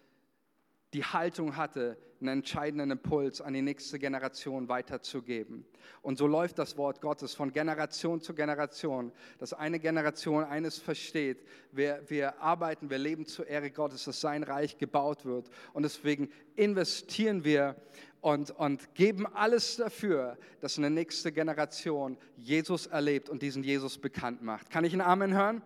die 0.97 1.05
Haltung 1.05 1.59
hatte, 1.59 1.99
einen 2.23 2.39
entscheidenden 2.39 2.91
Impuls 2.91 3.43
an 3.43 3.53
die 3.53 3.61
nächste 3.61 3.99
Generation 3.99 4.71
weiterzugeben. 4.71 5.67
Und 6.01 6.17
so 6.17 6.27
läuft 6.27 6.59
das 6.59 6.79
Wort 6.79 7.03
Gottes 7.03 7.35
von 7.35 7.53
Generation 7.53 8.23
zu 8.23 8.33
Generation, 8.33 9.13
dass 9.39 9.53
eine 9.53 9.79
Generation 9.79 10.45
eines 10.45 10.79
versteht, 10.79 11.45
wir, 11.71 12.03
wir 12.09 12.41
arbeiten, 12.41 12.89
wir 12.89 12.97
leben 12.97 13.27
zur 13.27 13.47
Ehre 13.47 13.71
Gottes, 13.71 14.05
dass 14.05 14.23
sein 14.23 14.43
Reich 14.43 14.79
gebaut 14.79 15.27
wird. 15.27 15.51
Und 15.75 15.83
deswegen 15.83 16.31
investieren 16.55 17.45
wir 17.45 17.77
und, 18.23 18.53
und 18.53 18.95
geben 18.95 19.27
alles 19.27 19.77
dafür, 19.77 20.39
dass 20.63 20.79
eine 20.79 20.89
nächste 20.89 21.31
Generation 21.31 22.17
Jesus 22.39 22.87
erlebt 22.87 23.29
und 23.29 23.43
diesen 23.43 23.63
Jesus 23.63 23.99
bekannt 23.99 24.41
macht. 24.41 24.71
Kann 24.71 24.87
ich 24.87 24.95
einen 24.95 25.03
Amen 25.03 25.35
hören? 25.35 25.61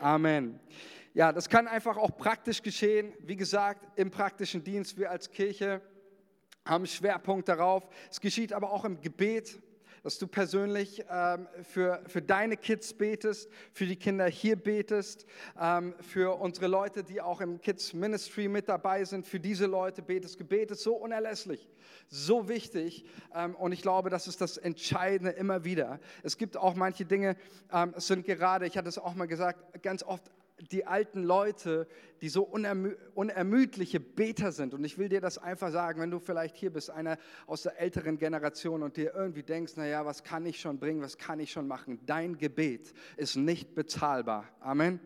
Amen. 0.00 0.58
Amen. 0.58 0.60
Ja, 1.12 1.32
das 1.32 1.48
kann 1.48 1.66
einfach 1.66 1.96
auch 1.96 2.16
praktisch 2.16 2.62
geschehen. 2.62 3.12
Wie 3.18 3.34
gesagt, 3.34 3.84
im 3.98 4.12
praktischen 4.12 4.62
Dienst, 4.62 4.96
wir 4.96 5.10
als 5.10 5.30
Kirche 5.32 5.82
haben 6.64 6.86
Schwerpunkt 6.86 7.48
darauf. 7.48 7.88
Es 8.08 8.20
geschieht 8.20 8.52
aber 8.52 8.70
auch 8.70 8.84
im 8.84 9.00
Gebet, 9.00 9.60
dass 10.04 10.18
du 10.18 10.28
persönlich 10.28 11.04
ähm, 11.10 11.48
für, 11.64 12.00
für 12.06 12.22
deine 12.22 12.56
Kids 12.56 12.94
betest, 12.94 13.50
für 13.72 13.86
die 13.86 13.96
Kinder 13.96 14.26
hier 14.28 14.54
betest, 14.54 15.26
ähm, 15.60 15.94
für 16.00 16.38
unsere 16.40 16.68
Leute, 16.68 17.02
die 17.02 17.20
auch 17.20 17.40
im 17.40 17.60
Kids 17.60 17.92
Ministry 17.92 18.46
mit 18.46 18.68
dabei 18.68 19.04
sind, 19.04 19.26
für 19.26 19.40
diese 19.40 19.66
Leute 19.66 20.02
betest. 20.02 20.38
Gebet 20.38 20.70
ist 20.70 20.84
so 20.84 20.94
unerlässlich, 20.94 21.68
so 22.06 22.48
wichtig 22.48 23.04
ähm, 23.34 23.56
und 23.56 23.72
ich 23.72 23.82
glaube, 23.82 24.10
das 24.10 24.28
ist 24.28 24.40
das 24.40 24.56
Entscheidende 24.58 25.32
immer 25.32 25.64
wieder. 25.64 25.98
Es 26.22 26.38
gibt 26.38 26.56
auch 26.56 26.74
manche 26.76 27.04
Dinge, 27.04 27.36
ähm, 27.72 27.94
es 27.96 28.06
sind 28.06 28.24
gerade, 28.24 28.66
ich 28.66 28.78
hatte 28.78 28.88
es 28.88 28.96
auch 28.96 29.14
mal 29.14 29.26
gesagt, 29.26 29.82
ganz 29.82 30.04
oft 30.04 30.30
die 30.70 30.86
alten 30.86 31.22
Leute, 31.22 31.86
die 32.20 32.28
so 32.28 32.42
unermü 32.42 32.96
unermüdliche 33.14 34.00
Beter 34.00 34.52
sind. 34.52 34.74
Und 34.74 34.84
ich 34.84 34.98
will 34.98 35.08
dir 35.08 35.20
das 35.20 35.38
einfach 35.38 35.70
sagen, 35.70 36.00
wenn 36.00 36.10
du 36.10 36.18
vielleicht 36.18 36.56
hier 36.56 36.70
bist, 36.70 36.90
einer 36.90 37.18
aus 37.46 37.62
der 37.62 37.80
älteren 37.80 38.18
Generation 38.18 38.82
und 38.82 38.96
dir 38.96 39.14
irgendwie 39.14 39.42
denkst, 39.42 39.76
naja, 39.76 40.04
was 40.04 40.22
kann 40.22 40.44
ich 40.46 40.60
schon 40.60 40.78
bringen, 40.78 41.02
was 41.02 41.18
kann 41.18 41.40
ich 41.40 41.50
schon 41.50 41.66
machen? 41.66 42.00
Dein 42.06 42.36
Gebet 42.36 42.92
ist 43.16 43.36
nicht 43.36 43.74
bezahlbar. 43.74 44.48
Amen. 44.60 45.00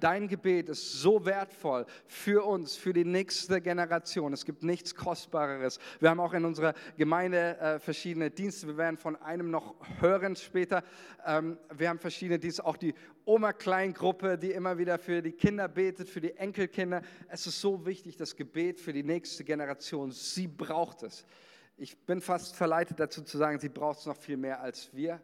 Dein 0.00 0.28
Gebet 0.28 0.70
ist 0.70 0.92
so 0.92 1.24
wertvoll 1.26 1.84
für 2.06 2.44
uns, 2.44 2.76
für 2.76 2.92
die 2.92 3.04
nächste 3.04 3.60
Generation. 3.60 4.32
Es 4.32 4.44
gibt 4.46 4.62
nichts 4.62 4.94
Kostbareres. 4.94 5.78
Wir 6.00 6.08
haben 6.08 6.20
auch 6.20 6.32
in 6.32 6.44
unserer 6.46 6.74
Gemeinde 6.96 7.58
äh, 7.58 7.78
verschiedene 7.78 8.30
Dienste. 8.30 8.66
Wir 8.66 8.78
werden 8.78 8.96
von 8.96 9.16
einem 9.16 9.50
noch 9.50 9.74
hören 10.00 10.36
später. 10.36 10.82
Ähm, 11.26 11.58
wir 11.76 11.90
haben 11.90 11.98
verschiedene 11.98 12.38
Dienste, 12.38 12.64
auch 12.64 12.78
die 12.78 12.94
Oma-Kleingruppe, 13.26 14.38
die 14.38 14.52
immer 14.52 14.78
wieder 14.78 14.98
für 14.98 15.20
die 15.20 15.32
Kinder 15.32 15.68
betet, 15.68 16.08
für 16.08 16.22
die 16.22 16.34
Enkelkinder. 16.36 17.02
Es 17.28 17.46
ist 17.46 17.60
so 17.60 17.84
wichtig, 17.84 18.16
das 18.16 18.34
Gebet 18.34 18.80
für 18.80 18.94
die 18.94 19.04
nächste 19.04 19.44
Generation. 19.44 20.10
Sie 20.10 20.48
braucht 20.48 21.02
es. 21.02 21.26
Ich 21.76 21.96
bin 22.06 22.20
fast 22.20 22.56
verleitet 22.56 23.00
dazu 23.00 23.22
zu 23.22 23.38
sagen, 23.38 23.58
sie 23.58 23.68
braucht 23.68 24.00
es 24.00 24.06
noch 24.06 24.16
viel 24.16 24.36
mehr 24.36 24.60
als 24.60 24.94
wir 24.94 25.20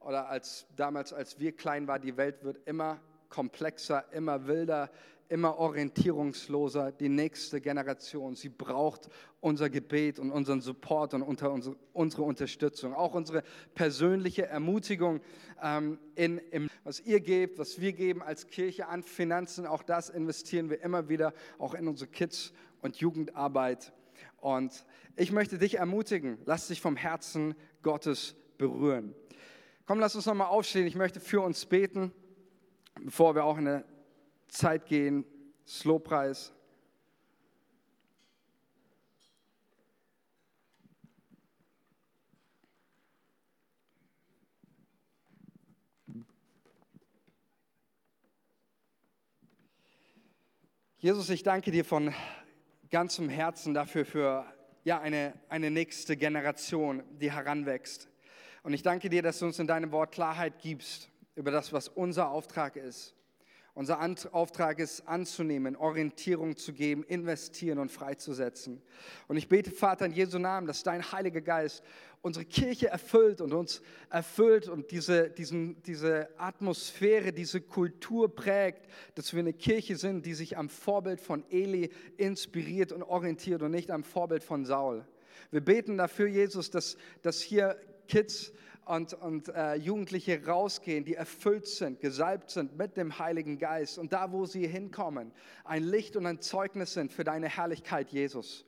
oder 0.00 0.28
als 0.28 0.66
damals, 0.76 1.12
als 1.12 1.38
wir 1.38 1.52
klein 1.52 1.86
waren. 1.86 2.02
Die 2.02 2.16
Welt 2.16 2.42
wird 2.42 2.66
immer 2.66 3.00
komplexer, 3.34 4.04
immer 4.12 4.46
wilder, 4.46 4.90
immer 5.28 5.58
orientierungsloser. 5.58 6.92
Die 6.92 7.08
nächste 7.08 7.60
Generation, 7.60 8.36
sie 8.36 8.48
braucht 8.48 9.08
unser 9.40 9.68
Gebet 9.70 10.20
und 10.20 10.30
unseren 10.30 10.60
Support 10.60 11.14
und 11.14 11.22
unsere, 11.22 11.76
unsere 11.92 12.22
Unterstützung. 12.22 12.94
Auch 12.94 13.14
unsere 13.14 13.42
persönliche 13.74 14.46
Ermutigung, 14.46 15.20
ähm, 15.60 15.98
in, 16.14 16.38
in, 16.52 16.70
was 16.84 17.00
ihr 17.00 17.18
gebt, 17.18 17.58
was 17.58 17.80
wir 17.80 17.92
geben 17.92 18.22
als 18.22 18.46
Kirche 18.46 18.86
an 18.86 19.02
Finanzen. 19.02 19.66
Auch 19.66 19.82
das 19.82 20.10
investieren 20.10 20.70
wir 20.70 20.80
immer 20.80 21.08
wieder, 21.08 21.34
auch 21.58 21.74
in 21.74 21.88
unsere 21.88 22.08
Kids- 22.08 22.52
und 22.82 22.98
Jugendarbeit. 22.98 23.92
Und 24.40 24.86
ich 25.16 25.32
möchte 25.32 25.58
dich 25.58 25.78
ermutigen, 25.78 26.38
lass 26.44 26.68
dich 26.68 26.80
vom 26.80 26.94
Herzen 26.94 27.56
Gottes 27.82 28.36
berühren. 28.58 29.12
Komm, 29.86 29.98
lass 29.98 30.14
uns 30.14 30.26
nochmal 30.26 30.46
aufstehen. 30.46 30.86
Ich 30.86 30.94
möchte 30.94 31.18
für 31.18 31.40
uns 31.40 31.66
beten 31.66 32.12
bevor 33.00 33.34
wir 33.34 33.44
auch 33.44 33.58
in 33.58 33.68
eine 33.68 33.84
Zeit 34.48 34.86
gehen, 34.86 35.24
Slowpreis. 35.66 36.52
Jesus, 50.98 51.28
ich 51.28 51.42
danke 51.42 51.70
dir 51.70 51.84
von 51.84 52.14
ganzem 52.88 53.28
Herzen 53.28 53.74
dafür, 53.74 54.06
für 54.06 54.46
ja, 54.84 55.00
eine, 55.00 55.34
eine 55.50 55.70
nächste 55.70 56.16
Generation, 56.16 57.02
die 57.20 57.30
heranwächst. 57.30 58.08
Und 58.62 58.72
ich 58.72 58.82
danke 58.82 59.10
dir, 59.10 59.20
dass 59.20 59.38
du 59.40 59.44
uns 59.44 59.58
in 59.58 59.66
deinem 59.66 59.92
Wort 59.92 60.12
Klarheit 60.12 60.60
gibst 60.60 61.10
über 61.34 61.50
das, 61.50 61.72
was 61.72 61.88
unser 61.88 62.30
Auftrag 62.30 62.76
ist. 62.76 63.14
Unser 63.76 63.98
Auftrag 64.30 64.78
ist 64.78 65.00
anzunehmen, 65.08 65.74
Orientierung 65.74 66.56
zu 66.56 66.72
geben, 66.72 67.02
investieren 67.02 67.80
und 67.80 67.90
freizusetzen. 67.90 68.80
Und 69.26 69.36
ich 69.36 69.48
bete, 69.48 69.72
Vater, 69.72 70.06
in 70.06 70.12
Jesu 70.12 70.38
Namen, 70.38 70.68
dass 70.68 70.84
dein 70.84 71.10
Heiliger 71.10 71.40
Geist 71.40 71.82
unsere 72.22 72.44
Kirche 72.44 72.86
erfüllt 72.86 73.40
und 73.40 73.52
uns 73.52 73.82
erfüllt 74.10 74.68
und 74.68 74.92
diese, 74.92 75.28
diesen, 75.28 75.82
diese 75.82 76.28
Atmosphäre, 76.38 77.32
diese 77.32 77.60
Kultur 77.60 78.32
prägt, 78.32 78.86
dass 79.16 79.32
wir 79.32 79.40
eine 79.40 79.52
Kirche 79.52 79.96
sind, 79.96 80.24
die 80.24 80.34
sich 80.34 80.56
am 80.56 80.68
Vorbild 80.68 81.20
von 81.20 81.44
Eli 81.50 81.90
inspiriert 82.16 82.92
und 82.92 83.02
orientiert 83.02 83.60
und 83.60 83.72
nicht 83.72 83.90
am 83.90 84.04
Vorbild 84.04 84.44
von 84.44 84.64
Saul. 84.64 85.04
Wir 85.50 85.62
beten 85.62 85.98
dafür, 85.98 86.28
Jesus, 86.28 86.70
dass, 86.70 86.96
dass 87.22 87.40
hier 87.40 87.76
Kids 88.06 88.52
und, 88.86 89.14
und 89.14 89.48
äh, 89.48 89.74
Jugendliche 89.74 90.44
rausgehen, 90.44 91.04
die 91.04 91.14
erfüllt 91.14 91.66
sind, 91.66 92.00
gesalbt 92.00 92.50
sind 92.50 92.76
mit 92.76 92.96
dem 92.96 93.18
Heiligen 93.18 93.58
Geist 93.58 93.98
und 93.98 94.12
da, 94.12 94.32
wo 94.32 94.46
sie 94.46 94.66
hinkommen, 94.66 95.32
ein 95.64 95.82
Licht 95.82 96.16
und 96.16 96.26
ein 96.26 96.40
Zeugnis 96.40 96.94
sind 96.94 97.12
für 97.12 97.24
deine 97.24 97.48
Herrlichkeit, 97.48 98.10
Jesus. 98.10 98.64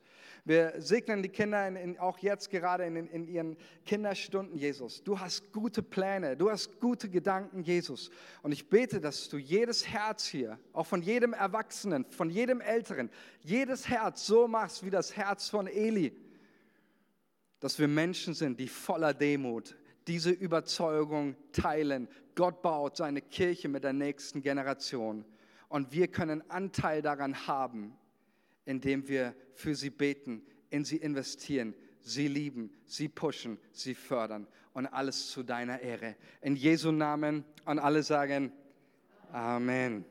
Wir 0.47 0.75
segnen 0.79 1.25
die 1.25 1.29
Kinder 1.29 1.67
in, 1.67 1.75
in, 1.75 1.99
auch 1.99 2.19
jetzt 2.19 2.51
gerade 2.51 2.85
in, 2.85 2.95
in 2.95 3.27
ihren 3.27 3.57
Kinderstunden, 3.85 4.57
Jesus. 4.57 5.03
Du 5.03 5.19
hast 5.19 5.53
gute 5.53 5.83
Pläne, 5.83 6.37
du 6.37 6.49
hast 6.49 6.79
gute 6.79 7.09
Gedanken, 7.09 7.63
Jesus. 7.63 8.11
Und 8.43 8.53
ich 8.53 8.69
bete, 8.69 9.01
dass 9.01 9.29
du 9.29 9.39
jedes 9.39 9.89
Herz 9.89 10.25
hier, 10.25 10.61
auch 10.73 10.87
von 10.87 11.03
jedem 11.03 11.33
Erwachsenen, 11.33 12.05
von 12.13 12.31
jedem 12.31 12.61
Älteren, 12.61 13.11
jedes 13.41 13.89
Herz 13.89 14.25
so 14.25 14.47
machst 14.47 14.85
wie 14.85 14.91
das 14.91 15.17
Herz 15.17 15.49
von 15.49 15.67
Eli. 15.67 16.17
Dass 17.59 17.81
wir 17.81 17.89
Menschen 17.89 18.33
sind, 18.33 18.61
die 18.61 18.69
voller 18.69 19.15
Demut 19.15 19.77
diese 20.07 20.31
Überzeugung 20.31 21.37
teilen. 21.53 22.09
Gott 22.35 22.63
baut 22.63 22.97
seine 22.97 23.23
Kirche 23.23 23.69
mit 23.69 23.85
der 23.85 23.93
nächsten 23.93 24.43
Generation. 24.43 25.25
Und 25.69 25.93
wir 25.93 26.09
können 26.09 26.49
Anteil 26.51 27.03
daran 27.03 27.47
haben 27.47 27.97
indem 28.67 29.09
wir 29.09 29.35
für 29.55 29.75
sie 29.75 29.91
beten, 29.91 30.43
in 30.69 30.85
sie 30.85 30.97
investieren, 30.97 31.75
sie 32.03 32.29
lieben, 32.29 32.71
sie 32.85 33.09
pushen, 33.09 33.59
sie 33.73 33.95
fördern 33.95 34.47
und 34.75 34.87
alles 34.87 35.31
zu 35.31 35.43
deiner 35.43 35.81
Ehre. 35.81 36.17
In 36.43 36.57
Jesu 36.57 36.91
Namen 36.91 37.45
und 37.65 37.79
alle 37.79 38.03
sagen 38.03 38.53
Amen. 39.33 40.05